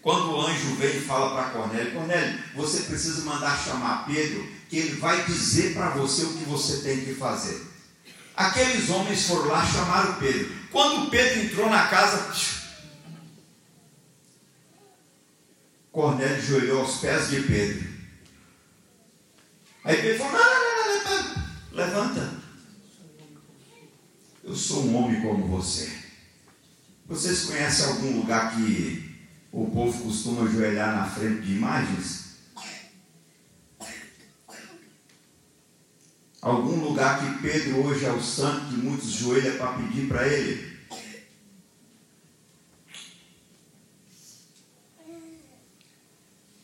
quando 0.00 0.30
o 0.30 0.40
anjo 0.40 0.74
vem 0.76 0.96
e 0.96 1.00
fala 1.02 1.34
para 1.34 1.50
Cornélio, 1.50 1.92
Cornélio, 1.92 2.38
você 2.54 2.84
precisa 2.84 3.26
mandar 3.26 3.62
chamar 3.62 4.06
Pedro, 4.06 4.56
que 4.68 4.76
ele 4.76 4.96
vai 4.96 5.24
dizer 5.24 5.74
para 5.74 5.90
você 5.90 6.24
o 6.24 6.34
que 6.34 6.44
você 6.44 6.82
tem 6.82 7.04
que 7.04 7.14
fazer. 7.14 7.66
Aqueles 8.36 8.88
homens 8.90 9.26
foram 9.26 9.46
lá 9.46 9.66
chamaram 9.66 10.14
Pedro. 10.14 10.54
Quando 10.70 11.10
Pedro 11.10 11.40
entrou 11.42 11.70
na 11.70 11.88
casa, 11.88 12.32
Cornélio 15.90 16.36
ajoelhou 16.36 16.80
aos 16.82 16.98
pés 16.98 17.30
de 17.30 17.40
Pedro. 17.40 17.88
Aí 19.82 19.96
Pedro 19.96 20.18
falou: 20.18 20.32
não, 20.32 20.44
não, 20.44 21.04
não, 21.04 21.34
não, 21.34 21.48
levanta. 21.72 22.38
Eu 24.44 24.54
sou 24.54 24.84
um 24.84 24.96
homem 24.96 25.20
como 25.20 25.48
você. 25.48 25.90
Vocês 27.06 27.46
conhecem 27.46 27.86
algum 27.86 28.18
lugar 28.18 28.54
que 28.54 29.16
o 29.50 29.66
povo 29.70 30.04
costuma 30.04 30.42
ajoelhar 30.42 30.94
na 30.94 31.06
frente 31.06 31.40
de 31.40 31.52
imagens? 31.54 32.27
Algum 36.48 36.82
lugar 36.82 37.20
que 37.20 37.42
Pedro 37.42 37.84
hoje 37.84 38.06
é 38.06 38.10
o 38.10 38.22
santo 38.22 38.68
que 38.68 38.76
muitos 38.76 39.10
joelham 39.10 39.58
para 39.58 39.74
pedir 39.74 40.08
para 40.08 40.26
ele? 40.26 40.78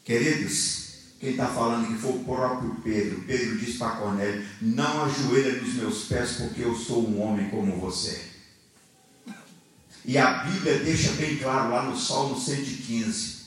Queridos, 0.02 0.84
quem 1.20 1.32
está 1.32 1.48
falando 1.48 1.84
aqui 1.84 1.98
foi 1.98 2.12
o 2.12 2.24
próprio 2.24 2.76
Pedro. 2.82 3.24
Pedro 3.26 3.58
disse 3.58 3.76
para 3.76 3.96
Cornélio: 3.96 4.46
Não 4.62 5.04
ajoelha 5.04 5.60
nos 5.60 5.74
meus 5.74 6.04
pés, 6.06 6.32
porque 6.38 6.62
eu 6.62 6.74
sou 6.74 7.06
um 7.06 7.20
homem 7.20 7.50
como 7.50 7.78
você. 7.78 8.24
E 10.02 10.16
a 10.16 10.44
Bíblia 10.44 10.78
deixa 10.78 11.12
bem 11.12 11.36
claro 11.36 11.70
lá 11.70 11.82
no 11.82 11.98
Salmo 11.98 12.40
115 12.40 13.44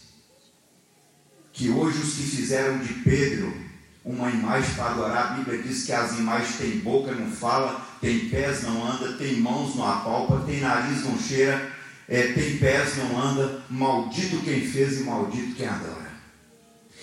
que 1.51 1.71
hoje 1.71 1.97
os 1.97 2.13
que 2.13 2.23
fizeram 2.23 2.77
de 2.77 2.93
Pedro 2.93 3.66
uma 4.07 4.29
imagem 4.29 4.73
para 4.73 4.91
adorar, 4.91 5.17
a 5.17 5.33
Bíblia 5.33 5.61
diz 5.61 5.83
que 5.83 5.91
as 5.91 6.17
imagens 6.17 6.55
têm 6.55 6.79
boca, 6.79 7.11
não 7.11 7.29
fala, 7.29 7.85
tem 7.99 8.29
pés, 8.29 8.63
não 8.63 8.89
anda, 8.89 9.13
tem 9.13 9.41
mãos, 9.41 9.75
não 9.75 9.85
apalpa, 9.85 10.43
tem 10.45 10.61
nariz, 10.61 11.03
não 11.03 11.19
cheira, 11.19 11.73
é, 12.07 12.27
tem 12.27 12.57
pés, 12.57 12.95
não 12.95 13.21
anda, 13.21 13.61
maldito 13.69 14.39
quem 14.39 14.65
fez 14.65 15.01
e 15.01 15.03
maldito 15.03 15.55
quem 15.55 15.67
adora. 15.67 16.07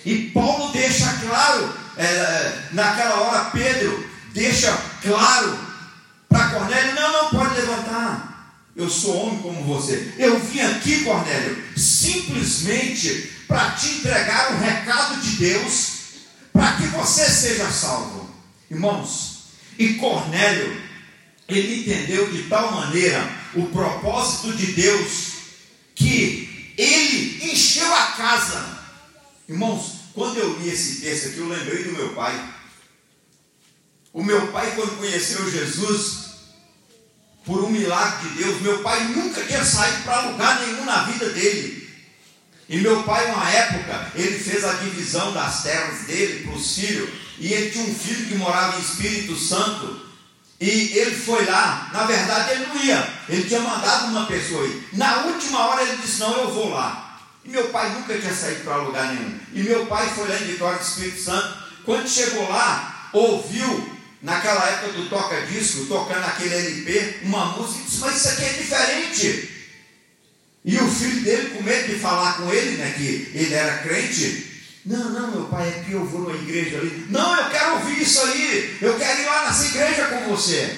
E 0.03 0.31
Paulo 0.33 0.71
deixa 0.71 1.05
claro, 1.27 1.73
é, 1.95 2.59
naquela 2.71 3.21
hora, 3.21 3.51
Pedro 3.51 4.09
deixa 4.33 4.75
claro 5.03 5.57
para 6.27 6.49
Cornélio: 6.49 6.95
não, 6.95 7.11
não 7.11 7.29
pode 7.29 7.55
levantar. 7.55 8.33
Eu 8.75 8.89
sou 8.89 9.15
homem 9.15 9.39
como 9.39 9.63
você. 9.63 10.13
Eu 10.17 10.37
vim 10.39 10.59
aqui, 10.59 11.03
Cornélio, 11.03 11.63
simplesmente 11.77 13.31
para 13.47 13.71
te 13.71 13.99
entregar 13.99 14.53
um 14.53 14.59
recado 14.59 15.21
de 15.21 15.37
Deus, 15.37 15.94
para 16.55 16.77
que 16.77 16.87
você 16.87 17.29
seja 17.29 17.69
salvo. 17.69 18.33
Irmãos, 18.71 19.47
e 19.77 19.95
Cornélio, 19.95 20.81
ele 21.49 21.81
entendeu 21.81 22.31
de 22.31 22.43
tal 22.43 22.71
maneira 22.71 23.29
o 23.55 23.65
propósito 23.67 24.55
de 24.55 24.67
Deus, 24.67 25.33
que 25.93 26.73
ele 26.77 27.51
encheu 27.51 27.93
a 27.93 28.07
casa. 28.13 28.79
Irmãos, 29.49 29.95
quando 30.13 30.37
eu 30.37 30.57
li 30.59 30.69
esse 30.69 31.01
texto 31.01 31.27
aqui, 31.27 31.39
eu 31.39 31.49
lembrei 31.49 31.83
do 31.83 31.91
meu 31.91 32.13
pai. 32.13 32.53
O 34.13 34.23
meu 34.23 34.47
pai, 34.53 34.71
quando 34.75 34.97
conheceu 34.97 35.51
Jesus, 35.51 36.29
por 37.43 37.65
um 37.65 37.69
milagre 37.69 38.29
de 38.29 38.43
Deus, 38.43 38.61
meu 38.61 38.81
pai 38.81 39.03
nunca 39.09 39.43
tinha 39.43 39.63
saído 39.63 40.03
para 40.03 40.29
lugar 40.29 40.61
nenhum 40.61 40.85
na 40.85 41.03
vida 41.03 41.29
dele. 41.31 41.84
E 42.67 42.77
meu 42.77 43.03
pai, 43.03 43.31
uma 43.31 43.49
época, 43.49 44.11
ele 44.15 44.39
fez 44.39 44.63
a 44.63 44.73
divisão 44.73 45.31
das 45.33 45.61
terras 45.63 46.07
dele 46.07 46.43
para 46.43 46.55
os 46.55 46.75
filhos, 46.75 47.09
e 47.37 47.53
ele 47.53 47.69
tinha 47.69 47.85
um 47.85 47.93
filho 47.93 48.25
que 48.27 48.35
morava 48.35 48.77
em 48.77 48.81
Espírito 48.81 49.35
Santo, 49.35 50.03
E 50.59 50.97
ele 50.97 51.15
foi 51.15 51.45
lá, 51.45 51.89
na 51.91 52.05
verdade 52.05 52.51
ele 52.51 52.65
não 52.67 52.81
ia, 52.81 53.09
ele 53.27 53.43
tinha 53.43 53.59
mandado 53.59 54.07
uma 54.07 54.25
pessoa 54.25 54.65
ir. 54.65 54.87
Na 54.93 55.25
última 55.25 55.59
hora 55.67 55.81
ele 55.83 55.97
disse: 55.97 56.21
Não, 56.21 56.33
eu 56.33 56.53
vou 56.53 56.69
lá. 56.69 57.19
E 57.43 57.49
meu 57.49 57.65
pai 57.65 57.89
nunca 57.89 58.17
tinha 58.17 58.33
saído 58.33 58.63
para 58.63 58.77
lugar 58.77 59.13
nenhum. 59.13 59.37
E 59.53 59.63
meu 59.63 59.85
pai 59.85 60.09
foi 60.15 60.29
lá 60.29 60.35
em 60.35 60.45
Vitória 60.45 60.79
do 60.79 60.81
Espírito 60.81 61.21
Santo. 61.21 61.57
Quando 61.83 62.07
chegou 62.07 62.49
lá, 62.49 63.09
ouviu, 63.11 63.91
naquela 64.21 64.65
época 64.65 64.93
do 64.93 65.09
toca-disco, 65.09 65.85
tocando 65.85 66.25
aquele 66.25 66.55
LP, 66.55 67.19
uma 67.23 67.45
música, 67.47 67.81
e 67.81 67.83
disse: 67.83 67.99
Mas 67.99 68.15
isso 68.15 68.29
aqui 68.29 68.43
é 68.45 68.53
diferente. 68.53 69.54
E 70.65 70.77
o 70.77 70.89
filho 70.89 71.21
dele, 71.21 71.49
com 71.49 71.63
medo 71.63 71.93
de 71.93 71.99
falar 71.99 72.37
com 72.37 72.51
ele, 72.51 72.77
né, 72.77 72.93
que 72.97 73.31
ele 73.35 73.53
era 73.53 73.77
crente, 73.77 74.55
não, 74.85 75.11
não, 75.11 75.31
meu 75.31 75.43
pai, 75.45 75.67
é 75.67 75.83
que 75.83 75.93
eu 75.93 76.05
vou 76.05 76.21
numa 76.21 76.35
igreja 76.35 76.77
ali. 76.77 77.07
Não, 77.09 77.35
eu 77.35 77.49
quero 77.49 77.73
ouvir 77.75 78.01
isso 78.01 78.21
aí. 78.21 78.77
Eu 78.81 78.95
quero 78.95 79.21
ir 79.21 79.25
lá 79.25 79.45
nessa 79.45 79.65
igreja 79.65 80.05
com 80.05 80.29
você. 80.29 80.77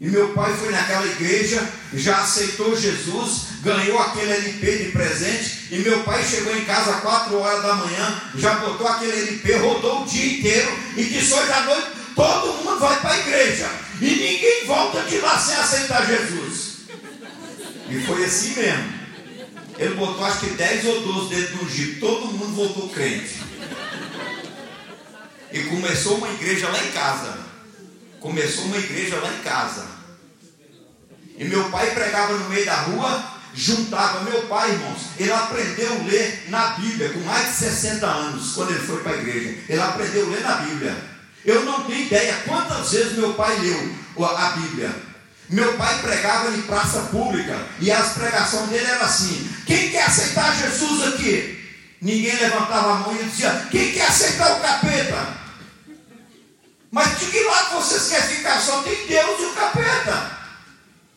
E 0.00 0.08
meu 0.08 0.28
pai 0.30 0.52
foi 0.54 0.70
naquela 0.70 1.06
igreja, 1.06 1.66
já 1.94 2.18
aceitou 2.18 2.76
Jesus, 2.76 3.62
ganhou 3.62 3.98
aquele 3.98 4.32
LP 4.32 4.76
de 4.76 4.90
presente. 4.90 5.68
E 5.70 5.78
meu 5.78 6.02
pai 6.02 6.22
chegou 6.24 6.54
em 6.54 6.64
casa 6.64 6.96
às 6.96 7.00
4 7.00 7.38
horas 7.38 7.62
da 7.62 7.74
manhã, 7.74 8.22
já 8.34 8.56
botou 8.56 8.86
aquele 8.86 9.16
LP, 9.16 9.54
rodou 9.54 10.02
o 10.02 10.06
dia 10.06 10.38
inteiro 10.38 10.78
e 10.96 11.04
disse: 11.04 11.32
hoje 11.32 11.52
à 11.52 11.62
noite 11.62 11.86
todo 12.14 12.64
mundo 12.64 12.78
vai 12.80 13.00
para 13.00 13.12
a 13.12 13.18
igreja. 13.20 13.70
E 14.00 14.04
ninguém 14.04 14.66
volta 14.66 15.02
de 15.02 15.18
lá 15.18 15.38
sem 15.38 15.54
aceitar 15.54 16.06
Jesus. 16.06 16.65
E 17.88 18.00
foi 18.00 18.24
assim 18.24 18.54
mesmo. 18.54 18.92
Ele 19.78 19.94
botou 19.94 20.24
acho 20.24 20.40
que 20.40 20.50
10 20.50 20.84
ou 20.86 21.00
12 21.02 21.34
dentro 21.34 21.56
do 21.58 21.70
jipe, 21.70 22.00
todo 22.00 22.32
mundo 22.32 22.54
voltou 22.54 22.88
crente. 22.88 23.42
E 25.52 25.60
começou 25.64 26.18
uma 26.18 26.30
igreja 26.30 26.68
lá 26.68 26.82
em 26.82 26.90
casa. 26.90 27.38
Começou 28.20 28.64
uma 28.64 28.78
igreja 28.78 29.20
lá 29.20 29.32
em 29.32 29.42
casa. 29.42 29.86
E 31.38 31.44
meu 31.44 31.68
pai 31.70 31.90
pregava 31.92 32.32
no 32.32 32.48
meio 32.48 32.64
da 32.64 32.74
rua, 32.74 33.32
juntava. 33.54 34.20
Meu 34.22 34.42
pai, 34.46 34.70
irmãos, 34.70 35.00
ele 35.18 35.32
aprendeu 35.32 35.92
a 35.92 36.04
ler 36.04 36.44
na 36.48 36.68
Bíblia 36.68 37.10
com 37.10 37.20
mais 37.20 37.48
de 37.48 37.54
60 37.56 38.06
anos, 38.06 38.52
quando 38.54 38.70
ele 38.70 38.80
foi 38.80 39.02
para 39.02 39.12
a 39.12 39.16
igreja. 39.16 39.58
Ele 39.68 39.80
aprendeu 39.80 40.26
a 40.26 40.30
ler 40.30 40.40
na 40.40 40.54
Bíblia. 40.56 40.96
Eu 41.44 41.64
não 41.64 41.84
tenho 41.84 42.06
ideia 42.06 42.34
quantas 42.46 42.90
vezes 42.90 43.12
meu 43.12 43.34
pai 43.34 43.56
leu 43.58 44.26
a 44.26 44.50
Bíblia. 44.52 45.15
Meu 45.48 45.74
pai 45.74 46.00
pregava 46.00 46.50
em 46.50 46.62
praça 46.62 47.00
pública 47.02 47.56
e 47.78 47.90
as 47.90 48.14
pregações 48.14 48.68
dele 48.68 48.86
eram 48.86 49.02
assim: 49.02 49.48
quem 49.64 49.90
quer 49.90 50.04
aceitar 50.04 50.56
Jesus 50.56 51.14
aqui? 51.14 51.56
Ninguém 52.02 52.36
levantava 52.36 52.92
a 52.92 52.98
mão 52.98 53.16
e 53.16 53.24
dizia: 53.24 53.66
quem 53.70 53.92
quer 53.92 54.06
aceitar 54.06 54.56
o 54.56 54.60
capeta? 54.60 55.46
Mas 56.90 57.18
de 57.18 57.26
que 57.26 57.44
lado 57.44 57.74
vocês 57.76 58.08
querem 58.08 58.36
ficar? 58.36 58.60
Só 58.60 58.82
tem 58.82 59.06
Deus 59.06 59.40
e 59.40 59.44
o 59.44 59.54
capeta. 59.54 60.30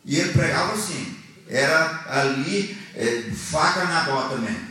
E 0.06 0.20
ele 0.20 0.34
pregava 0.34 0.74
assim: 0.74 1.18
era 1.48 2.04
ali, 2.08 2.78
é, 2.96 3.24
faca 3.36 3.86
na 3.86 4.02
bota 4.02 4.36
mesmo. 4.36 4.70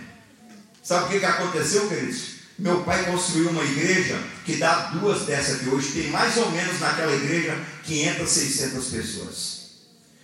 Sabe 0.83 1.05
o 1.05 1.09
que, 1.09 1.19
que 1.19 1.27
aconteceu, 1.27 1.89
queridos? 1.89 2.39
Meu 2.59 2.83
pai 2.83 3.05
construiu 3.05 3.51
uma 3.51 3.63
igreja 3.63 4.19
que 4.45 4.57
dá 4.57 4.91
duas 4.93 5.23
dessas 5.23 5.57
aqui 5.57 5.69
hoje. 5.69 5.93
Tem 5.93 6.11
mais 6.11 6.37
ou 6.37 6.51
menos 6.51 6.81
naquela 6.81 7.15
igreja 7.15 7.57
500, 7.89 8.29
600 8.29 8.87
pessoas. 8.87 9.59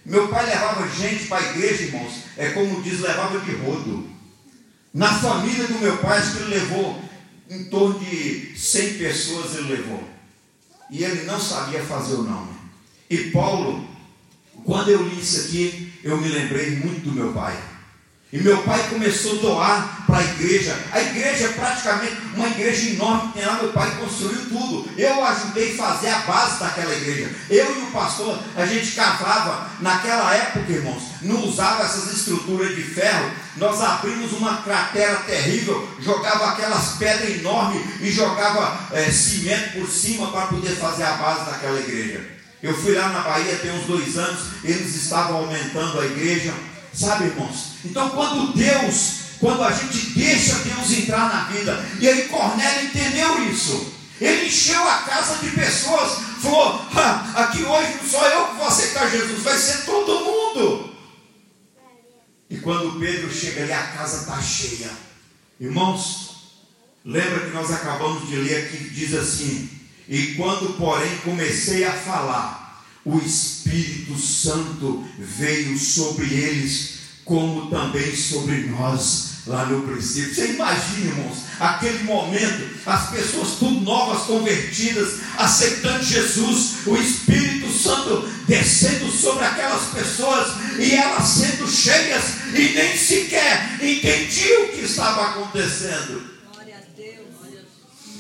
Meu 0.05 0.28
pai 0.28 0.45
levava 0.47 0.86
gente 0.89 1.27
para 1.27 1.45
a 1.45 1.51
igreja, 1.51 1.85
irmãos. 1.85 2.12
É 2.36 2.51
como 2.51 2.82
diz, 2.82 3.01
levava 3.01 3.41
de 3.41 3.53
rodo. 3.57 4.07
Na 4.93 5.12
família 5.12 5.66
do 5.66 5.78
meu 5.78 5.97
pai, 5.97 6.19
acho 6.19 6.36
que 6.36 6.43
ele 6.43 6.55
levou 6.55 7.03
em 7.49 7.65
torno 7.65 7.99
de 7.99 8.53
100 8.57 8.99
pessoas. 8.99 9.55
Ele 9.55 9.77
levou. 9.77 10.05
E 10.91 11.03
ele 11.03 11.23
não 11.24 11.41
sabia 11.41 11.82
fazer 11.82 12.15
o 12.15 12.23
nome. 12.23 12.53
E 13.09 13.31
Paulo, 13.31 13.89
quando 14.65 14.91
eu 14.91 15.03
li 15.03 15.19
isso 15.19 15.47
aqui, 15.47 15.93
eu 16.05 16.20
me 16.20 16.28
lembrei 16.28 16.70
muito 16.77 17.01
do 17.01 17.12
meu 17.12 17.32
pai. 17.32 17.59
E 18.32 18.38
meu 18.38 18.59
pai 18.64 18.88
começou 18.88 19.38
a 19.38 19.42
doar 19.42 20.05
para 20.06 20.18
a 20.18 20.24
igreja. 20.24 20.76
A 20.90 21.01
igreja 21.01 21.44
é 21.44 21.52
praticamente 21.52 22.16
uma 22.34 22.48
igreja 22.48 22.90
enorme 22.90 23.28
que 23.28 23.38
tem 23.38 23.46
lá. 23.46 23.55
Meu 23.62 23.72
pai 23.72 23.96
construiu 23.96 24.48
tudo. 24.48 24.88
Eu 24.98 25.24
ajudei 25.24 25.72
a 25.72 25.76
fazer 25.76 26.09
a 26.09 26.18
base 26.20 26.59
daquela 26.59 26.92
igreja. 26.94 27.30
Eu 27.48 27.76
e 27.76 27.82
o 27.84 27.86
pastor, 27.92 28.36
a 28.56 28.66
gente 28.66 28.92
cavava. 28.92 29.70
Naquela 29.80 30.34
época, 30.34 30.72
irmãos, 30.72 31.02
não 31.22 31.44
usava 31.44 31.84
essas 31.84 32.12
estruturas 32.12 32.74
de 32.74 32.82
ferro. 32.82 33.30
Nós 33.56 33.80
abrimos 33.80 34.32
uma 34.32 34.56
cratera 34.62 35.14
terrível, 35.18 35.88
jogava 36.01 36.51
aquelas 36.51 36.96
pedras 36.96 37.38
enormes 37.38 37.82
e 38.01 38.10
jogava 38.10 38.76
é, 38.90 39.10
cimento 39.12 39.78
por 39.78 39.88
cima 39.88 40.32
para 40.32 40.48
poder 40.48 40.74
fazer 40.74 41.05
a 41.05 41.12
base 41.12 41.44
daquela 41.48 41.78
igreja. 41.78 42.34
Eu 42.60 42.74
fui 42.74 42.94
lá 42.94 43.10
na 43.10 43.20
Bahia 43.20 43.56
tem 43.56 43.70
uns 43.72 43.84
dois 43.84 44.16
anos, 44.16 44.40
eles 44.64 44.94
estavam 44.96 45.36
aumentando 45.36 46.01
a 46.01 46.06
igreja. 46.06 46.52
Sabe, 46.94 47.24
irmãos? 47.24 47.74
Então, 47.84 48.08
quando 48.10 48.54
Deus, 48.54 49.14
quando 49.40 49.62
a 49.62 49.72
gente 49.72 50.10
deixa 50.10 50.54
Deus 50.60 50.90
entrar 50.92 51.28
na 51.28 51.44
vida, 51.44 51.84
e 52.00 52.08
aí 52.08 52.28
Cornélio 52.28 52.86
entendeu 52.86 53.50
isso. 53.50 53.92
Ele 54.20 54.46
encheu 54.46 54.88
a 54.88 54.98
casa 54.98 55.38
de 55.38 55.50
pessoas, 55.50 56.18
falou: 56.40 56.80
aqui 57.34 57.64
hoje 57.64 57.94
não 58.00 58.08
sou 58.08 58.24
eu 58.26 58.46
que 58.48 58.56
vou 58.56 58.66
aceitar 58.66 59.10
Jesus, 59.10 59.42
vai 59.42 59.58
ser 59.58 59.84
todo 59.84 60.24
mundo. 60.24 60.94
E 62.48 62.56
quando 62.58 62.98
Pedro 63.00 63.32
chega 63.32 63.64
ali, 63.64 63.72
a 63.72 63.86
casa 63.88 64.18
está 64.18 64.40
cheia. 64.40 64.90
Irmãos, 65.58 66.60
lembra 67.04 67.40
que 67.40 67.52
nós 67.52 67.72
acabamos 67.72 68.28
de 68.28 68.36
ler 68.36 68.66
aqui, 68.66 68.90
diz 68.90 69.14
assim: 69.14 69.68
E 70.08 70.34
quando, 70.34 70.78
porém, 70.78 71.18
comecei 71.18 71.84
a 71.84 71.92
falar, 71.92 72.64
o 73.05 73.18
Espírito 73.18 74.18
Santo 74.18 75.05
veio 75.18 75.78
sobre 75.78 76.26
eles, 76.26 76.94
como 77.24 77.70
também 77.70 78.14
sobre 78.16 78.66
nós 78.68 79.35
lá 79.47 79.66
no 79.66 79.82
princípio. 79.82 80.35
Você 80.35 80.52
imagina, 80.52 81.10
irmãos, 81.10 81.39
aquele 81.60 82.05
momento, 82.05 82.81
as 82.86 83.10
pessoas 83.10 83.59
tudo 83.59 83.81
novas, 83.81 84.22
convertidas, 84.24 85.20
aceitando 85.36 86.02
Jesus, 86.02 86.86
o 86.86 86.97
Espírito 86.97 87.70
Santo 87.70 88.26
descendo 88.47 89.10
sobre 89.10 89.44
aquelas 89.44 89.86
pessoas 89.89 90.55
e 90.78 90.94
elas 90.94 91.28
sendo 91.28 91.70
cheias 91.70 92.24
e 92.55 92.74
nem 92.74 92.97
sequer 92.97 93.78
entendiam 93.82 94.64
o 94.64 94.68
que 94.68 94.81
estava 94.81 95.31
acontecendo. 95.31 96.22
Glória 96.52 96.76
a 96.76 96.97
Deus. 96.97 97.26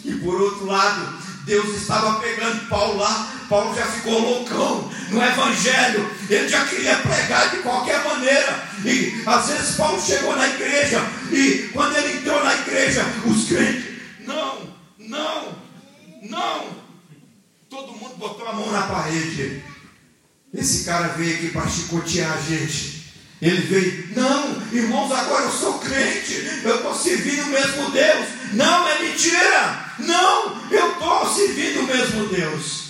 E 0.04 0.12
por 0.16 0.40
outro 0.40 0.66
lado, 0.66 1.23
Deus 1.44 1.76
estava 1.76 2.20
pegando 2.20 2.68
Paulo 2.68 2.98
lá, 2.98 3.32
Paulo 3.48 3.74
já 3.76 3.84
ficou 3.84 4.18
loucão 4.18 4.90
no 5.10 5.22
Evangelho, 5.22 6.10
ele 6.28 6.48
já 6.48 6.64
queria 6.64 6.96
pregar 6.96 7.50
de 7.50 7.58
qualquer 7.58 8.02
maneira. 8.02 8.66
E 8.84 9.22
às 9.26 9.48
vezes 9.48 9.76
Paulo 9.76 10.00
chegou 10.00 10.34
na 10.36 10.48
igreja, 10.48 11.00
e 11.30 11.68
quando 11.72 11.96
ele 11.96 12.18
entrou 12.18 12.42
na 12.42 12.54
igreja, 12.54 13.04
os 13.26 13.46
crentes, 13.46 13.84
não, 14.20 14.74
não, 14.98 15.58
não. 16.22 16.84
Todo 17.68 17.92
mundo 17.92 18.16
botou 18.16 18.48
a 18.48 18.52
mão 18.54 18.72
na 18.72 18.82
parede. 18.82 19.62
Esse 20.52 20.84
cara 20.84 21.08
veio 21.08 21.34
aqui 21.34 21.50
para 21.50 21.68
chicotear 21.68 22.32
a 22.32 22.40
gente. 22.40 23.04
Ele 23.42 23.60
veio, 23.60 24.08
não, 24.16 24.62
irmãos, 24.72 25.12
agora 25.12 25.44
eu 25.44 25.50
sou 25.50 25.78
crente, 25.80 26.62
eu 26.64 26.76
estou 26.76 26.94
servindo 26.94 27.42
o 27.42 27.48
mesmo 27.48 27.90
Deus. 27.90 28.26
Não, 28.52 28.88
é 28.88 29.00
mentira. 29.00 29.83
Não, 29.98 30.70
eu 30.70 30.92
estou 30.92 31.34
servindo 31.34 31.80
o 31.80 31.86
mesmo 31.86 32.28
Deus. 32.28 32.84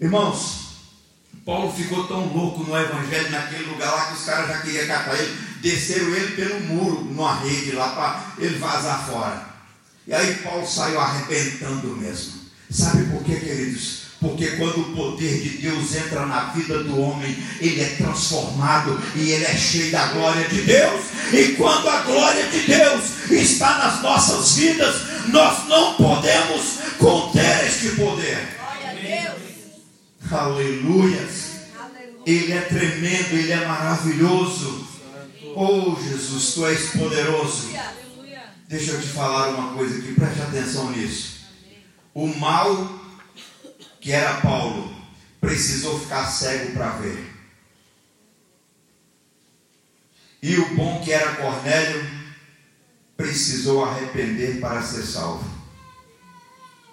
Irmãos, 0.00 0.68
Paulo 1.44 1.72
ficou 1.72 2.06
tão 2.06 2.26
louco 2.26 2.62
no 2.62 2.78
evangelho 2.78 3.30
naquele 3.30 3.64
lugar 3.70 3.90
lá 3.90 4.06
que 4.06 4.14
os 4.14 4.24
caras 4.24 4.48
já 4.48 4.58
queriam 4.60 4.86
catar 4.86 5.14
ele, 5.18 5.38
desceram 5.60 6.14
ele 6.14 6.36
pelo 6.36 6.60
muro, 6.60 7.04
numa 7.04 7.34
rede 7.36 7.72
lá 7.72 7.88
para 7.90 8.44
ele 8.44 8.58
vazar 8.58 9.06
fora. 9.06 9.48
E 10.06 10.12
aí 10.14 10.34
Paulo 10.36 10.66
saiu 10.66 11.00
arrebentando 11.00 11.96
mesmo. 11.96 12.34
Sabe 12.70 13.04
por 13.04 13.22
quê, 13.24 13.36
queridos? 13.36 14.07
Porque 14.20 14.48
quando 14.56 14.80
o 14.80 14.96
poder 14.96 15.40
de 15.40 15.58
Deus 15.58 15.94
entra 15.94 16.26
na 16.26 16.46
vida 16.46 16.82
do 16.82 17.00
homem, 17.00 17.36
ele 17.60 17.80
é 17.80 17.88
transformado 17.90 19.00
e 19.14 19.30
ele 19.30 19.44
é 19.44 19.56
cheio 19.56 19.92
da 19.92 20.06
glória 20.08 20.48
de 20.48 20.62
Deus. 20.62 21.04
E 21.32 21.52
quando 21.52 21.88
a 21.88 22.00
glória 22.00 22.44
de 22.48 22.60
Deus 22.62 23.04
está 23.30 23.78
nas 23.78 24.02
nossas 24.02 24.56
vidas, 24.56 24.96
nós 25.28 25.68
não 25.68 25.94
podemos 25.94 26.78
conter 26.98 27.66
este 27.66 27.90
poder. 27.90 28.56
Glória 28.58 28.90
a 28.90 29.28
Deus. 29.30 30.32
Aleluias. 30.32 31.30
Aleluia. 31.78 32.22
Ele 32.26 32.52
é 32.52 32.60
tremendo, 32.62 33.34
ele 33.34 33.52
é 33.52 33.66
maravilhoso. 33.66 34.88
Oh 35.54 35.96
Jesus, 36.02 36.54
tu 36.54 36.66
és 36.66 36.90
poderoso. 36.90 37.68
Deixa 38.68 38.90
eu 38.92 39.00
te 39.00 39.06
falar 39.06 39.48
uma 39.50 39.74
coisa 39.74 39.96
aqui, 39.96 40.12
preste 40.12 40.42
atenção 40.42 40.90
nisso. 40.90 41.38
O 42.12 42.26
mal 42.26 42.97
que 44.08 44.12
era 44.14 44.40
Paulo 44.40 44.90
precisou 45.38 46.00
ficar 46.00 46.24
cego 46.24 46.72
para 46.72 46.92
ver. 46.92 47.30
E 50.42 50.56
o 50.56 50.74
bom 50.74 51.02
que 51.04 51.12
era 51.12 51.36
Cornélio 51.36 52.10
precisou 53.18 53.84
arrepender 53.84 54.60
para 54.60 54.80
ser 54.80 55.02
salvo. 55.02 55.44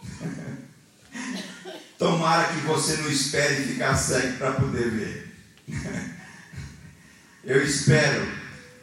Tomara 1.98 2.54
que 2.54 2.60
você 2.68 2.98
não 2.98 3.10
espere 3.10 3.64
ficar 3.64 3.96
cego 3.96 4.38
para 4.38 4.52
poder 4.52 4.92
ver. 4.92 5.34
Eu 7.46 7.64
espero 7.64 8.28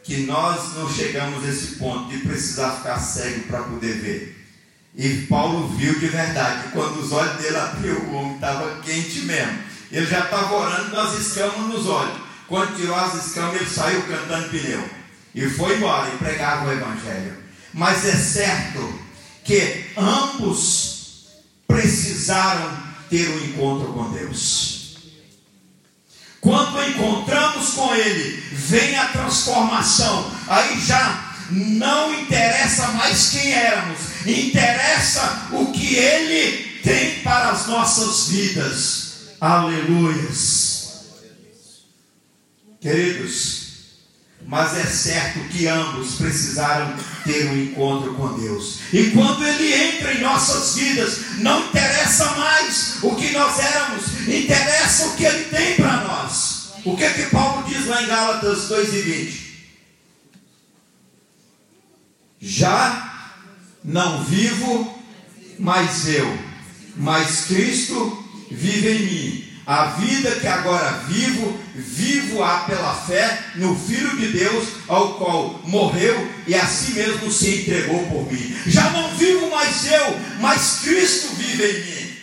que 0.01 0.25
nós 0.25 0.73
não 0.73 0.91
chegamos 0.91 1.45
a 1.45 1.49
esse 1.49 1.75
ponto 1.75 2.09
de 2.09 2.17
precisar 2.25 2.77
ficar 2.77 2.97
cego 2.97 3.43
para 3.43 3.61
poder 3.61 3.93
ver. 3.93 4.42
E 4.95 5.25
Paulo 5.27 5.69
viu 5.69 5.99
de 5.99 6.07
verdade, 6.07 6.69
quando 6.71 6.99
os 6.99 7.11
olhos 7.11 7.37
dele 7.37 7.57
abriu, 7.57 7.99
o 7.99 8.13
homem 8.13 8.35
estava 8.35 8.79
quente 8.81 9.21
mesmo. 9.21 9.57
Ele 9.91 10.05
já 10.05 10.19
estava 10.19 10.53
orando 10.53 10.91
com 10.91 10.99
as 10.99 11.19
escamas 11.19 11.67
nos 11.67 11.87
olhos. 11.87 12.21
Quando 12.47 12.75
tirou 12.75 12.95
as 12.95 13.25
escamas, 13.25 13.55
ele 13.55 13.69
saiu 13.69 14.03
cantando 14.03 14.49
pneu. 14.49 14.87
E 15.33 15.49
foi 15.49 15.77
embora 15.77 16.13
e 16.13 16.17
pregava 16.17 16.67
o 16.67 16.71
Evangelho. 16.71 17.37
Mas 17.73 18.05
é 18.05 18.15
certo 18.15 18.99
que 19.43 19.91
ambos 19.97 21.25
precisaram 21.67 22.77
ter 23.09 23.29
um 23.29 23.45
encontro 23.45 23.93
com 23.93 24.11
Deus. 24.11 24.97
Quando 26.39 26.83
encontramos 26.89 27.71
com 27.71 27.95
Ele, 27.95 28.43
vem 28.51 28.95
a 28.97 29.07
transformação. 29.07 30.29
Aí 30.47 30.79
já 30.81 31.33
não 31.49 32.13
interessa 32.13 32.89
mais 32.89 33.29
quem 33.29 33.53
éramos, 33.53 33.99
interessa 34.25 35.47
o 35.51 35.71
que 35.71 35.95
Ele 35.95 36.81
tem 36.83 37.21
para 37.21 37.51
as 37.51 37.67
nossas 37.67 38.27
vidas. 38.29 39.13
Aleluias. 39.39 40.83
Queridos, 42.79 43.63
mas 44.45 44.77
é 44.77 44.85
certo 44.85 45.39
que 45.49 45.67
ambos 45.67 46.15
precisaram 46.15 46.93
ter 47.23 47.45
um 47.47 47.63
encontro 47.63 48.13
com 48.15 48.37
Deus. 48.37 48.79
E 48.91 49.11
quando 49.11 49.45
Ele 49.45 49.73
entra 49.73 50.13
em 50.13 50.21
nossas 50.21 50.75
vidas, 50.75 51.39
não 51.39 51.67
interessa 51.67 52.25
mais 52.31 52.97
o 53.01 53.15
que 53.15 53.31
nós 53.31 53.59
éramos, 53.59 54.27
interessa 54.27 55.07
o 55.07 55.15
que 55.15 55.23
Ele 55.23 55.45
tem 55.45 55.75
para 55.75 56.03
nós. 56.03 56.63
O 56.85 56.97
que 56.97 57.09
que 57.09 57.29
Paulo 57.29 57.63
diz 57.63 57.85
lá 57.85 58.03
em 58.03 58.07
Gálatas 58.07 58.67
2 58.67 58.93
e 58.93 59.01
20? 59.01 59.43
Já 62.41 63.12
não 63.83 64.23
vivo 64.23 64.93
mais 65.59 66.07
eu, 66.07 66.37
mas 66.95 67.45
Cristo 67.45 68.25
vive 68.49 68.89
em 68.89 69.05
mim. 69.05 69.43
A 69.65 69.85
vida 69.85 70.31
que 70.31 70.47
agora 70.47 71.03
vivo, 71.07 71.57
vivo-a 71.73 72.59
pela 72.65 72.93
fé 72.93 73.45
no 73.55 73.73
Filho 73.73 74.17
de 74.17 74.27
Deus, 74.27 74.67
ao 74.89 75.13
qual 75.13 75.61
morreu 75.63 76.29
e 76.45 76.53
a 76.53 76.65
si 76.65 76.91
mesmo 76.91 77.31
se 77.31 77.61
entregou 77.61 78.05
por 78.07 78.29
mim. 78.29 78.55
Já 78.67 78.89
não 78.89 79.15
vivo 79.15 79.49
mais 79.49 79.85
eu, 79.85 80.19
mas 80.41 80.79
Cristo 80.83 81.33
vive 81.35 81.63
em 81.63 81.85
mim. 81.85 82.13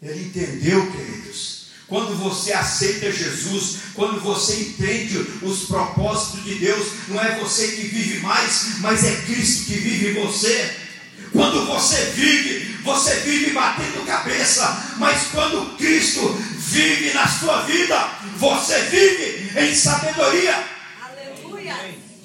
Ele 0.00 0.22
entendeu, 0.28 0.90
queridos. 0.90 1.47
Quando 1.88 2.14
você 2.18 2.52
aceita 2.52 3.10
Jesus, 3.10 3.78
quando 3.94 4.20
você 4.20 4.60
entende 4.60 5.18
os 5.40 5.64
propósitos 5.64 6.44
de 6.44 6.56
Deus, 6.56 6.86
não 7.08 7.18
é 7.18 7.38
você 7.38 7.66
que 7.68 7.88
vive 7.88 8.20
mais, 8.20 8.78
mas 8.80 9.04
é 9.04 9.12
Cristo 9.22 9.64
que 9.64 9.74
vive 9.78 10.08
em 10.10 10.24
você. 10.26 10.76
Quando 11.32 11.66
você 11.66 11.96
vive, 12.14 12.76
você 12.84 13.14
vive 13.20 13.52
batendo 13.52 14.04
cabeça, 14.06 14.96
mas 14.98 15.28
quando 15.32 15.76
Cristo 15.78 16.20
vive 16.58 17.14
na 17.14 17.26
sua 17.26 17.62
vida, 17.62 18.08
você 18.36 18.78
vive 18.82 19.58
em 19.58 19.74
sabedoria, 19.74 20.64
Aleluia. 21.02 21.74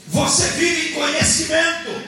você 0.07 0.47
vive 0.49 0.89
em 0.89 0.93
conhecimento, 0.93 2.01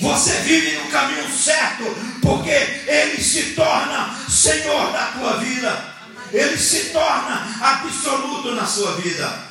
você 0.00 0.32
vive 0.42 0.76
no 0.76 0.90
caminho 0.90 1.30
certo, 1.30 1.84
porque 2.20 2.50
Ele 2.50 3.22
se 3.22 3.54
torna 3.54 4.14
Senhor 4.28 4.92
da 4.92 5.06
tua 5.06 5.36
vida, 5.38 5.95
Ele 6.32 6.56
se 6.56 6.90
torna 6.90 7.58
absoluto 7.60 8.54
na 8.54 8.66
sua 8.66 8.96
vida. 8.96 9.46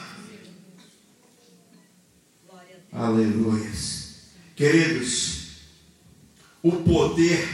Aleluia. 2.92 3.66
Queridos, 4.56 5.50
o 6.64 6.72
poder 6.72 7.46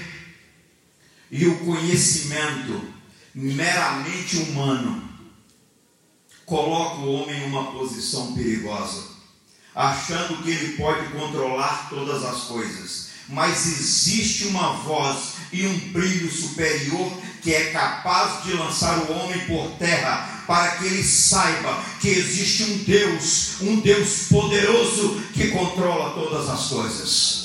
e 1.31 1.48
o 1.48 1.65
conhecimento 1.65 2.93
meramente 3.34 4.38
humano 4.38 5.10
coloca 6.45 6.98
o 6.98 7.14
homem 7.14 7.41
em 7.41 7.45
uma 7.45 7.72
posição 7.72 8.35
perigosa, 8.35 9.03
achando 9.73 10.43
que 10.43 10.52
ele 10.52 10.77
pode 10.77 11.10
controlar 11.10 11.89
todas 11.89 12.23
as 12.23 12.43
coisas. 12.43 13.10
Mas 13.27 13.65
existe 13.65 14.45
uma 14.45 14.73
voz 14.73 15.35
e 15.52 15.65
um 15.65 15.91
brilho 15.91 16.31
superior 16.31 17.11
que 17.41 17.53
é 17.53 17.72
capaz 17.72 18.43
de 18.43 18.53
lançar 18.53 18.97
o 18.99 19.11
homem 19.11 19.39
por 19.47 19.72
terra 19.77 20.43
para 20.45 20.72
que 20.72 20.85
ele 20.85 21.03
saiba 21.03 21.84
que 21.99 22.09
existe 22.09 22.63
um 22.63 22.77
Deus, 22.80 23.61
um 23.61 23.80
Deus 23.80 24.27
poderoso 24.30 25.22
que 25.34 25.49
controla 25.49 26.11
todas 26.11 26.49
as 26.49 26.68
coisas. 26.68 27.41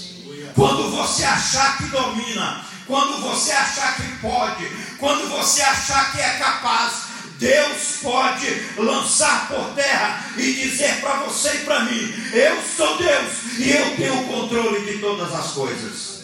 Quando 0.54 0.90
você 0.90 1.24
achar 1.24 1.78
que 1.78 1.84
domina, 1.84 2.64
quando 2.86 3.20
você 3.20 3.52
achar 3.52 3.96
que 3.96 4.16
pode, 4.18 4.66
quando 4.98 5.28
você 5.28 5.62
achar 5.62 6.12
que 6.12 6.20
é 6.20 6.30
capaz, 6.38 6.92
Deus 7.38 7.98
pode 8.02 8.46
lançar 8.78 9.48
por 9.48 9.74
terra 9.74 10.24
e 10.36 10.52
dizer 10.52 11.00
para 11.00 11.16
você 11.24 11.48
e 11.50 11.58
para 11.64 11.84
mim: 11.84 12.14
Eu 12.32 12.62
sou 12.76 12.96
Deus 12.96 13.32
e 13.58 13.70
eu 13.70 13.96
tenho 13.96 14.20
o 14.20 14.26
controle 14.26 14.90
de 14.90 14.98
todas 14.98 15.34
as 15.34 15.52
coisas. 15.52 16.15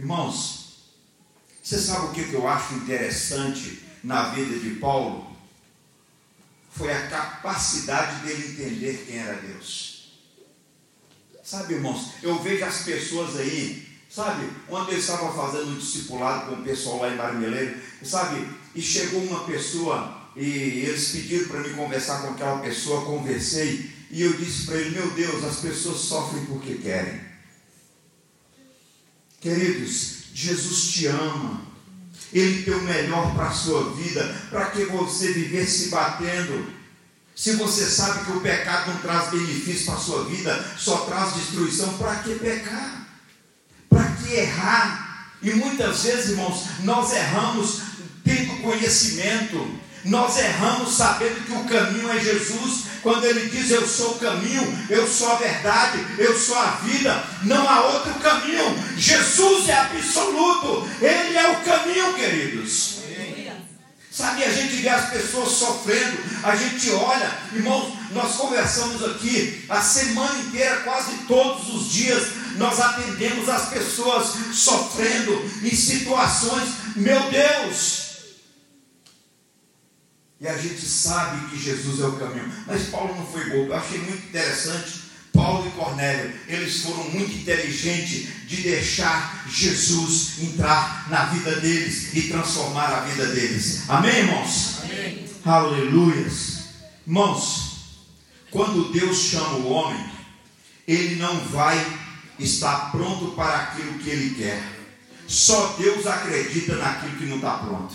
Irmãos, 0.00 0.78
você 1.62 1.78
sabe 1.78 2.06
o 2.06 2.12
que 2.12 2.32
eu 2.32 2.48
acho 2.48 2.72
interessante 2.72 3.82
na 4.02 4.30
vida 4.30 4.58
de 4.58 4.76
Paulo? 4.76 5.36
Foi 6.70 6.90
a 6.90 7.06
capacidade 7.08 8.24
dele 8.24 8.48
entender 8.48 9.04
quem 9.06 9.18
era 9.18 9.34
Deus. 9.34 10.14
Sabe, 11.44 11.74
irmãos, 11.74 12.12
eu 12.22 12.38
vejo 12.38 12.64
as 12.64 12.82
pessoas 12.82 13.36
aí, 13.36 13.86
sabe, 14.08 14.48
ontem 14.70 14.92
eu 14.92 14.98
estava 14.98 15.30
fazendo 15.34 15.72
um 15.72 15.78
discipulado 15.78 16.46
com 16.46 16.62
o 16.62 16.64
pessoal 16.64 17.00
lá 17.00 17.10
em 17.10 17.16
Marmeleiro, 17.16 17.78
sabe, 18.02 18.48
e 18.74 18.80
chegou 18.80 19.22
uma 19.24 19.44
pessoa 19.44 20.30
e 20.34 20.46
eles 20.46 21.10
pediram 21.10 21.46
para 21.48 21.60
mim 21.60 21.74
conversar 21.74 22.22
com 22.22 22.32
aquela 22.32 22.60
pessoa, 22.60 23.04
conversei, 23.04 23.90
e 24.10 24.22
eu 24.22 24.32
disse 24.32 24.64
para 24.64 24.76
ele: 24.76 24.98
Meu 24.98 25.10
Deus, 25.10 25.44
as 25.44 25.56
pessoas 25.56 25.98
sofrem 25.98 26.46
porque 26.46 26.76
querem. 26.76 27.29
Queridos, 29.40 30.24
Jesus 30.34 30.92
te 30.92 31.06
ama. 31.06 31.62
Ele 32.32 32.62
tem 32.62 32.74
o 32.74 32.82
melhor 32.82 33.34
para 33.34 33.48
a 33.48 33.52
sua 33.52 33.94
vida. 33.94 34.22
Para 34.50 34.66
que 34.66 34.84
você 34.84 35.32
viver 35.32 35.66
se 35.66 35.88
batendo? 35.88 36.80
Se 37.34 37.52
você 37.56 37.86
sabe 37.86 38.24
que 38.26 38.32
o 38.32 38.40
pecado 38.40 38.92
não 38.92 39.00
traz 39.00 39.30
benefício 39.30 39.86
para 39.86 39.94
a 39.94 39.98
sua 39.98 40.24
vida, 40.24 40.74
só 40.78 40.98
traz 41.06 41.34
destruição, 41.34 41.96
para 41.96 42.16
que 42.16 42.34
pecar? 42.34 43.08
Para 43.88 44.04
que 44.12 44.34
errar? 44.34 45.32
E 45.42 45.50
muitas 45.54 46.02
vezes, 46.02 46.30
irmãos, 46.32 46.66
nós 46.80 47.12
erramos 47.12 47.80
tendo 48.22 48.60
conhecimento, 48.60 49.80
nós 50.04 50.38
erramos 50.38 50.94
sabendo 50.94 51.44
que 51.44 51.52
o 51.52 51.64
caminho 51.64 52.10
é 52.10 52.20
Jesus, 52.20 52.84
quando 53.02 53.24
ele 53.24 53.48
diz 53.50 53.70
eu 53.70 53.86
sou 53.86 54.12
o 54.12 54.18
caminho, 54.18 54.86
eu 54.88 55.06
sou 55.06 55.32
a 55.32 55.36
verdade, 55.36 56.04
eu 56.18 56.38
sou 56.38 56.58
a 56.58 56.70
vida, 56.82 57.24
não 57.44 57.68
há 57.68 57.80
outro 57.82 58.14
caminho. 58.14 58.76
Jesus 58.96 59.68
é 59.68 59.74
absoluto, 59.74 60.88
ele 61.00 61.36
é 61.36 61.50
o 61.50 61.60
caminho, 61.64 62.14
queridos. 62.14 63.00
Sabe, 64.10 64.42
a 64.42 64.50
gente 64.50 64.74
vê 64.82 64.88
as 64.88 65.08
pessoas 65.08 65.52
sofrendo, 65.52 66.18
a 66.42 66.56
gente 66.56 66.90
olha, 66.90 67.30
irmãos, 67.54 67.96
nós 68.10 68.34
conversamos 68.34 69.04
aqui 69.04 69.64
a 69.68 69.80
semana 69.80 70.36
inteira, 70.40 70.80
quase 70.80 71.12
todos 71.28 71.72
os 71.72 71.90
dias, 71.90 72.26
nós 72.56 72.80
atendemos 72.80 73.48
as 73.48 73.68
pessoas 73.68 74.34
sofrendo 74.52 75.48
em 75.62 75.74
situações, 75.74 76.68
meu 76.96 77.20
Deus, 77.30 77.99
e 80.40 80.48
a 80.48 80.56
gente 80.56 80.80
sabe 80.80 81.50
que 81.50 81.62
Jesus 81.62 82.00
é 82.00 82.06
o 82.06 82.16
caminho. 82.16 82.50
Mas 82.66 82.84
Paulo 82.84 83.14
não 83.14 83.26
foi 83.26 83.44
bobo. 83.50 83.66
Eu 83.66 83.74
achei 83.74 83.98
muito 83.98 84.26
interessante. 84.26 85.10
Paulo 85.34 85.68
e 85.68 85.70
Cornélio, 85.72 86.34
eles 86.48 86.82
foram 86.82 87.04
muito 87.10 87.32
inteligentes 87.32 88.28
de 88.46 88.62
deixar 88.62 89.44
Jesus 89.48 90.40
entrar 90.40 91.08
na 91.08 91.26
vida 91.26 91.60
deles 91.60 92.14
e 92.14 92.22
transformar 92.22 92.86
a 92.86 93.00
vida 93.02 93.26
deles. 93.26 93.88
Amém, 93.88 94.16
irmãos? 94.16 94.80
Amém. 94.82 95.28
Aleluias. 95.44 96.60
Irmãos, 97.06 98.06
quando 98.50 98.90
Deus 98.92 99.18
chama 99.18 99.56
o 99.58 99.70
homem, 99.70 100.10
ele 100.88 101.16
não 101.16 101.38
vai 101.48 101.78
estar 102.38 102.90
pronto 102.90 103.32
para 103.32 103.56
aquilo 103.56 103.98
que 103.98 104.10
ele 104.10 104.34
quer. 104.34 104.62
Só 105.28 105.76
Deus 105.78 106.06
acredita 106.06 106.76
naquilo 106.76 107.16
que 107.16 107.26
não 107.26 107.36
está 107.36 107.58
pronto. 107.58 107.94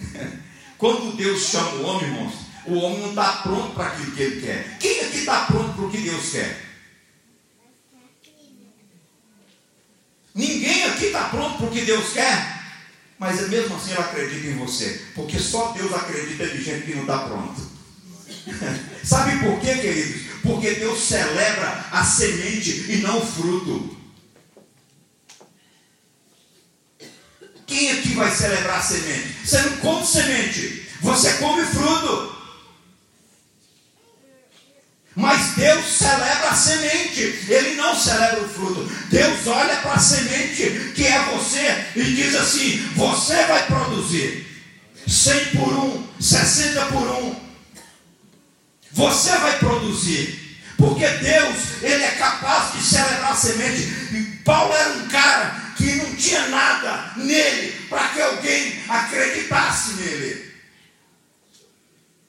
Quando 0.80 1.14
Deus 1.14 1.42
chama 1.42 1.72
o 1.72 1.82
homem, 1.84 2.08
irmãos, 2.08 2.34
o 2.64 2.74
homem 2.76 3.00
não 3.00 3.10
está 3.10 3.32
pronto 3.42 3.74
para 3.74 3.88
aquilo 3.88 4.12
que 4.12 4.22
ele 4.22 4.40
quer. 4.40 4.78
Quem 4.78 5.00
aqui 5.02 5.18
está 5.18 5.44
pronto 5.44 5.74
para 5.74 5.84
o 5.84 5.90
que 5.90 5.98
Deus 5.98 6.30
quer? 6.30 6.70
Ninguém 10.34 10.84
aqui 10.84 11.06
está 11.06 11.24
pronto 11.24 11.58
porque 11.58 11.82
Deus 11.82 12.14
quer, 12.14 12.62
mas 13.18 13.46
mesmo 13.50 13.76
assim 13.76 13.92
ela 13.92 14.06
acredita 14.06 14.46
em 14.46 14.56
você, 14.56 15.02
porque 15.14 15.38
só 15.38 15.72
Deus 15.72 15.92
acredita 15.92 16.44
em 16.44 16.62
gente 16.62 16.86
que 16.86 16.94
não 16.94 17.02
está 17.02 17.18
pronto. 17.18 17.60
Sabe 19.04 19.38
por 19.40 19.60
quê, 19.60 19.74
queridos? 19.74 20.22
Porque 20.42 20.76
Deus 20.76 20.98
celebra 20.98 21.88
a 21.92 22.02
semente 22.02 22.90
e 22.90 22.96
não 23.02 23.18
o 23.18 23.26
fruto. 23.26 23.99
Quem 27.70 27.88
aqui 27.92 28.14
vai 28.14 28.28
celebrar 28.34 28.80
a 28.80 28.82
semente? 28.82 29.36
Você 29.44 29.62
não 29.62 29.76
come 29.76 30.04
semente, 30.04 30.88
você 31.00 31.32
come 31.34 31.64
fruto. 31.64 32.36
Mas 35.14 35.54
Deus 35.54 35.86
celebra 35.86 36.48
a 36.50 36.54
semente, 36.56 37.20
Ele 37.48 37.76
não 37.76 37.94
celebra 37.94 38.42
o 38.42 38.48
fruto. 38.48 38.90
Deus 39.08 39.46
olha 39.46 39.76
para 39.76 39.92
a 39.92 39.98
semente, 40.00 40.92
que 40.96 41.06
é 41.06 41.18
você, 41.32 41.86
e 41.94 42.02
diz 42.02 42.34
assim: 42.34 42.76
Você 42.96 43.44
vai 43.44 43.64
produzir 43.66 44.46
100 45.06 45.44
por 45.56 45.72
um, 45.72 46.08
60 46.18 46.86
por 46.86 47.08
um. 47.22 47.36
Você 48.90 49.30
vai 49.30 49.58
produzir, 49.60 50.58
porque 50.76 51.06
Deus, 51.06 51.56
Ele 51.82 52.02
é 52.02 52.16
capaz 52.18 52.72
de 52.72 52.82
celebrar 52.82 53.30
a 53.30 53.36
semente. 53.36 53.82
E 54.12 54.40
Paulo 54.44 54.74
era 54.74 54.92
um 54.94 55.06
cara 55.06 55.69
que 55.80 55.94
não 55.94 56.14
tinha 56.14 56.48
nada 56.48 57.14
nele 57.16 57.86
para 57.88 58.08
que 58.08 58.20
alguém 58.20 58.84
acreditasse 58.88 59.94
nele. 59.94 60.50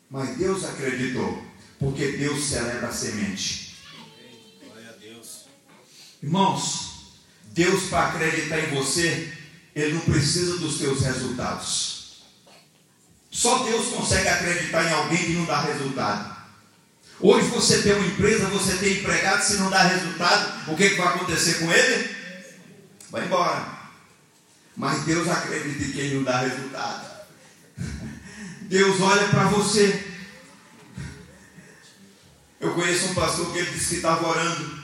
Mas 0.09 0.37
Deus 0.37 0.63
acreditou, 0.63 1.45
porque 1.79 2.13
Deus 2.13 2.45
celebra 2.45 2.87
a 2.87 2.93
semente. 2.93 3.75
Irmãos, 6.23 6.91
Deus 7.45 7.83
para 7.89 8.07
acreditar 8.07 8.59
em 8.59 8.75
você, 8.75 9.31
Ele 9.75 9.93
não 9.93 10.01
precisa 10.01 10.57
dos 10.57 10.77
teus 10.77 11.01
resultados. 11.01 12.21
Só 13.29 13.63
Deus 13.63 13.87
consegue 13.87 14.27
acreditar 14.27 14.85
em 14.85 14.93
alguém 14.93 15.17
que 15.17 15.33
não 15.33 15.45
dá 15.45 15.61
resultado. 15.61 16.41
Hoje 17.19 17.47
você 17.47 17.81
tem 17.81 17.93
uma 17.93 18.05
empresa, 18.05 18.47
você 18.47 18.77
tem 18.77 18.97
empregado, 18.97 19.41
se 19.43 19.57
não 19.57 19.69
dá 19.69 19.83
resultado, 19.83 20.71
o 20.71 20.75
que, 20.75 20.89
que 20.89 20.95
vai 20.95 21.07
acontecer 21.07 21.59
com 21.59 21.71
ele? 21.71 22.20
Vai 23.11 23.25
embora. 23.25 23.81
Mas 24.75 25.03
Deus 25.03 25.27
acredita 25.27 25.83
em 25.83 25.91
quem 25.91 26.15
não 26.15 26.23
dá 26.23 26.39
resultado. 26.39 27.11
Deus 28.61 29.01
olha 29.01 29.27
para 29.27 29.43
você. 29.49 30.11
Eu 32.59 32.73
conheço 32.73 33.07
um 33.07 33.13
pastor 33.13 33.51
que 33.51 33.59
ele 33.59 33.71
disse 33.71 33.89
que 33.89 33.95
estava 33.95 34.27
orando 34.27 34.81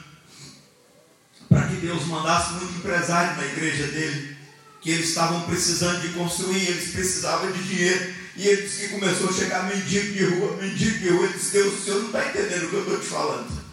para 1.47 1.67
que 1.67 1.75
Deus 1.75 2.05
mandasse 2.07 2.53
muito 2.53 2.79
empresário 2.79 3.37
na 3.37 3.45
igreja 3.45 3.87
dele, 3.87 4.35
que 4.81 4.91
eles 4.91 5.09
estavam 5.09 5.41
precisando 5.43 6.01
de 6.01 6.09
construir, 6.09 6.67
eles 6.67 6.91
precisavam 6.91 7.51
de 7.51 7.63
dinheiro. 7.63 8.13
E 8.35 8.47
ele 8.47 8.63
disse 8.63 8.87
que 8.87 8.99
começou 8.99 9.29
a 9.29 9.33
chegar 9.33 9.63
mendigo 9.63 10.13
de 10.13 10.25
rua, 10.25 10.57
mendigo 10.57 10.99
de 10.99 11.09
rua. 11.09 11.25
Ele 11.25 11.33
disse: 11.33 11.51
Deus, 11.53 11.73
o 11.73 11.83
senhor 11.83 11.99
não 11.99 12.07
está 12.07 12.27
entendendo 12.27 12.65
o 12.65 12.69
que 12.69 12.75
eu 12.75 12.81
estou 12.81 12.99
te 12.99 13.05
falando. 13.05 13.67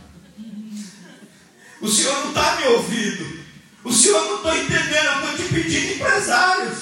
O 1.80 1.88
senhor 1.88 2.14
não 2.20 2.28
está 2.28 2.56
me 2.56 2.66
ouvindo. 2.68 3.33
O 3.84 3.92
senhor 3.92 4.24
não 4.24 4.36
está 4.36 4.56
entendendo, 4.56 5.04
eu 5.04 5.30
estou 5.30 5.46
te 5.46 5.54
pedindo 5.54 5.94
empresários. 5.94 6.78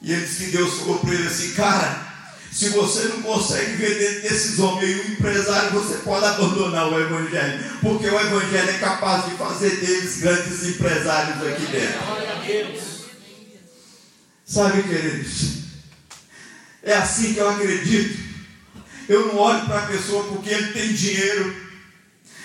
E 0.00 0.12
ele 0.12 0.26
disse 0.26 0.44
que 0.46 0.56
Deus 0.56 0.78
falou 0.78 0.98
para 1.00 1.14
ele 1.14 1.26
assim, 1.26 1.52
cara, 1.52 2.10
se 2.50 2.70
você 2.70 3.04
não 3.04 3.22
consegue 3.22 3.72
ver 3.76 3.98
dentro 3.98 4.22
desses 4.22 4.58
homens 4.58 5.06
um 5.06 5.12
empresário, 5.12 5.70
você 5.70 5.98
pode 5.98 6.24
abandonar 6.24 6.90
o 6.90 6.98
Evangelho. 6.98 7.78
Porque 7.80 8.06
o 8.08 8.18
Evangelho 8.18 8.70
é 8.70 8.78
capaz 8.78 9.26
de 9.26 9.36
fazer 9.36 9.76
deles 9.76 10.18
grandes 10.18 10.66
empresários 10.66 11.46
aqui 11.46 11.66
dentro. 11.66 12.00
Sabe, 14.44 14.82
queridos? 14.82 15.60
É 16.82 16.94
assim 16.94 17.34
que 17.34 17.38
eu 17.38 17.50
acredito. 17.50 18.18
Eu 19.08 19.26
não 19.28 19.36
olho 19.36 19.66
para 19.66 19.80
a 19.80 19.86
pessoa 19.86 20.24
porque 20.24 20.50
ele 20.50 20.72
tem 20.72 20.92
dinheiro. 20.92 21.69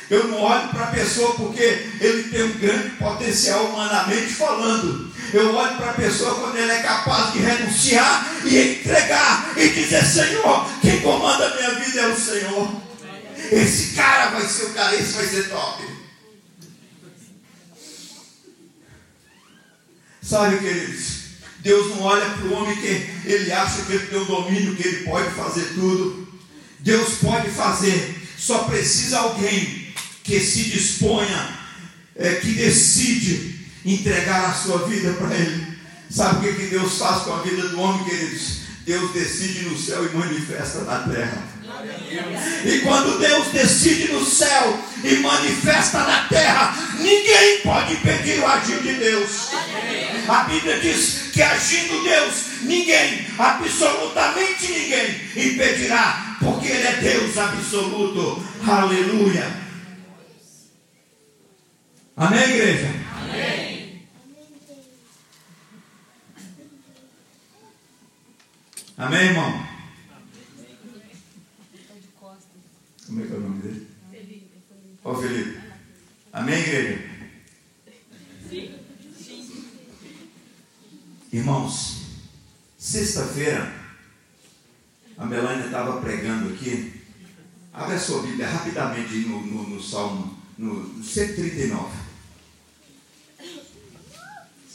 Eu 0.09 0.27
não 0.27 0.39
olho 0.41 0.69
para 0.69 0.85
a 0.85 0.91
pessoa 0.91 1.33
porque 1.33 1.63
ele 1.99 2.23
tem 2.29 2.43
um 2.43 2.59
grande 2.59 2.89
potencial 2.91 3.65
humanamente 3.65 4.33
falando. 4.33 5.11
Eu 5.33 5.55
olho 5.55 5.75
para 5.77 5.91
a 5.91 5.93
pessoa 5.95 6.35
quando 6.35 6.57
ele 6.57 6.71
é 6.71 6.83
capaz 6.83 7.33
de 7.33 7.39
renunciar 7.39 8.31
e 8.45 8.57
entregar 8.57 9.53
e 9.57 9.69
dizer: 9.69 10.05
Senhor, 10.05 10.69
quem 10.81 11.01
comanda 11.01 11.47
a 11.47 11.55
minha 11.55 11.75
vida 11.83 12.01
é 12.01 12.07
o 12.07 12.19
Senhor. 12.19 12.81
Esse 13.51 13.95
cara 13.95 14.31
vai 14.31 14.47
ser 14.47 14.65
o 14.65 14.73
cara, 14.73 14.95
esse 14.95 15.13
vai 15.13 15.25
ser 15.25 15.49
top. 15.49 15.83
Sabe, 20.21 20.57
queridos? 20.57 21.25
Deus 21.59 21.95
não 21.95 22.03
olha 22.03 22.29
para 22.29 22.45
o 22.45 22.53
homem 22.53 22.75
que 22.75 23.09
ele 23.25 23.51
acha 23.51 23.81
que 23.83 23.93
ele 23.93 24.05
tem 24.07 24.19
o 24.19 24.25
domínio, 24.25 24.75
que 24.75 24.87
ele 24.87 25.03
pode 25.03 25.31
fazer 25.31 25.65
tudo. 25.73 26.27
Deus 26.79 27.15
pode 27.15 27.49
fazer, 27.49 28.15
só 28.37 28.65
precisa 28.65 29.19
alguém 29.19 29.84
que 30.25 30.39
se 30.39 30.63
disponha, 30.63 31.49
é, 32.17 32.35
que 32.35 32.51
decide 32.53 33.55
entregar 33.85 34.49
a 34.49 34.53
sua 34.53 34.87
vida 34.87 35.13
para 35.13 35.35
Ele. 35.35 35.75
Sabe 36.09 36.37
o 36.49 36.53
que, 36.53 36.59
que 36.59 36.69
Deus 36.71 36.97
faz 36.97 37.23
com 37.23 37.33
a 37.33 37.41
vida 37.41 37.69
do 37.69 37.79
homem, 37.79 38.03
queridos? 38.05 38.65
Deus 38.85 39.11
decide 39.13 39.65
no 39.65 39.77
céu 39.77 40.03
e 40.05 40.15
manifesta 40.15 40.81
na 40.81 40.99
terra. 40.99 41.43
E 42.65 42.79
quando 42.79 43.19
Deus 43.19 43.47
decide 43.47 44.11
no 44.13 44.25
céu 44.25 44.79
e 45.03 45.15
manifesta 45.17 45.99
na 45.99 46.27
terra, 46.27 46.75
ninguém 46.99 47.61
pode 47.61 47.93
impedir 47.93 48.39
o 48.39 48.47
agir 48.47 48.81
de 48.81 48.93
Deus. 48.93 49.49
A 50.27 50.43
Bíblia 50.45 50.79
diz 50.79 51.31
que 51.33 51.41
agindo 51.41 52.03
Deus, 52.03 52.33
ninguém, 52.61 53.27
absolutamente 53.37 54.71
ninguém, 54.71 55.21
impedirá, 55.35 56.37
porque 56.39 56.67
Ele 56.67 56.87
é 56.87 56.99
Deus 57.01 57.37
absoluto. 57.37 58.43
Aleluia. 58.65 59.65
Amém, 62.17 62.43
igreja? 62.43 62.87
Amém. 63.19 64.07
Amém, 68.97 69.25
irmão? 69.25 69.67
Como 73.05 73.21
é 73.21 73.27
que 73.27 73.33
é 73.33 73.35
o 73.35 73.39
nome 73.41 73.61
dele? 73.61 73.87
Ô 75.03 75.15
Felipe. 75.15 75.59
Amém, 76.31 76.57
igreja? 76.57 77.15
Irmãos, 81.33 82.05
sexta-feira, 82.77 83.73
a 85.17 85.25
Melania 85.25 85.65
estava 85.65 85.99
pregando 85.99 86.53
aqui. 86.53 87.01
Abre 87.73 87.95
a 87.95 87.99
sua 87.99 88.21
Bíblia 88.21 88.47
rapidamente 88.47 89.15
no, 89.15 89.41
no, 89.41 89.69
no 89.71 89.83
Salmo 89.83 90.45
no 90.57 91.03
139. 91.03 92.04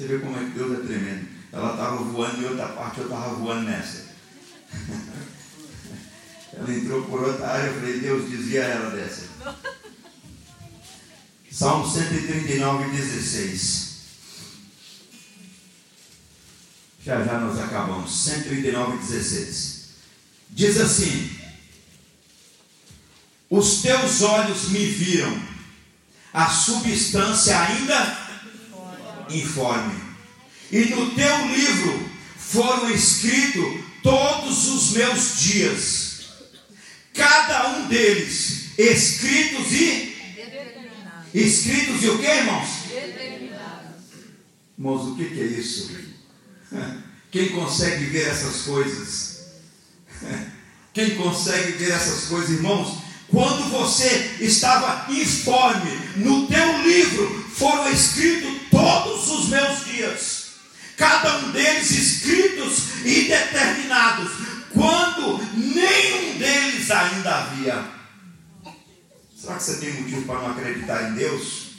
Você 0.01 0.06
vê 0.06 0.18
como 0.18 0.35
é 0.35 0.44
que 0.44 0.52
Deus 0.52 0.78
é 0.78 0.86
tremendo. 0.86 1.28
Ela 1.52 1.72
estava 1.72 1.97
voando 1.97 2.40
em 2.40 2.47
outra 2.47 2.68
parte, 2.68 3.01
eu 3.01 3.05
estava 3.05 3.35
voando 3.35 3.68
nessa. 3.68 4.06
Ela 6.56 6.74
entrou 6.74 7.02
por 7.05 7.22
outra 7.22 7.47
área, 7.48 7.66
eu 7.66 7.74
falei, 7.74 8.01
Deus 8.01 8.31
dizia 8.31 8.62
ela 8.62 8.90
dessa. 8.90 9.28
Salmo 11.52 11.86
139, 11.86 12.90
16. 12.97 13.90
Já 17.05 17.22
já 17.22 17.39
nós 17.39 17.59
acabamos. 17.59 18.10
139, 18.10 18.97
16. 18.98 19.89
Diz 20.48 20.81
assim: 20.81 21.31
Os 23.51 23.82
teus 23.82 24.22
olhos 24.22 24.70
me 24.70 24.85
viram, 24.86 25.40
a 26.32 26.48
substância 26.48 27.60
ainda 27.60 28.20
informe. 29.32 29.94
E 30.70 30.85
no 30.86 31.11
teu 31.15 31.47
livro 31.47 32.11
foram 32.36 32.90
escritos 32.90 33.85
todos 34.02 34.69
os 34.69 34.90
meus 34.93 35.40
dias, 35.40 36.20
cada 37.12 37.77
um 37.77 37.89
deles 37.89 38.70
escritos 38.78 39.73
e 39.73 40.16
escritos 41.35 42.02
e 42.02 42.09
o 42.09 42.19
que, 42.19 42.27
irmãos? 42.27 42.69
Irmãos, 44.78 45.09
o 45.09 45.16
que, 45.16 45.24
que 45.27 45.40
é 45.40 45.44
isso? 45.44 45.90
Quem 47.31 47.51
consegue 47.51 48.07
ver 48.07 48.28
essas 48.28 48.62
coisas? 48.62 49.40
Quem 50.93 51.16
consegue 51.16 51.73
ver 51.73 51.93
essas 51.93 52.24
coisas, 52.24 52.51
irmãos? 52.51 52.98
Quando 53.28 53.70
você 53.70 54.36
estava 54.40 55.12
informe, 55.12 55.90
no 56.16 56.48
teu 56.48 56.82
livro 56.82 57.40
foram 57.55 57.90
escritos 57.90 58.62
todos 58.70 59.28
os 59.31 59.48
meus 59.48 59.85
dias, 59.85 60.47
cada 60.97 61.39
um 61.39 61.51
deles 61.51 61.90
escritos 61.90 63.05
e 63.05 63.28
determinados, 63.28 64.31
quando 64.72 65.39
nenhum 65.56 66.39
deles 66.39 66.90
ainda 66.90 67.39
havia. 67.39 68.01
Será 69.36 69.56
que 69.56 69.62
você 69.62 69.77
tem 69.77 69.94
motivo 69.94 70.22
para 70.27 70.40
não 70.40 70.51
acreditar 70.51 71.10
em 71.10 71.14
Deus? 71.14 71.70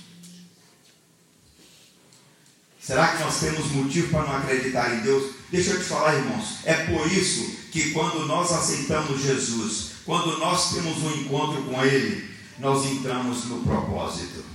Será 2.82 3.10
que 3.10 3.24
nós 3.24 3.40
temos 3.40 3.72
motivo 3.72 4.10
para 4.10 4.24
não 4.24 4.38
acreditar 4.38 4.96
em 4.96 5.02
Deus? 5.02 5.36
Deixa 5.52 5.72
eu 5.72 5.78
te 5.78 5.86
falar, 5.86 6.16
irmãos. 6.16 6.58
É 6.66 6.74
por 6.86 7.10
isso 7.12 7.56
que 7.72 7.92
quando 7.92 8.26
nós 8.26 8.52
aceitamos 8.52 9.22
Jesus, 9.22 9.92
quando 10.06 10.40
nós 10.40 10.74
temos 10.74 10.98
um 10.98 11.12
encontro 11.22 11.62
com 11.64 11.84
Ele, 11.86 12.30
nós 12.58 12.86
entramos 12.86 13.46
no 13.46 13.62
propósito. 13.62 14.51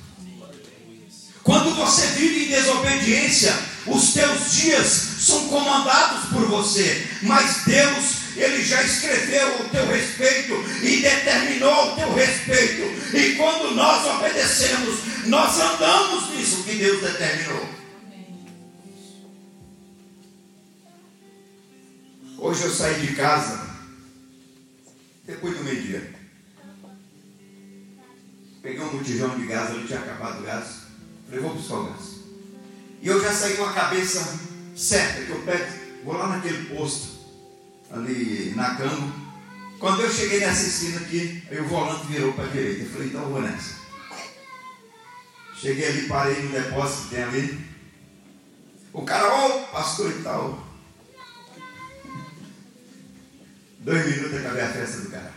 Quando 1.46 1.76
você 1.76 2.04
vive 2.08 2.46
em 2.46 2.48
desobediência, 2.48 3.56
os 3.86 4.14
teus 4.14 4.50
dias 4.50 4.88
são 4.88 5.46
comandados 5.46 6.28
por 6.30 6.44
você, 6.48 7.06
mas 7.22 7.62
Deus, 7.64 8.34
Ele 8.36 8.64
já 8.64 8.82
escreveu 8.82 9.60
o 9.60 9.68
teu 9.68 9.86
respeito 9.86 10.54
e 10.82 11.02
determinou 11.02 11.92
o 11.92 11.94
teu 11.94 12.12
respeito. 12.14 13.16
E 13.16 13.36
quando 13.36 13.76
nós 13.76 14.04
obedecemos, 14.16 15.26
nós 15.26 15.60
andamos 15.60 16.30
nisso 16.30 16.64
que 16.64 16.74
Deus 16.74 17.00
determinou. 17.00 17.68
Hoje 22.38 22.64
eu 22.64 22.74
saí 22.74 23.06
de 23.06 23.14
casa, 23.14 23.70
depois 25.24 25.56
do 25.56 25.62
meio-dia. 25.62 26.12
Peguei 28.60 28.80
um 28.80 28.98
botijão 28.98 29.38
de 29.38 29.46
gás, 29.46 29.70
ali 29.70 29.86
tinha 29.86 30.00
acabado 30.00 30.40
o 30.40 30.42
gás. 30.42 30.85
Falei, 31.26 31.40
vou 31.40 31.54
buscar 31.54 31.74
o 31.74 31.84
gás. 31.84 32.16
E 33.02 33.08
eu 33.08 33.20
já 33.20 33.32
saí 33.32 33.56
com 33.56 33.64
a 33.64 33.72
cabeça 33.72 34.38
certa, 34.74 35.22
que 35.22 35.30
eu 35.30 35.42
pego, 35.42 35.72
vou 36.04 36.16
lá 36.16 36.28
naquele 36.28 36.74
posto, 36.74 37.08
ali 37.90 38.52
na 38.54 38.74
cama. 38.76 39.12
Quando 39.78 40.02
eu 40.02 40.10
cheguei 40.10 40.40
nessa 40.40 40.66
esquina 40.66 41.00
aqui, 41.00 41.42
aí 41.50 41.60
o 41.60 41.68
volante 41.68 42.06
virou 42.06 42.32
para 42.32 42.44
a 42.44 42.48
direita. 42.48 42.82
Eu 42.82 42.90
falei, 42.90 43.08
então 43.08 43.22
eu 43.22 43.28
vou 43.30 43.42
nessa. 43.42 43.76
Cheguei 45.54 45.88
ali, 45.88 46.08
parei 46.08 46.42
no 46.42 46.52
depósito 46.52 47.02
que 47.02 47.14
tem 47.14 47.24
ali. 47.24 47.66
O 48.92 49.02
cara, 49.02 49.46
ô 49.46 49.62
pastor 49.66 50.10
e 50.10 50.22
tal. 50.22 50.66
Dois 53.80 54.06
minutos 54.06 54.38
acabei 54.38 54.62
a 54.62 54.72
festa 54.72 55.00
do 55.00 55.10
cara. 55.10 55.32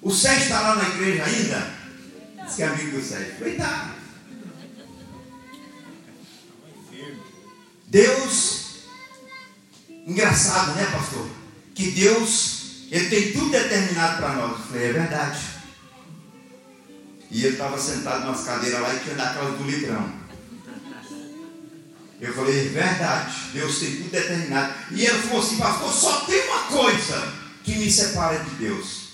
O 0.00 0.10
Sérgio 0.10 0.42
está 0.44 0.60
lá 0.60 0.76
na 0.76 0.88
igreja 0.88 1.24
ainda? 1.24 1.77
Diz 2.48 2.56
que 2.56 2.62
é 2.62 2.66
amigo 2.66 2.98
do 2.98 3.04
Sérgio. 3.04 3.56
Tá. 3.58 3.94
Deus, 7.86 8.84
engraçado, 10.06 10.74
né, 10.74 10.86
pastor? 10.90 11.28
Que 11.74 11.90
Deus, 11.90 12.86
Ele 12.90 13.08
tem 13.08 13.32
tudo 13.32 13.50
determinado 13.50 14.16
para 14.16 14.34
nós. 14.34 14.52
Eu 14.52 14.66
falei, 14.66 14.88
é 14.88 14.92
verdade. 14.92 15.38
E 17.30 17.44
ele 17.44 17.52
estava 17.52 17.78
sentado 17.78 18.26
nas 18.26 18.42
cadeiras 18.44 18.80
lá 18.80 18.94
e 18.94 19.00
tinha 19.00 19.14
daquelas 19.14 19.58
do 19.58 19.64
litrão. 19.64 20.10
Eu 22.20 22.34
falei, 22.34 22.68
verdade, 22.70 23.34
Deus 23.52 23.78
tem 23.78 23.96
tudo 23.96 24.10
determinado. 24.10 24.74
E 24.90 25.04
ele 25.04 25.18
falou 25.18 25.42
assim, 25.42 25.58
pastor, 25.58 25.92
só 25.92 26.20
tem 26.22 26.48
uma 26.48 26.62
coisa 26.64 27.34
que 27.62 27.76
me 27.76 27.90
separa 27.92 28.38
de 28.38 28.50
Deus. 28.56 29.07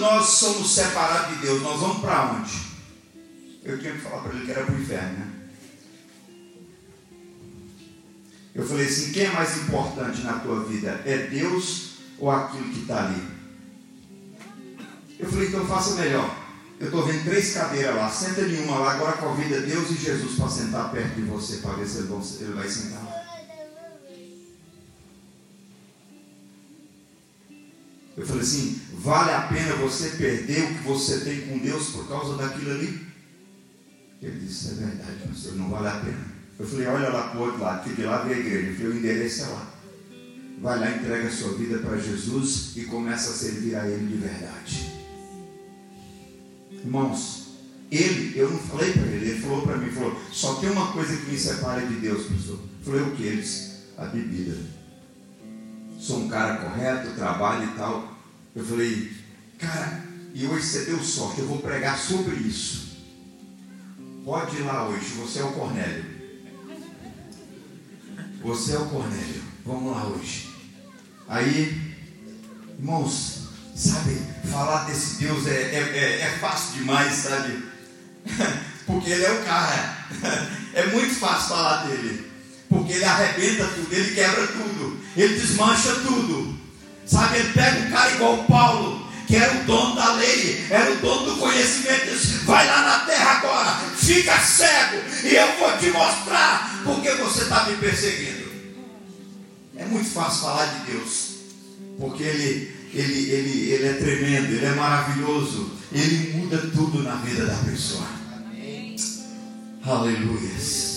Nós 0.00 0.26
somos 0.26 0.74
separados 0.74 1.36
de 1.36 1.42
Deus, 1.42 1.62
nós 1.62 1.78
vamos 1.78 1.98
para 2.00 2.32
onde? 2.32 2.50
Eu 3.62 3.78
tinha 3.78 3.92
que 3.92 4.00
falar 4.00 4.22
para 4.22 4.34
ele 4.34 4.44
que 4.46 4.50
era 4.50 4.64
para 4.64 4.74
o 4.74 4.80
inferno, 4.80 5.18
né? 5.18 5.32
Eu 8.54 8.66
falei 8.66 8.86
assim, 8.86 9.12
quem 9.12 9.26
é 9.26 9.30
mais 9.30 9.56
importante 9.58 10.22
na 10.22 10.32
tua 10.40 10.64
vida? 10.64 11.00
É 11.04 11.28
Deus 11.28 11.98
ou 12.18 12.30
aquilo 12.30 12.68
que 12.70 12.80
está 12.80 13.04
ali? 13.04 13.22
Eu 15.18 15.30
falei, 15.30 15.48
então 15.48 15.66
faça 15.66 15.94
melhor. 15.94 16.36
Eu 16.80 16.86
estou 16.86 17.06
vendo 17.06 17.24
três 17.24 17.52
cadeiras 17.52 17.94
lá, 17.94 18.08
senta 18.08 18.40
em 18.40 18.64
uma 18.64 18.78
lá, 18.78 18.92
agora 18.92 19.18
convida 19.18 19.60
Deus 19.60 19.90
e 19.90 19.94
Jesus 19.94 20.36
para 20.36 20.48
sentar 20.48 20.90
perto 20.90 21.14
de 21.14 21.22
você, 21.22 21.58
para 21.58 21.74
ver 21.74 21.86
se 21.86 21.98
ele 21.98 22.54
vai 22.54 22.68
sentar 22.68 23.09
Eu 28.20 28.26
falei 28.26 28.42
assim, 28.42 28.78
vale 28.98 29.30
a 29.30 29.40
pena 29.42 29.76
você 29.76 30.10
perder 30.10 30.62
o 30.62 30.74
que 30.74 30.82
você 30.84 31.20
tem 31.20 31.40
com 31.46 31.58
Deus 31.58 31.88
por 31.88 32.06
causa 32.06 32.36
daquilo 32.36 32.72
ali? 32.72 33.06
Ele 34.20 34.40
disse, 34.40 34.72
é 34.72 34.74
verdade, 34.74 35.26
pastor, 35.26 35.56
não 35.56 35.70
vale 35.70 35.88
a 35.88 35.92
pena. 35.92 36.26
Eu 36.58 36.66
falei, 36.66 36.86
olha 36.86 37.08
lá 37.08 37.28
para 37.28 37.40
o 37.40 37.44
outro 37.44 37.60
lado, 37.62 37.82
que 37.82 37.96
de 37.96 38.02
lá 38.02 38.18
vem 38.18 38.36
a 38.36 38.38
igreja. 38.38 38.68
Eu 38.68 38.74
falei, 38.74 38.90
o 38.90 38.96
endereço 38.98 39.42
é 39.42 39.46
lá. 39.46 39.74
Vai 40.60 40.78
lá, 40.78 40.90
entrega 40.90 41.28
a 41.28 41.32
sua 41.32 41.54
vida 41.54 41.78
para 41.78 41.96
Jesus 41.96 42.76
e 42.76 42.84
começa 42.84 43.30
a 43.30 43.32
servir 43.32 43.74
a 43.74 43.88
Ele 43.88 44.06
de 44.06 44.16
verdade. 44.18 44.92
Irmãos, 46.70 47.46
ele, 47.90 48.38
eu 48.38 48.50
não 48.50 48.58
falei 48.58 48.92
para 48.92 49.02
ele, 49.02 49.30
ele 49.30 49.40
falou 49.40 49.62
para 49.62 49.78
mim, 49.78 49.90
falou, 49.90 50.20
só 50.30 50.56
tem 50.56 50.70
uma 50.70 50.92
coisa 50.92 51.16
que 51.16 51.30
me 51.30 51.38
separa 51.38 51.86
de 51.86 51.94
Deus, 51.94 52.26
pastor. 52.26 52.58
Eu 52.58 52.92
falei, 52.92 53.00
o 53.00 53.16
que? 53.16 53.22
Ele 53.22 53.40
disse, 53.40 53.70
a 53.96 54.04
bebida. 54.04 54.56
Sou 56.00 56.20
um 56.20 56.28
cara 56.28 56.56
correto, 56.56 57.10
trabalho 57.10 57.64
e 57.64 57.76
tal. 57.76 58.16
Eu 58.56 58.64
falei, 58.64 59.12
cara, 59.58 60.02
e 60.32 60.46
hoje 60.46 60.64
você 60.64 60.84
deu 60.86 60.98
sorte, 61.04 61.40
eu 61.40 61.46
vou 61.46 61.58
pregar 61.58 61.98
sobre 61.98 62.36
isso. 62.36 62.96
Pode 64.24 64.56
ir 64.56 64.62
lá 64.62 64.88
hoje, 64.88 65.06
você 65.10 65.40
é 65.40 65.44
o 65.44 65.52
Cornélio. 65.52 66.04
Você 68.42 68.72
é 68.72 68.78
o 68.78 68.86
Cornélio. 68.86 69.42
Vamos 69.66 69.92
lá 69.94 70.06
hoje. 70.06 70.48
Aí, 71.28 71.94
irmãos, 72.78 73.48
sabe, 73.76 74.22
falar 74.50 74.84
desse 74.86 75.18
Deus 75.22 75.46
é, 75.46 75.50
é, 75.50 75.98
é, 75.98 76.20
é 76.22 76.38
fácil 76.38 76.78
demais, 76.78 77.12
sabe? 77.12 77.62
Porque 78.86 79.10
ele 79.10 79.24
é 79.24 79.32
o 79.32 79.44
cara. 79.44 80.00
É 80.72 80.86
muito 80.86 81.12
fácil 81.16 81.48
falar 81.48 81.88
dele. 81.88 82.29
Porque 82.70 82.92
ele 82.94 83.04
arrebenta 83.04 83.66
tudo, 83.66 83.92
ele 83.92 84.14
quebra 84.14 84.46
tudo, 84.46 85.00
ele 85.16 85.34
desmancha 85.34 85.92
tudo. 85.96 86.58
Sabe, 87.04 87.38
ele 87.38 87.52
pega 87.52 87.80
um 87.80 87.90
cara 87.90 88.12
igual 88.12 88.34
o 88.34 88.44
Paulo, 88.44 89.10
que 89.26 89.34
era 89.36 89.60
o 89.60 89.64
dono 89.64 89.96
da 89.96 90.14
lei, 90.14 90.66
era 90.70 90.92
o 90.92 90.96
dono 90.96 91.32
do 91.32 91.40
conhecimento, 91.40 92.06
diz, 92.06 92.42
vai 92.44 92.66
lá 92.66 92.82
na 92.82 92.98
terra 93.00 93.38
agora, 93.38 93.72
fica 93.96 94.38
cego, 94.38 95.02
e 95.24 95.34
eu 95.34 95.58
vou 95.58 95.76
te 95.78 95.90
mostrar 95.90 96.80
porque 96.84 97.10
você 97.12 97.42
está 97.42 97.64
me 97.64 97.76
perseguindo. 97.76 98.50
É 99.76 99.84
muito 99.84 100.10
fácil 100.10 100.42
falar 100.42 100.66
de 100.66 100.92
Deus, 100.92 101.30
porque 101.98 102.22
ele, 102.22 102.76
ele, 102.94 103.30
ele, 103.30 103.70
ele 103.70 103.88
é 103.88 103.92
tremendo, 103.94 104.52
ele 104.52 104.66
é 104.66 104.74
maravilhoso, 104.74 105.72
ele 105.92 106.36
muda 106.36 106.58
tudo 106.58 107.02
na 107.02 107.16
vida 107.16 107.46
da 107.46 107.56
pessoa. 107.56 108.06
Aleluias. 109.84 110.89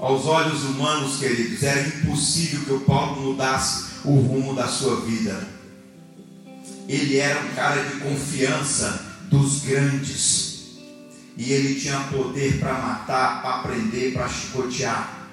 Aos 0.00 0.24
olhos 0.24 0.64
humanos, 0.64 1.18
queridos, 1.18 1.62
era 1.62 1.86
impossível 1.86 2.64
que 2.64 2.72
o 2.72 2.80
Paulo 2.80 3.20
mudasse 3.20 3.90
o 4.02 4.14
rumo 4.14 4.54
da 4.54 4.66
sua 4.66 5.02
vida. 5.02 5.46
Ele 6.88 7.18
era 7.18 7.38
um 7.44 7.54
cara 7.54 7.82
de 7.82 8.00
confiança 8.00 9.04
dos 9.24 9.60
grandes. 9.60 10.78
E 11.36 11.52
ele 11.52 11.78
tinha 11.78 12.00
poder 12.10 12.58
para 12.58 12.72
matar, 12.72 13.42
para 13.42 13.58
prender, 13.58 14.14
para 14.14 14.26
chicotear. 14.26 15.28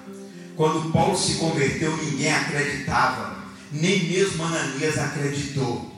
Quando 0.54 0.92
Paulo 0.92 1.16
se 1.16 1.36
converteu, 1.36 1.96
ninguém 1.96 2.32
acreditava. 2.32 3.38
Nem 3.72 4.04
mesmo 4.04 4.44
Ananias 4.44 4.98
acreditou. 4.98 5.90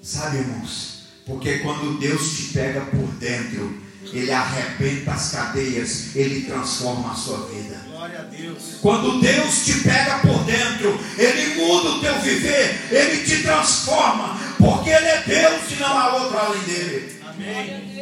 Sabe, 0.00 0.38
irmãos? 0.38 1.08
Porque 1.26 1.58
quando 1.58 1.98
Deus 1.98 2.36
te 2.36 2.42
pega 2.52 2.80
por 2.82 3.08
dentro, 3.18 3.81
Ele 4.12 4.30
arrebenta 4.30 5.12
as 5.12 5.30
cadeias, 5.30 6.16
Ele 6.16 6.42
transforma 6.46 7.12
a 7.12 7.14
sua 7.14 7.46
vida. 7.46 7.80
Glória 7.88 8.20
a 8.20 8.22
Deus. 8.22 8.78
Quando 8.80 9.20
Deus 9.20 9.64
te 9.64 9.80
pega 9.80 10.18
por 10.18 10.44
dentro, 10.44 10.98
Ele 11.16 11.54
muda 11.54 11.90
o 11.90 12.00
teu 12.00 12.20
viver, 12.20 12.88
Ele 12.90 13.24
te 13.24 13.42
transforma, 13.42 14.38
porque 14.58 14.90
Ele 14.90 15.06
é 15.06 15.22
Deus 15.22 15.70
e 15.70 15.76
não 15.76 15.98
há 15.98 16.16
outro 16.16 16.38
além 16.38 16.62
dele. 16.62 17.20
Amém. 17.26 17.92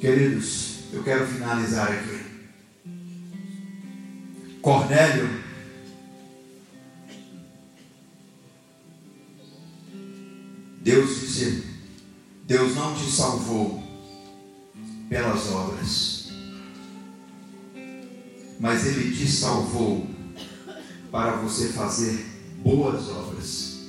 Queridos, 0.00 0.78
eu 0.92 1.02
quero 1.02 1.26
finalizar 1.26 1.90
aqui. 1.90 2.20
Cornélio, 4.62 5.28
Deus 10.88 11.20
disse: 11.20 11.64
Deus 12.46 12.74
não 12.74 12.94
te 12.94 13.10
salvou 13.10 13.82
pelas 15.10 15.50
obras, 15.50 16.28
mas 18.58 18.86
Ele 18.86 19.14
te 19.14 19.30
salvou 19.30 20.08
para 21.10 21.32
você 21.42 21.68
fazer 21.74 22.24
boas 22.64 23.06
obras. 23.10 23.80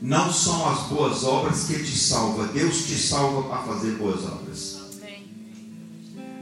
Não 0.00 0.32
são 0.32 0.66
as 0.70 0.88
boas 0.88 1.24
obras 1.24 1.64
que 1.64 1.84
te 1.84 1.98
salva, 1.98 2.46
Deus 2.46 2.86
te 2.86 2.96
salva 2.96 3.42
para 3.50 3.74
fazer 3.74 3.90
boas 3.96 4.24
obras. 4.24 4.78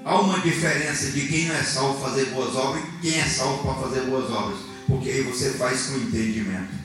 Há 0.04 0.20
uma 0.20 0.38
diferença 0.38 1.10
de 1.10 1.26
quem 1.26 1.46
não 1.46 1.56
é 1.56 1.64
salvo 1.64 2.00
fazer 2.00 2.26
boas 2.26 2.54
obras 2.54 2.84
e 2.84 3.00
quem 3.02 3.18
é 3.18 3.28
salvo 3.28 3.64
para 3.64 3.88
fazer 3.88 4.02
boas 4.02 4.30
obras. 4.30 4.60
Porque 4.86 5.10
aí 5.10 5.22
você 5.24 5.50
faz 5.54 5.86
com 5.86 5.96
entendimento. 5.96 6.78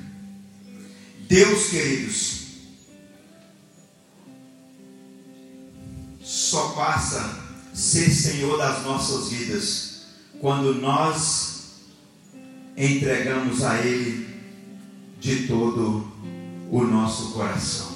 Deus, 1.29 1.67
queridos, 1.67 2.44
só 6.45 6.69
passa 6.69 7.19
a 7.19 7.75
ser 7.75 8.09
Senhor 8.11 8.57
das 8.57 8.83
nossas 8.83 9.29
vidas 9.29 10.01
quando 10.39 10.75
nós 10.75 11.55
entregamos 12.77 13.63
a 13.63 13.79
Ele 13.79 14.27
de 15.19 15.47
todo 15.47 16.07
o 16.69 16.83
nosso 16.83 17.31
coração. 17.31 17.95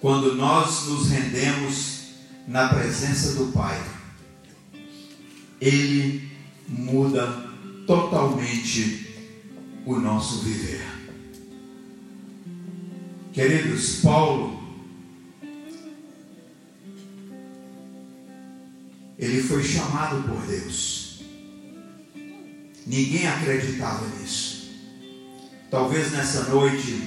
Quando 0.00 0.34
nós 0.34 0.86
nos 0.88 1.08
rendemos 1.08 2.08
na 2.48 2.68
presença 2.68 3.34
do 3.34 3.52
Pai, 3.52 3.80
Ele 5.60 6.30
muda 6.68 7.26
totalmente 7.86 9.06
o 9.86 9.96
nosso 9.96 10.40
viver. 10.40 10.84
Queridos, 13.32 14.00
Paulo, 14.02 14.63
ele 19.24 19.42
foi 19.42 19.62
chamado 19.62 20.22
por 20.28 20.46
Deus. 20.46 21.22
Ninguém 22.86 23.26
acreditava 23.26 24.06
nisso. 24.18 24.70
Talvez 25.70 26.12
nessa 26.12 26.44
noite 26.44 27.02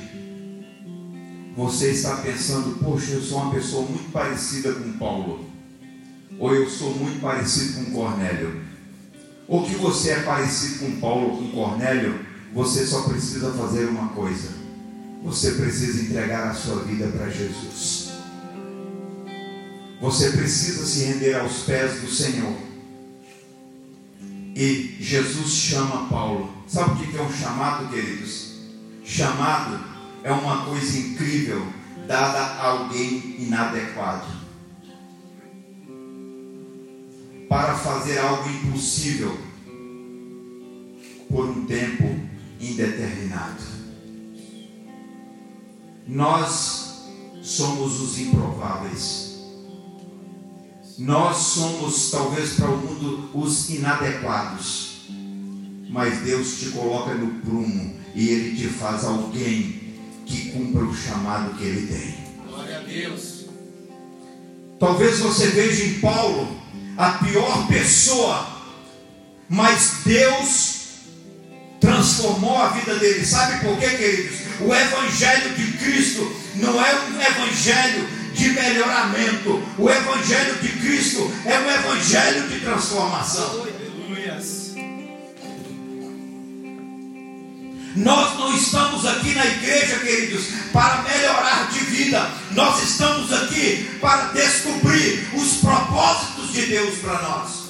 você 1.56 1.92
está 1.92 2.18
pensando, 2.18 2.78
poxa, 2.84 3.12
eu 3.12 3.22
sou 3.22 3.42
uma 3.42 3.54
pessoa 3.54 3.84
muito 3.84 4.12
parecida 4.12 4.74
com 4.74 4.94
Paulo. 4.94 5.50
Ou 6.40 6.54
eu 6.54 6.70
sou 6.70 6.96
muito 6.96 7.22
parecido 7.22 7.86
com 7.86 7.92
Cornélio. 7.92 8.62
Ou 9.48 9.66
que 9.66 9.76
você 9.76 10.12
é 10.12 10.20
parecido 10.22 10.80
com 10.80 11.00
Paulo, 11.00 11.38
com 11.38 11.52
Cornélio, 11.52 12.20
você 12.54 12.86
só 12.86 13.04
precisa 13.04 13.52
fazer 13.54 13.86
uma 13.86 14.10
coisa. 14.10 14.50
Você 15.24 15.52
precisa 15.52 16.02
entregar 16.02 16.50
a 16.50 16.54
sua 16.54 16.84
vida 16.84 17.08
para 17.08 17.30
Jesus. 17.30 18.07
Você 20.00 20.32
precisa 20.32 20.86
se 20.86 21.06
render 21.06 21.34
aos 21.36 21.64
pés 21.64 22.02
do 22.02 22.08
Senhor. 22.08 22.56
E 24.56 24.98
Jesus 25.00 25.50
chama 25.52 26.08
Paulo. 26.08 26.54
Sabe 26.68 27.04
o 27.04 27.08
que 27.08 27.18
é 27.18 27.22
um 27.22 27.32
chamado, 27.32 27.90
queridos? 27.90 28.54
Chamado 29.04 29.80
é 30.24 30.32
uma 30.32 30.66
coisa 30.66 30.98
incrível 30.98 31.66
dada 32.08 32.40
a 32.40 32.68
alguém 32.68 33.38
inadequado. 33.40 34.28
Para 37.50 37.76
fazer 37.76 38.20
algo 38.20 38.50
impossível 38.50 39.38
por 41.30 41.46
um 41.46 41.66
tempo 41.66 42.20
indeterminado. 42.60 43.64
Nós 46.08 47.06
somos 47.42 48.00
os 48.00 48.20
improváveis. 48.20 49.27
Nós 50.98 51.38
somos, 51.38 52.10
talvez 52.10 52.54
para 52.54 52.72
o 52.72 52.78
mundo, 52.78 53.30
os 53.34 53.70
inadequados. 53.70 55.02
Mas 55.90 56.22
Deus 56.22 56.60
te 56.60 56.70
coloca 56.70 57.14
no 57.14 57.40
prumo 57.42 57.96
e 58.16 58.30
Ele 58.30 58.58
te 58.58 58.68
faz 58.68 59.04
alguém 59.06 59.94
que 60.26 60.52
cumpra 60.52 60.84
o 60.84 60.96
chamado 60.96 61.56
que 61.56 61.64
Ele 61.64 61.88
tem. 61.88 62.16
Glória 62.48 62.80
a 62.80 62.82
Deus. 62.82 63.46
Talvez 64.80 65.20
você 65.20 65.48
veja 65.48 65.86
em 65.86 66.00
Paulo 66.00 66.60
a 66.98 67.12
pior 67.12 67.68
pessoa, 67.68 68.48
mas 69.48 70.02
Deus 70.04 70.78
transformou 71.80 72.58
a 72.58 72.70
vida 72.70 72.96
dele. 72.96 73.24
Sabe 73.24 73.64
por 73.64 73.78
quê, 73.78 73.90
queridos? 73.90 74.38
O 74.62 74.74
Evangelho 74.74 75.56
de 75.56 75.78
Cristo 75.78 76.36
não 76.56 76.84
é 76.84 76.96
um 77.06 77.22
Evangelho 77.22 78.17
de 78.38 78.50
melhoramento. 78.52 79.64
O 79.78 79.90
Evangelho 79.90 80.56
de 80.62 80.70
Cristo 80.70 81.32
é 81.46 81.60
um 81.60 81.72
Evangelho 81.72 82.48
de 82.48 82.60
transformação. 82.60 83.68
Nós 87.96 88.38
não 88.38 88.56
estamos 88.56 89.06
aqui 89.08 89.34
na 89.34 89.44
igreja, 89.44 89.98
queridos, 90.00 90.46
para 90.72 91.02
melhorar 91.02 91.72
de 91.72 91.80
vida. 91.80 92.30
Nós 92.52 92.84
estamos 92.84 93.34
aqui 93.34 93.90
para 94.00 94.26
descobrir 94.34 95.28
os 95.34 95.58
propósitos 95.58 96.54
de 96.54 96.68
Deus 96.68 96.96
para 97.00 97.22
nós. 97.24 97.68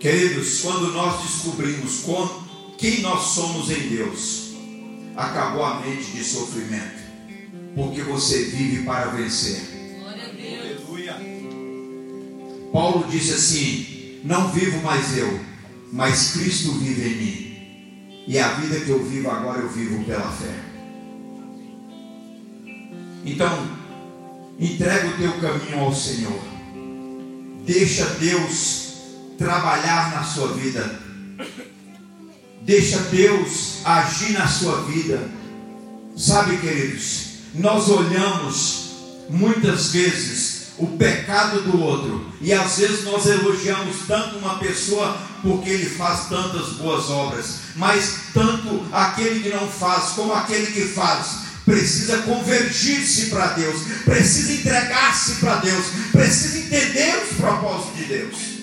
Queridos, 0.00 0.60
quando 0.60 0.92
nós 0.92 1.22
descobrimos 1.22 2.00
como, 2.00 2.47
quem 2.78 3.00
nós 3.00 3.22
somos 3.30 3.70
em 3.70 3.88
Deus, 3.88 4.52
acabou 5.16 5.64
a 5.64 5.80
mente 5.80 6.12
de 6.12 6.22
sofrimento, 6.22 7.02
porque 7.74 8.02
você 8.02 8.44
vive 8.44 8.84
para 8.84 9.06
vencer. 9.06 9.60
Aleluia. 10.06 11.16
Paulo 12.72 13.08
disse 13.10 13.32
assim: 13.32 14.20
Não 14.24 14.52
vivo 14.52 14.80
mais 14.82 15.18
eu, 15.18 15.40
mas 15.92 16.32
Cristo 16.32 16.70
vive 16.74 17.08
em 17.08 17.16
mim. 17.16 18.24
E 18.28 18.38
a 18.38 18.48
vida 18.54 18.78
que 18.80 18.90
eu 18.90 19.04
vivo 19.04 19.28
agora 19.28 19.58
eu 19.58 19.68
vivo 19.70 20.04
pela 20.04 20.30
fé. 20.30 20.54
Então, 23.24 23.68
entrega 24.58 25.08
o 25.08 25.16
teu 25.16 25.32
caminho 25.40 25.80
ao 25.80 25.94
Senhor. 25.94 26.40
Deixa 27.66 28.04
Deus 28.20 28.92
trabalhar 29.36 30.12
na 30.14 30.22
sua 30.22 30.52
vida. 30.52 31.08
Deixa 32.62 32.98
Deus 33.10 33.78
agir 33.84 34.32
na 34.32 34.46
sua 34.46 34.82
vida. 34.82 35.28
Sabe, 36.16 36.58
queridos, 36.58 37.26
nós 37.54 37.88
olhamos 37.88 38.90
muitas 39.30 39.92
vezes 39.92 40.58
o 40.78 40.86
pecado 40.86 41.62
do 41.62 41.80
outro 41.80 42.32
e 42.40 42.52
às 42.52 42.78
vezes 42.78 43.04
nós 43.04 43.26
elogiamos 43.26 43.96
tanto 44.06 44.38
uma 44.38 44.58
pessoa 44.58 45.16
porque 45.42 45.70
ele 45.70 45.90
faz 45.90 46.28
tantas 46.28 46.74
boas 46.74 47.10
obras, 47.10 47.56
mas 47.76 48.18
tanto 48.32 48.86
aquele 48.92 49.40
que 49.40 49.48
não 49.50 49.68
faz 49.68 50.10
como 50.10 50.32
aquele 50.32 50.66
que 50.66 50.82
faz 50.82 51.48
precisa 51.64 52.18
convergir-se 52.18 53.26
para 53.26 53.48
Deus, 53.48 53.82
precisa 54.04 54.52
entregar-se 54.52 55.34
para 55.34 55.56
Deus, 55.56 55.86
precisa 56.10 56.58
entender 56.58 57.22
os 57.22 57.36
propósitos 57.36 57.96
de 57.96 58.04
Deus. 58.04 58.57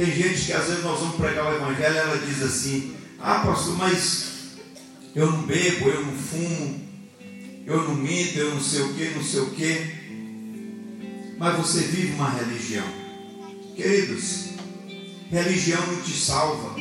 Tem 0.00 0.10
gente 0.10 0.46
que 0.46 0.52
às 0.54 0.66
vezes 0.66 0.82
nós 0.82 0.98
vamos 0.98 1.16
pregar 1.16 1.44
o 1.44 1.56
Evangelho 1.56 1.94
e 1.94 1.98
ela 1.98 2.16
diz 2.16 2.42
assim: 2.42 2.94
Ah, 3.18 3.40
pastor, 3.40 3.76
mas 3.76 4.30
eu 5.14 5.30
não 5.30 5.42
bebo, 5.42 5.90
eu 5.90 6.06
não 6.06 6.14
fumo, 6.14 6.88
eu 7.66 7.82
não 7.82 7.96
minto, 7.96 8.38
eu 8.38 8.54
não 8.54 8.62
sei 8.62 8.80
o 8.80 8.94
que, 8.94 9.10
não 9.10 9.22
sei 9.22 9.40
o 9.40 9.50
que. 9.50 11.34
Mas 11.38 11.54
você 11.58 11.80
vive 11.80 12.14
uma 12.14 12.30
religião. 12.30 12.86
Queridos, 13.76 14.54
religião 15.30 15.86
não 15.86 16.00
te 16.00 16.12
salva. 16.12 16.76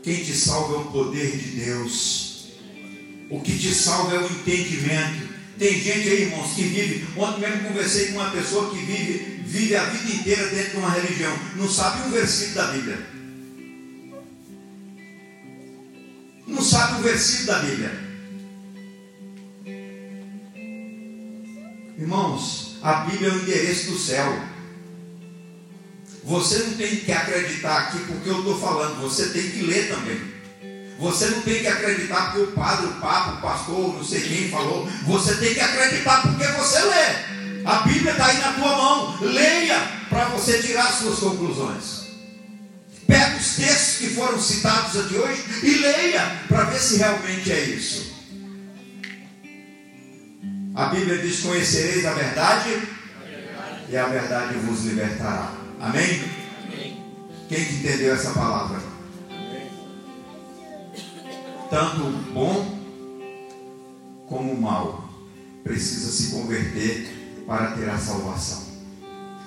Quem 0.00 0.14
te 0.14 0.32
salva 0.32 0.74
é 0.74 0.78
o 0.78 0.84
poder 0.92 1.36
de 1.36 1.60
Deus. 1.60 2.50
O 3.28 3.40
que 3.40 3.58
te 3.58 3.74
salva 3.74 4.14
é 4.14 4.20
o 4.20 4.26
entendimento. 4.26 5.28
Tem 5.58 5.74
gente 5.74 6.08
aí, 6.08 6.22
irmãos, 6.22 6.52
que 6.52 6.62
vive. 6.62 7.04
Ontem 7.18 7.40
mesmo 7.40 7.68
conversei 7.68 8.12
com 8.12 8.20
uma 8.20 8.30
pessoa 8.30 8.70
que 8.70 8.76
vive, 8.76 9.39
vive 9.50 9.74
a 9.74 9.82
vida 9.82 10.14
inteira 10.14 10.46
dentro 10.46 10.70
de 10.70 10.76
uma 10.76 10.90
religião. 10.90 11.36
Não 11.56 11.68
sabe 11.68 12.06
um 12.06 12.10
versículo 12.12 12.54
da 12.54 12.72
Bíblia. 12.72 12.98
Não 16.46 16.62
sabe 16.62 16.94
um 16.94 17.02
versículo 17.02 17.46
da 17.46 17.58
Bíblia. 17.58 17.92
Irmãos, 21.98 22.78
a 22.80 22.94
Bíblia 23.06 23.28
é 23.28 23.32
o 23.32 23.42
endereço 23.42 23.90
do 23.90 23.98
céu. 23.98 24.40
Você 26.22 26.58
não 26.60 26.74
tem 26.74 26.96
que 26.96 27.10
acreditar 27.10 27.78
aqui 27.78 27.98
porque 28.06 28.28
eu 28.28 28.38
estou 28.38 28.58
falando, 28.60 29.00
você 29.00 29.30
tem 29.30 29.50
que 29.50 29.62
ler 29.62 29.88
também. 29.88 30.20
Você 31.00 31.26
não 31.26 31.40
tem 31.42 31.60
que 31.60 31.66
acreditar 31.66 32.26
porque 32.26 32.50
o 32.50 32.52
padre, 32.52 32.86
o 32.86 33.00
papa, 33.00 33.32
o 33.32 33.40
pastor, 33.40 33.94
não 33.94 34.04
sei 34.04 34.20
quem 34.20 34.48
falou. 34.48 34.86
Você 35.06 35.34
tem 35.36 35.54
que 35.54 35.60
acreditar 35.60 36.22
porque 36.22 36.46
você 36.52 36.80
lê. 36.82 37.39
A 37.64 37.82
Bíblia 37.82 38.12
está 38.12 38.26
aí 38.26 38.38
na 38.38 38.52
tua 38.52 38.76
mão. 38.76 39.18
Leia 39.20 39.80
para 40.08 40.24
você 40.26 40.62
tirar 40.62 40.86
as 40.86 40.94
suas 40.96 41.18
conclusões. 41.18 42.00
Pega 43.06 43.36
os 43.36 43.56
textos 43.56 43.96
que 43.98 44.14
foram 44.14 44.40
citados 44.40 45.00
aqui 45.00 45.16
hoje 45.16 45.44
e 45.62 45.74
leia 45.78 46.42
para 46.48 46.64
ver 46.64 46.78
se 46.78 46.98
realmente 46.98 47.50
é 47.50 47.60
isso. 47.60 48.12
A 50.74 50.86
Bíblia 50.86 51.18
diz: 51.18 51.40
Conhecereis 51.40 52.06
a 52.06 52.14
verdade 52.14 52.82
e 53.88 53.96
a 53.96 54.06
verdade 54.06 54.54
vos 54.58 54.84
libertará. 54.84 55.52
Amém? 55.80 56.22
Quem 57.48 57.64
que 57.64 57.74
entendeu 57.74 58.14
essa 58.14 58.30
palavra? 58.30 58.80
Tanto 61.68 62.02
o 62.02 62.12
bom 62.32 62.80
como 64.28 64.52
o 64.52 64.60
mal 64.60 65.08
precisa 65.64 66.10
se 66.10 66.30
converter 66.30 67.19
para 67.50 67.72
ter 67.72 67.90
a 67.90 67.98
salvação. 67.98 68.62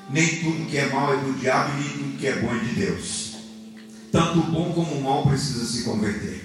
Nem 0.09 0.27
tudo 0.41 0.65
que 0.65 0.77
é 0.77 0.87
mal 0.87 1.13
é 1.13 1.17
do 1.19 1.39
diabo 1.39 1.71
e 1.71 1.79
nem 1.79 1.89
tudo 1.89 2.17
que 2.17 2.27
é 2.27 2.35
bom 2.35 2.53
é 2.53 2.59
de 2.59 2.75
Deus. 2.75 3.35
Tanto 4.11 4.39
o 4.39 4.43
bom 4.43 4.73
como 4.73 4.95
o 4.95 5.01
mal 5.01 5.25
precisa 5.25 5.65
se 5.65 5.85
converter. 5.85 6.43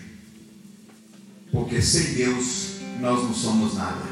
Porque 1.50 1.82
sem 1.82 2.14
Deus 2.14 2.76
nós 3.00 3.24
não 3.24 3.34
somos 3.34 3.74
nada. 3.74 4.02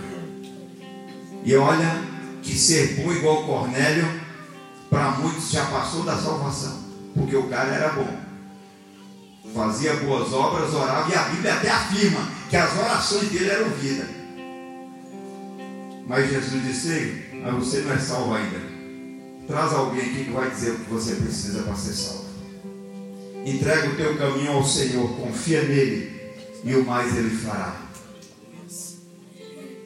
E 1.44 1.55
olha 1.55 2.02
que 2.43 2.59
ser 2.59 2.97
bom 2.97 3.12
igual 3.12 3.44
Cornélio, 3.44 4.20
para 4.90 5.12
muitos 5.12 5.52
já 5.52 5.66
passou 5.66 6.02
da 6.02 6.18
salvação. 6.18 6.82
Porque 7.14 7.36
o 7.36 7.48
cara 7.48 7.73
era 7.73 7.90
bom. 7.90 8.27
Fazia 9.55 9.94
boas 9.98 10.32
obras, 10.32 10.74
orava, 10.74 11.09
e 11.09 11.14
a 11.14 11.23
Bíblia 11.28 11.55
até 11.55 11.70
afirma 11.70 12.28
que 12.51 12.56
as 12.56 12.77
orações 12.77 13.28
dele 13.28 13.51
eram 13.51 13.66
ouvidas. 13.66 14.16
Mas 16.09 16.31
Jesus 16.31 16.62
disse: 16.64 17.26
mas 17.43 17.55
você 17.55 17.81
não 17.81 17.93
é 17.93 17.99
salvo 17.99 18.35
ainda. 18.35 18.59
Traz 19.47 19.73
alguém 19.73 20.01
aqui 20.01 20.25
que 20.25 20.31
vai 20.31 20.51
dizer 20.51 20.73
o 20.73 20.79
que 20.79 20.91
você 20.91 21.15
precisa 21.15 21.63
para 21.63 21.75
ser 21.75 21.93
salvo. 21.93 22.27
Entrega 23.45 23.91
o 23.91 23.97
teu 23.97 24.17
caminho 24.17 24.53
ao 24.53 24.65
Senhor, 24.65 25.09
confia 25.17 25.63
nele, 25.63 26.13
e 26.65 26.75
o 26.75 26.85
mais 26.85 27.17
ele 27.17 27.31
fará. 27.31 27.81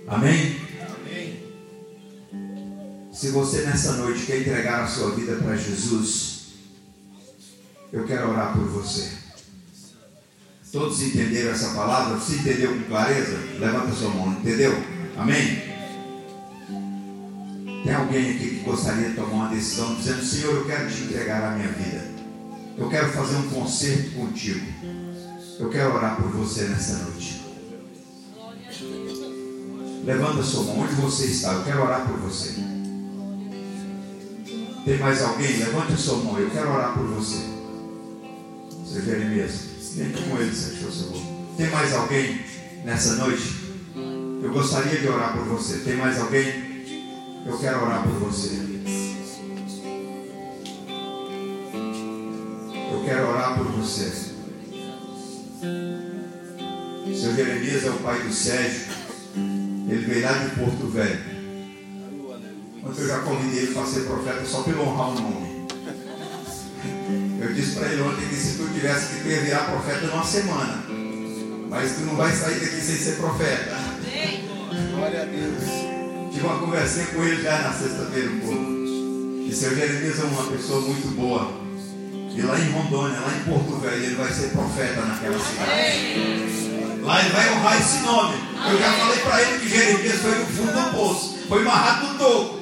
Amém? 0.09 0.61
Se 3.13 3.29
você 3.29 3.63
nessa 3.63 3.93
noite 3.93 4.25
quer 4.25 4.41
entregar 4.41 4.85
a 4.85 4.87
sua 4.87 5.11
vida 5.11 5.37
para 5.37 5.55
Jesus, 5.55 6.55
eu 7.93 8.07
quero 8.07 8.31
orar 8.31 8.55
por 8.55 8.65
você. 8.65 9.11
Todos 10.73 11.03
entenderam 11.03 11.51
essa 11.51 11.75
palavra? 11.75 12.17
Você 12.17 12.37
entendeu 12.37 12.73
com 12.73 12.85
clareza? 12.85 13.37
Levanta 13.59 13.93
sua 13.93 14.09
mão, 14.09 14.33
entendeu? 14.33 14.73
Amém? 15.19 15.70
Tem 17.82 17.94
alguém 17.94 18.31
aqui 18.31 18.57
que 18.57 18.61
gostaria 18.65 19.09
de 19.09 19.16
tomar 19.16 19.32
uma 19.32 19.48
decisão 19.48 19.94
dizendo: 19.94 20.23
Senhor, 20.23 20.55
eu 20.55 20.65
quero 20.66 20.90
te 20.90 21.02
entregar 21.05 21.43
a 21.43 21.57
minha 21.57 21.69
vida. 21.69 22.05
Eu 22.77 22.89
quero 22.89 23.09
fazer 23.12 23.36
um 23.36 23.48
concerto 23.48 24.11
contigo. 24.11 24.66
Eu 25.59 25.69
quero 25.70 25.94
orar 25.94 26.16
por 26.16 26.31
você 26.31 26.65
nessa 26.65 26.98
noite. 27.05 27.40
Levanta 30.05 30.43
sua 30.43 30.65
mão, 30.65 30.81
onde 30.81 30.94
você 30.94 31.27
está? 31.27 31.52
Eu 31.52 31.65
quero 31.65 31.82
orar 31.82 32.07
por 32.07 32.19
você. 32.20 32.55
Tem 34.85 34.98
mais 34.98 35.23
alguém? 35.23 35.59
Levante 35.59 35.97
sua 35.97 36.16
mão, 36.19 36.39
eu 36.39 36.51
quero 36.51 36.70
orar 36.70 36.94
por 36.94 37.07
você. 37.07 37.44
Seu 38.86 39.02
Jeremias, 39.02 39.52
vem 39.94 40.07
aqui 40.09 40.23
com 40.28 40.39
ele, 40.39 40.55
se 40.55 40.73
achou 40.73 40.90
seu 40.90 41.12
Tem 41.57 41.70
mais 41.70 41.93
alguém 41.94 42.40
nessa 42.85 43.16
noite? 43.16 43.61
Eu 44.43 44.51
gostaria 44.52 44.98
de 44.98 45.07
orar 45.07 45.36
por 45.36 45.44
você. 45.44 45.78
Tem 45.78 45.97
mais 45.97 46.19
alguém? 46.19 46.70
Eu 47.51 47.59
quero 47.59 47.83
orar 47.83 48.05
por 48.05 48.13
você. 48.13 48.61
Eu 52.93 53.05
quero 53.05 53.29
orar 53.29 53.59
por 53.59 53.67
você. 53.73 54.09
Seu 57.13 57.35
Jeremias 57.35 57.85
é 57.85 57.91
o 57.91 57.99
pai 57.99 58.23
do 58.23 58.33
Sérgio. 58.33 58.87
Ele 59.35 60.07
veio 60.07 60.23
lá 60.23 60.33
de 60.33 60.51
Porto 60.51 60.87
Velho. 60.93 61.21
Quando 62.81 62.99
eu 62.99 63.09
já 63.09 63.19
convidei 63.19 63.65
ele 63.65 63.75
para 63.75 63.85
ser 63.85 64.03
profeta 64.03 64.45
só 64.47 64.63
pelo 64.63 64.83
honrar 64.83 65.09
o 65.09 65.21
nome. 65.21 65.67
Eu 67.43 67.53
disse 67.53 67.77
para 67.77 67.89
ele 67.89 68.03
ontem 68.03 68.29
que 68.29 68.35
se 68.37 68.59
tu 68.59 68.73
tivesse 68.73 69.23
que 69.23 69.29
ia 69.29 69.41
virar 69.41 69.73
profeta 69.73 70.07
numa 70.07 70.25
semana. 70.25 70.85
Mas 71.69 71.97
tu 71.97 72.03
não 72.03 72.15
vai 72.15 72.33
sair 72.33 72.61
daqui 72.61 72.81
sem 72.81 72.95
ser 72.95 73.17
profeta. 73.17 73.77
Glória 74.95 75.23
a 75.23 75.25
Deus. 75.25 75.90
Tive 76.41 76.53
uma 76.55 76.59
conversinha 76.59 77.07
com 77.09 77.23
ele 77.23 77.43
já 77.43 77.59
na 77.59 77.71
sexta-feira 77.71 78.31
um 78.31 78.41
pouco. 78.41 78.73
E 79.47 79.53
seu 79.53 79.77
Jeremias 79.77 80.21
é 80.21 80.23
uma 80.23 80.45
pessoa 80.45 80.81
muito 80.81 81.09
boa. 81.15 81.53
E 82.35 82.41
lá 82.41 82.59
em 82.59 82.71
Rondônia, 82.71 83.21
lá 83.21 83.31
em 83.37 83.45
Porto 83.45 83.79
Velho, 83.79 84.03
ele 84.03 84.15
vai 84.15 84.33
ser 84.33 84.49
profeta 84.49 85.03
naquela 85.03 85.39
cidade. 85.39 87.03
Lá 87.03 87.21
ele 87.21 87.29
vai 87.29 87.53
honrar 87.53 87.79
esse 87.79 87.99
nome. 87.99 88.37
Eu 88.71 88.79
já 88.79 88.91
falei 88.91 89.19
para 89.19 89.43
ele 89.43 89.59
que 89.59 89.69
Jeremias 89.69 90.21
foi 90.23 90.39
no 90.39 90.47
fundo 90.47 90.73
do 90.73 90.97
poço. 90.97 91.39
Foi 91.47 91.61
amarrado 91.61 92.07
no 92.07 92.19
toco. 92.19 92.59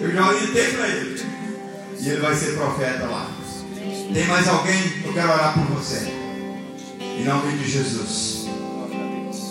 Eu 0.00 0.12
já 0.12 0.28
orientei 0.28 0.66
para 0.72 0.88
ele. 0.88 1.22
E 2.00 2.08
ele 2.08 2.20
vai 2.20 2.34
ser 2.34 2.56
profeta 2.56 3.06
lá. 3.06 3.30
Tem 4.12 4.26
mais 4.26 4.48
alguém? 4.48 5.02
Eu 5.04 5.12
quero 5.12 5.32
orar 5.32 5.54
por 5.54 5.66
você. 5.76 6.12
Em 7.00 7.22
nome 7.22 7.58
de 7.58 7.70
Jesus. 7.70 8.48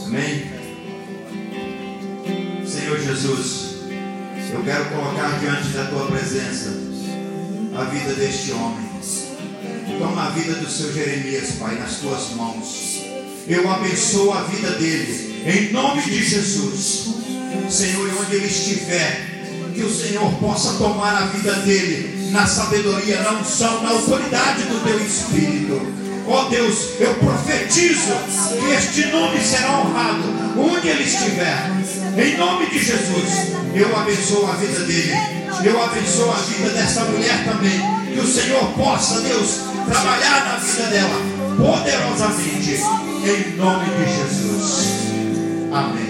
Amém? 0.05 0.56
Jesus, 3.17 3.77
eu 4.53 4.61
quero 4.63 4.85
colocar 4.91 5.39
diante 5.39 5.69
da 5.69 5.85
tua 5.85 6.05
presença 6.05 6.69
a 7.75 7.83
vida 7.85 8.13
deste 8.13 8.51
homem. 8.51 8.87
Toma 9.97 10.27
a 10.27 10.29
vida 10.29 10.53
do 10.53 10.69
seu 10.69 10.93
Jeremias, 10.93 11.53
Pai, 11.59 11.79
nas 11.79 11.95
tuas 11.95 12.33
mãos. 12.35 13.01
Eu 13.47 13.67
abençoo 13.71 14.31
a 14.33 14.43
vida 14.43 14.69
dele, 14.71 15.43
em 15.47 15.73
nome 15.73 16.03
de 16.03 16.23
Jesus. 16.23 17.07
Senhor, 17.67 18.07
onde 18.21 18.35
ele 18.35 18.45
estiver, 18.45 19.71
que 19.73 19.81
o 19.81 19.91
Senhor 19.91 20.31
possa 20.35 20.77
tomar 20.77 21.23
a 21.23 21.25
vida 21.27 21.53
dele 21.53 22.29
na 22.31 22.45
sabedoria, 22.45 23.21
na 23.21 23.39
unção, 23.39 23.81
na 23.81 23.89
autoridade 23.89 24.61
do 24.63 24.83
teu 24.83 25.03
Espírito. 25.03 25.81
Ó 26.27 26.45
oh 26.45 26.49
Deus, 26.49 26.89
eu 26.99 27.15
profetizo 27.15 28.13
que 28.59 28.71
este 28.73 29.07
nome 29.07 29.41
será 29.41 29.79
honrado 29.79 30.23
onde 30.59 30.87
ele 30.87 31.03
estiver. 31.03 31.76
Em 32.17 32.35
nome 32.35 32.65
de 32.65 32.79
Jesus, 32.79 33.53
eu 33.75 33.95
abençoo 33.95 34.47
a 34.47 34.53
vida 34.53 34.79
dele. 34.85 35.13
Eu 35.63 35.83
abençoo 35.83 36.31
a 36.31 36.35
vida 36.35 36.69
dessa 36.69 37.01
mulher 37.05 37.45
também. 37.45 37.79
Que 38.11 38.19
o 38.19 38.27
Senhor 38.27 38.71
possa, 38.71 39.21
Deus, 39.21 39.59
trabalhar 39.87 40.45
na 40.45 40.57
vida 40.57 40.87
dela 40.87 41.21
poderosamente. 41.55 42.81
Em 43.23 43.55
nome 43.55 43.85
de 43.85 44.05
Jesus. 44.17 44.97
Amém. 45.71 46.06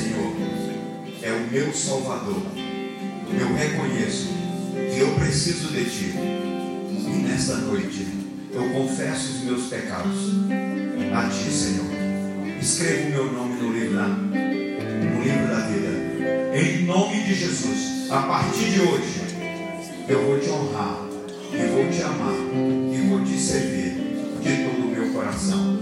Senhor 0.00 0.32
é 1.22 1.30
o 1.30 1.52
meu 1.52 1.74
Salvador. 1.74 2.40
Eu 3.38 3.54
reconheço 3.54 4.28
que 4.94 4.98
eu 4.98 5.14
preciso 5.16 5.68
de 5.68 5.84
Ti. 5.84 6.14
E 6.16 7.22
nesta 7.22 7.56
noite 7.56 8.06
eu 8.50 8.70
confesso 8.70 9.32
os 9.32 9.44
meus 9.44 9.66
pecados 9.66 10.16
a 11.14 11.28
Ti, 11.28 11.50
Senhor. 11.50 11.86
Escreva 12.58 13.08
o 13.08 13.10
meu 13.10 13.32
nome 13.32 13.60
no 13.60 13.72
livro 13.74 13.94
da, 13.94 14.06
no 14.08 15.22
livro 15.22 15.48
da 15.48 15.66
vida. 15.66 15.90
Em 16.54 16.84
nome 16.86 17.22
de 17.22 17.34
Jesus, 17.34 18.10
a 18.10 18.22
partir 18.22 18.70
de 18.70 18.80
hoje, 18.80 19.20
eu 20.08 20.24
vou 20.24 20.40
te 20.40 20.48
honrar 20.48 21.06
e 21.52 21.66
vou 21.68 21.90
te 21.90 22.02
amar 22.02 22.34
e 22.90 23.06
vou 23.06 23.22
te 23.22 23.38
servir 23.38 23.96
de 24.40 24.64
todo 24.64 24.86
o 24.86 24.90
meu 24.90 25.12
coração. 25.12 25.78